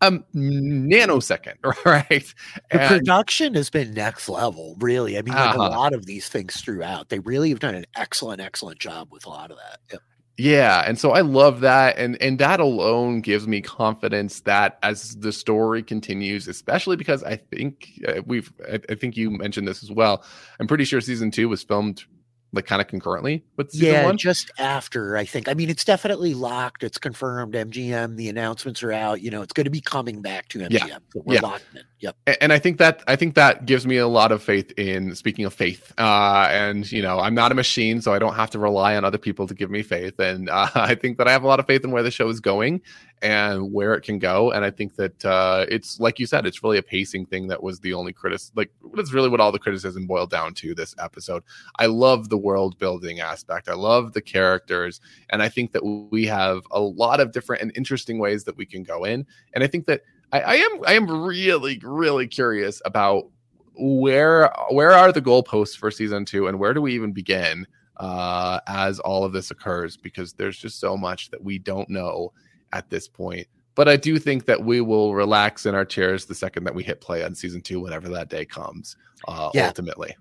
a 0.00 0.10
nanosecond, 0.34 1.56
right? 1.84 2.34
The 2.70 2.78
production 2.88 3.54
has 3.54 3.70
been 3.70 3.92
next 3.94 4.28
level, 4.28 4.76
really. 4.80 5.16
I 5.18 5.22
mean, 5.22 5.34
like 5.34 5.54
Uh-huh. 5.54 5.68
a 5.68 5.70
lot 5.70 5.92
of 5.94 6.06
these 6.06 6.28
things 6.28 6.60
throughout, 6.60 7.08
they 7.10 7.18
really 7.20 7.50
have 7.50 7.60
done 7.60 7.74
an 7.74 7.84
excellent, 7.96 8.40
excellent 8.40 8.78
job 8.80 9.08
with 9.12 9.26
a 9.26 9.28
lot 9.28 9.50
of 9.50 9.58
that. 9.58 9.78
Yep. 9.92 10.02
Yeah, 10.38 10.82
and 10.86 10.98
so 10.98 11.10
I 11.10 11.20
love 11.20 11.60
that, 11.60 11.98
and 11.98 12.20
and 12.22 12.38
that 12.38 12.58
alone 12.58 13.20
gives 13.20 13.46
me 13.46 13.60
confidence 13.60 14.40
that 14.40 14.78
as 14.82 15.14
the 15.16 15.30
story 15.30 15.82
continues, 15.82 16.48
especially 16.48 16.96
because 16.96 17.22
I 17.22 17.36
think 17.36 18.00
uh, 18.08 18.22
we've, 18.24 18.50
I, 18.66 18.80
I 18.88 18.94
think 18.94 19.16
you 19.16 19.30
mentioned 19.30 19.68
this 19.68 19.82
as 19.82 19.90
well. 19.92 20.24
I'm 20.58 20.66
pretty 20.66 20.84
sure 20.84 21.02
season 21.02 21.30
two 21.30 21.50
was 21.50 21.62
filmed 21.62 22.04
like 22.52 22.66
kind 22.66 22.82
of 22.82 22.88
concurrently 22.88 23.42
with 23.56 23.74
yeah, 23.74 24.04
one. 24.04 24.18
just 24.18 24.50
after 24.58 25.16
I 25.16 25.24
think. 25.24 25.48
I 25.48 25.54
mean, 25.54 25.70
it's 25.70 25.84
definitely 25.84 26.34
locked. 26.34 26.82
It's 26.82 26.98
confirmed. 26.98 27.54
MGM. 27.54 28.16
The 28.16 28.28
announcements 28.28 28.82
are 28.82 28.92
out. 28.92 29.22
You 29.22 29.30
know, 29.30 29.42
it's 29.42 29.52
going 29.52 29.64
to 29.64 29.70
be 29.70 29.80
coming 29.80 30.20
back 30.20 30.48
to 30.48 30.58
MGM. 30.58 31.00
So 31.12 31.22
we're 31.24 31.34
yeah. 31.34 31.40
locked 31.40 31.64
in. 31.74 31.82
Yep. 32.00 32.16
A- 32.26 32.42
and 32.42 32.52
I 32.52 32.58
think 32.58 32.78
that 32.78 33.02
I 33.06 33.16
think 33.16 33.34
that 33.36 33.64
gives 33.64 33.86
me 33.86 33.96
a 33.96 34.08
lot 34.08 34.32
of 34.32 34.42
faith 34.42 34.70
in 34.76 35.14
speaking 35.14 35.44
of 35.44 35.54
faith. 35.54 35.92
Uh, 35.96 36.48
and 36.50 36.90
you 36.92 37.02
know, 37.02 37.18
I'm 37.20 37.34
not 37.34 37.52
a 37.52 37.54
machine, 37.54 38.02
so 38.02 38.12
I 38.12 38.18
don't 38.18 38.34
have 38.34 38.50
to 38.50 38.58
rely 38.58 38.96
on 38.96 39.04
other 39.04 39.18
people 39.18 39.46
to 39.46 39.54
give 39.54 39.70
me 39.70 39.82
faith. 39.82 40.18
And 40.18 40.50
uh, 40.50 40.68
I 40.74 40.94
think 40.94 41.18
that 41.18 41.28
I 41.28 41.32
have 41.32 41.44
a 41.44 41.46
lot 41.46 41.60
of 41.60 41.66
faith 41.66 41.84
in 41.84 41.90
where 41.90 42.02
the 42.02 42.10
show 42.10 42.28
is 42.28 42.40
going 42.40 42.82
and 43.22 43.72
where 43.72 43.94
it 43.94 44.02
can 44.02 44.18
go. 44.18 44.50
And 44.50 44.64
I 44.64 44.70
think 44.70 44.96
that 44.96 45.24
uh, 45.24 45.64
it's 45.68 46.00
like 46.00 46.18
you 46.18 46.26
said, 46.26 46.44
it's 46.44 46.62
really 46.62 46.78
a 46.78 46.82
pacing 46.82 47.26
thing 47.26 47.46
that 47.48 47.62
was 47.62 47.78
the 47.80 47.94
only 47.94 48.12
critic. 48.12 48.40
Like 48.56 48.70
that's 48.94 49.12
really 49.12 49.28
what 49.28 49.40
all 49.40 49.52
the 49.52 49.60
criticism 49.60 50.06
boiled 50.06 50.30
down 50.30 50.54
to 50.54 50.74
this 50.74 50.94
episode. 50.98 51.44
I 51.78 51.86
love 51.86 52.28
the 52.28 52.36
world 52.36 52.78
building 52.78 53.20
aspect. 53.20 53.68
I 53.68 53.74
love 53.74 54.12
the 54.12 54.20
characters, 54.20 55.00
and 55.30 55.42
I 55.42 55.48
think 55.48 55.72
that 55.72 55.84
we 55.84 56.26
have 56.26 56.62
a 56.72 56.80
lot 56.80 57.20
of 57.20 57.32
different 57.32 57.62
and 57.62 57.72
interesting 57.76 58.18
ways 58.18 58.44
that 58.44 58.56
we 58.56 58.66
can 58.66 58.82
go 58.82 59.04
in. 59.04 59.24
And 59.54 59.62
I 59.62 59.68
think 59.68 59.86
that 59.86 60.02
I, 60.32 60.40
I 60.40 60.54
am 60.56 60.80
I 60.86 60.92
am 60.94 61.24
really 61.24 61.78
really 61.82 62.26
curious 62.26 62.82
about 62.84 63.30
where 63.74 64.52
where 64.70 64.90
are 64.92 65.12
the 65.12 65.22
goalposts 65.22 65.76
for 65.76 65.90
season 65.90 66.24
two 66.24 66.48
and 66.48 66.58
where 66.58 66.74
do 66.74 66.82
we 66.82 66.94
even 66.94 67.12
begin 67.12 67.66
uh, 67.98 68.58
as 68.66 68.98
all 68.98 69.24
of 69.24 69.32
this 69.32 69.50
occurs 69.50 69.96
because 69.96 70.32
there's 70.32 70.58
just 70.58 70.80
so 70.80 70.96
much 70.96 71.30
that 71.30 71.42
we 71.42 71.58
don't 71.58 71.88
know 71.88 72.32
at 72.72 72.88
this 72.90 73.08
point. 73.08 73.46
But 73.74 73.88
I 73.88 73.96
do 73.96 74.18
think 74.18 74.44
that 74.46 74.62
we 74.62 74.80
will 74.82 75.14
relax 75.14 75.64
in 75.66 75.74
our 75.74 75.84
chairs 75.84 76.26
the 76.26 76.34
second 76.34 76.64
that 76.64 76.74
we 76.74 76.82
hit 76.82 77.00
play 77.00 77.24
on 77.24 77.34
season 77.34 77.62
two, 77.62 77.80
whenever 77.80 78.08
that 78.10 78.28
day 78.28 78.44
comes. 78.44 78.96
Uh, 79.26 79.50
Yeah. 79.54 79.68
Ultimately, 79.68 80.14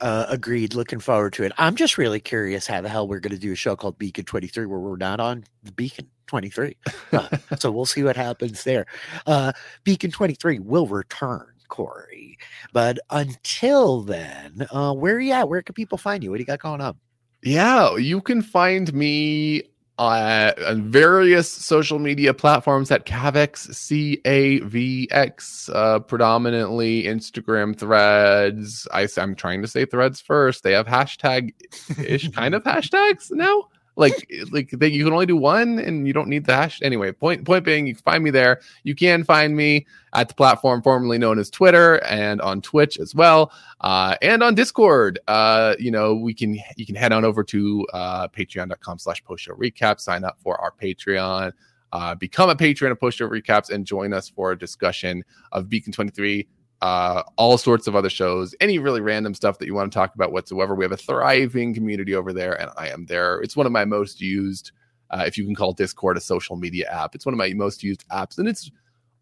Uh, 0.00 0.26
agreed. 0.28 0.74
Looking 0.74 0.98
forward 1.00 1.32
to 1.34 1.44
it. 1.44 1.52
I'm 1.58 1.74
just 1.76 1.96
really 1.96 2.20
curious 2.20 2.66
how 2.66 2.80
the 2.80 2.88
hell 2.88 3.06
we're 3.08 3.20
going 3.20 3.34
to 3.34 3.40
do 3.40 3.52
a 3.52 3.56
show 3.56 3.76
called 3.76 3.98
Beacon 3.98 4.24
23 4.24 4.66
where 4.66 4.78
we're 4.80 4.96
not 4.96 5.20
on 5.20 5.44
the 5.62 5.72
Beacon 5.72 6.08
23. 6.26 6.76
Uh, 7.12 7.28
so 7.58 7.70
we'll 7.70 7.86
see 7.86 8.02
what 8.02 8.16
happens 8.16 8.64
there. 8.64 8.86
Uh, 9.26 9.52
Beacon 9.84 10.10
23 10.10 10.58
will 10.60 10.86
return, 10.86 11.46
Corey. 11.68 12.38
But 12.72 12.98
until 13.10 14.00
then, 14.02 14.66
uh, 14.70 14.92
where 14.94 15.16
are 15.16 15.20
you 15.20 15.32
at? 15.32 15.48
Where 15.48 15.62
can 15.62 15.74
people 15.74 15.98
find 15.98 16.22
you? 16.24 16.30
What 16.30 16.36
do 16.38 16.42
you 16.42 16.46
got 16.46 16.58
going 16.60 16.80
on? 16.80 16.96
Yeah, 17.42 17.96
you 17.96 18.20
can 18.22 18.40
find 18.42 18.92
me 18.94 19.62
uh, 19.98 20.52
on 20.66 20.90
various 20.90 21.50
social 21.50 21.98
media 21.98 22.32
platforms 22.32 22.90
at 22.90 23.04
Cavex, 23.06 23.74
C 23.74 24.20
A 24.24 24.60
V 24.60 25.08
X, 25.10 25.68
uh, 25.68 26.00
predominantly 26.00 27.04
Instagram 27.04 27.76
threads. 27.76 28.88
I, 28.92 29.06
am 29.18 29.34
trying 29.34 29.62
to 29.62 29.68
say 29.68 29.84
threads 29.84 30.20
first. 30.20 30.62
They 30.62 30.72
have 30.72 30.86
hashtag 30.86 31.54
ish 31.98 32.30
kind 32.30 32.54
of 32.54 32.62
hashtags 32.64 33.30
now. 33.30 33.64
Like, 33.94 34.30
like 34.50 34.70
they, 34.70 34.88
you 34.88 35.04
can 35.04 35.12
only 35.12 35.26
do 35.26 35.36
one, 35.36 35.78
and 35.78 36.06
you 36.06 36.14
don't 36.14 36.28
need 36.28 36.46
the 36.46 36.54
hash. 36.54 36.80
Anyway, 36.82 37.12
point 37.12 37.44
point 37.44 37.64
being, 37.64 37.86
you 37.86 37.94
can 37.94 38.02
find 38.02 38.24
me 38.24 38.30
there. 38.30 38.60
You 38.84 38.94
can 38.94 39.22
find 39.22 39.54
me 39.54 39.86
at 40.14 40.28
the 40.28 40.34
platform 40.34 40.82
formerly 40.82 41.18
known 41.18 41.38
as 41.38 41.50
Twitter 41.50 42.02
and 42.04 42.40
on 42.40 42.62
Twitch 42.62 42.98
as 42.98 43.14
well 43.14 43.52
uh, 43.82 44.16
and 44.22 44.42
on 44.42 44.54
Discord. 44.54 45.18
Uh, 45.28 45.74
you 45.78 45.90
know, 45.90 46.14
we 46.14 46.32
can 46.32 46.58
you 46.76 46.86
can 46.86 46.94
head 46.94 47.12
on 47.12 47.24
over 47.24 47.44
to 47.44 47.86
uh, 47.92 48.28
patreon.com 48.28 48.98
slash 48.98 49.22
post 49.24 49.44
show 49.44 49.54
recap, 49.54 50.00
sign 50.00 50.24
up 50.24 50.38
for 50.40 50.58
our 50.60 50.72
Patreon, 50.72 51.52
uh, 51.92 52.14
become 52.14 52.48
a 52.48 52.56
patron 52.56 52.92
of 52.92 52.98
post 52.98 53.18
show 53.18 53.28
recaps, 53.28 53.70
and 53.70 53.86
join 53.86 54.12
us 54.12 54.28
for 54.28 54.52
a 54.52 54.58
discussion 54.58 55.22
of 55.52 55.68
Beacon 55.68 55.92
23. 55.92 56.48
Uh, 56.82 57.22
all 57.36 57.56
sorts 57.56 57.86
of 57.86 57.94
other 57.94 58.10
shows, 58.10 58.56
any 58.60 58.80
really 58.80 59.00
random 59.00 59.34
stuff 59.34 59.56
that 59.58 59.66
you 59.66 59.74
want 59.74 59.92
to 59.92 59.96
talk 59.96 60.16
about 60.16 60.32
whatsoever. 60.32 60.74
We 60.74 60.84
have 60.84 60.90
a 60.90 60.96
thriving 60.96 61.72
community 61.72 62.12
over 62.16 62.32
there, 62.32 62.60
and 62.60 62.72
I 62.76 62.88
am 62.88 63.06
there. 63.06 63.40
It's 63.40 63.56
one 63.56 63.66
of 63.66 63.72
my 63.72 63.84
most 63.84 64.20
used, 64.20 64.72
uh, 65.10 65.22
if 65.24 65.38
you 65.38 65.44
can 65.44 65.54
call 65.54 65.72
Discord 65.74 66.16
a 66.16 66.20
social 66.20 66.56
media 66.56 66.90
app. 66.90 67.14
It's 67.14 67.24
one 67.24 67.34
of 67.34 67.38
my 67.38 67.52
most 67.54 67.84
used 67.84 68.04
apps, 68.08 68.38
and 68.38 68.48
it's 68.48 68.68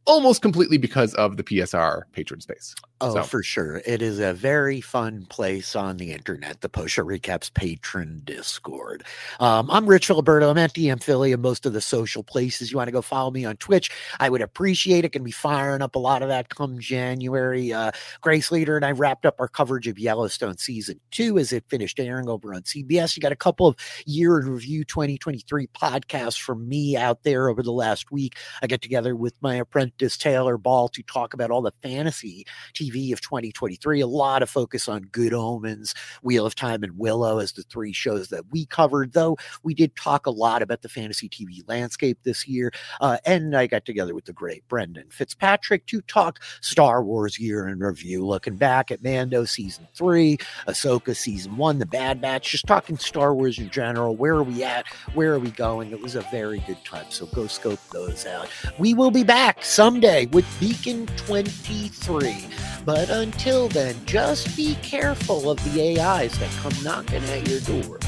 almost 0.06 0.42
completely 0.42 0.78
because 0.78 1.14
of 1.14 1.36
the 1.36 1.42
PSR 1.44 2.02
patron 2.12 2.40
space. 2.40 2.74
Oh, 3.02 3.14
So- 3.14 3.22
for 3.22 3.42
sure. 3.42 3.80
It 3.86 4.02
is 4.02 4.18
a 4.18 4.34
very 4.34 4.80
fun 4.80 5.24
place 5.30 5.74
on 5.76 5.96
the 5.96 6.12
internet, 6.12 6.60
the 6.60 6.68
Post 6.68 6.94
Show 6.94 7.04
Recaps 7.04 7.52
patron 7.54 8.20
Discord. 8.24 9.04
Um, 9.38 9.70
I'm 9.70 9.86
Rich 9.86 10.08
Filiberto. 10.08 10.50
I'm 10.50 10.58
at 10.58 10.74
DM 10.74 11.02
Filly 11.02 11.32
and 11.32 11.40
most 11.40 11.64
of 11.64 11.72
the 11.72 11.80
social 11.80 12.22
places. 12.22 12.70
You 12.70 12.76
want 12.76 12.88
to 12.88 12.92
go 12.92 13.00
follow 13.02 13.30
me 13.30 13.44
on 13.46 13.56
Twitch? 13.56 13.90
I 14.18 14.28
would 14.28 14.42
appreciate 14.42 15.04
it. 15.04 15.12
To 15.12 15.20
be 15.20 15.30
firing 15.30 15.80
up 15.82 15.94
a 15.96 15.98
lot 15.98 16.22
of 16.22 16.28
that 16.28 16.50
come 16.50 16.78
January. 16.78 17.72
Uh, 17.72 17.90
Grace 18.20 18.52
Leader 18.52 18.76
and 18.76 18.84
I 18.84 18.90
wrapped 18.92 19.24
up 19.26 19.36
our 19.40 19.48
coverage 19.48 19.86
of 19.88 19.98
Yellowstone 19.98 20.56
season 20.58 21.00
two 21.10 21.38
as 21.38 21.52
it 21.52 21.64
finished 21.68 21.98
airing 21.98 22.28
over 22.28 22.54
on 22.54 22.62
CBS. 22.62 23.16
You 23.16 23.20
got 23.22 23.32
a 23.32 23.36
couple 23.36 23.66
of 23.66 23.76
year 24.06 24.38
in 24.40 24.46
review 24.48 24.84
2023 24.84 25.66
podcasts 25.68 26.40
from 26.40 26.68
me 26.68 26.96
out 26.96 27.22
there 27.22 27.48
over 27.48 27.62
the 27.62 27.72
last 27.72 28.10
week. 28.12 28.36
I 28.62 28.66
get 28.66 28.82
together 28.82 29.16
with 29.16 29.34
my 29.40 29.54
apprentice 29.56 29.89
Prentice 29.90 30.16
Taylor 30.16 30.56
Ball 30.56 30.88
to 30.88 31.02
talk 31.02 31.34
about 31.34 31.50
all 31.50 31.62
the 31.62 31.72
fantasy 31.82 32.46
TV 32.74 33.12
of 33.12 33.20
2023. 33.20 34.00
A 34.00 34.06
lot 34.06 34.42
of 34.42 34.48
focus 34.48 34.88
on 34.88 35.02
Good 35.02 35.34
Omens, 35.34 35.94
Wheel 36.22 36.46
of 36.46 36.54
Time, 36.54 36.82
and 36.82 36.96
Willow 36.96 37.38
as 37.38 37.52
the 37.52 37.62
three 37.64 37.92
shows 37.92 38.28
that 38.28 38.44
we 38.50 38.66
covered, 38.66 39.12
though 39.12 39.36
we 39.62 39.74
did 39.74 39.94
talk 39.96 40.26
a 40.26 40.30
lot 40.30 40.62
about 40.62 40.82
the 40.82 40.88
fantasy 40.88 41.28
TV 41.28 41.62
landscape 41.68 42.18
this 42.22 42.46
year. 42.46 42.72
Uh, 43.00 43.18
and 43.26 43.56
I 43.56 43.66
got 43.66 43.84
together 43.84 44.14
with 44.14 44.26
the 44.26 44.32
great 44.32 44.66
Brendan 44.68 45.10
Fitzpatrick 45.10 45.86
to 45.86 46.00
talk 46.02 46.38
Star 46.60 47.02
Wars 47.02 47.38
year 47.38 47.66
in 47.66 47.80
review, 47.80 48.24
looking 48.24 48.56
back 48.56 48.90
at 48.90 49.02
Mando 49.02 49.44
season 49.44 49.88
three, 49.94 50.38
Ahsoka 50.68 51.16
season 51.16 51.56
one, 51.56 51.78
The 51.78 51.86
Bad 51.86 52.20
Batch, 52.20 52.52
just 52.52 52.66
talking 52.66 52.96
Star 52.96 53.34
Wars 53.34 53.58
in 53.58 53.70
general. 53.70 54.16
Where 54.16 54.34
are 54.34 54.44
we 54.44 54.62
at? 54.62 54.86
Where 55.14 55.34
are 55.34 55.38
we 55.38 55.50
going? 55.50 55.90
It 55.90 56.00
was 56.00 56.14
a 56.14 56.22
very 56.30 56.60
good 56.60 56.82
time. 56.84 57.06
So 57.10 57.26
go 57.26 57.46
scope 57.48 57.80
those 57.92 58.24
out. 58.26 58.48
We 58.78 58.94
will 58.94 59.10
be 59.10 59.24
back 59.24 59.64
someday 59.80 60.26
with 60.26 60.44
Beacon 60.60 61.06
23. 61.16 62.44
But 62.84 63.08
until 63.08 63.66
then, 63.68 63.96
just 64.04 64.54
be 64.54 64.74
careful 64.82 65.50
of 65.50 65.56
the 65.64 65.98
AIs 65.98 66.38
that 66.38 66.50
come 66.60 66.74
knocking 66.84 67.24
at 67.24 67.48
your 67.48 67.60
door. 67.60 67.98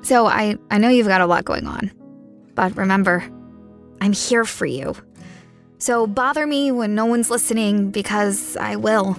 So 0.00 0.26
I, 0.26 0.56
I 0.70 0.78
know 0.78 0.88
you've 0.88 1.08
got 1.08 1.20
a 1.20 1.26
lot 1.26 1.44
going 1.44 1.66
on. 1.66 1.90
But 2.54 2.74
remember, 2.74 3.22
I'm 4.00 4.14
here 4.14 4.46
for 4.46 4.64
you. 4.64 4.94
So 5.76 6.06
bother 6.06 6.46
me 6.46 6.72
when 6.72 6.94
no 6.94 7.04
one's 7.04 7.28
listening 7.28 7.90
because 7.90 8.56
I 8.56 8.76
will. 8.76 9.18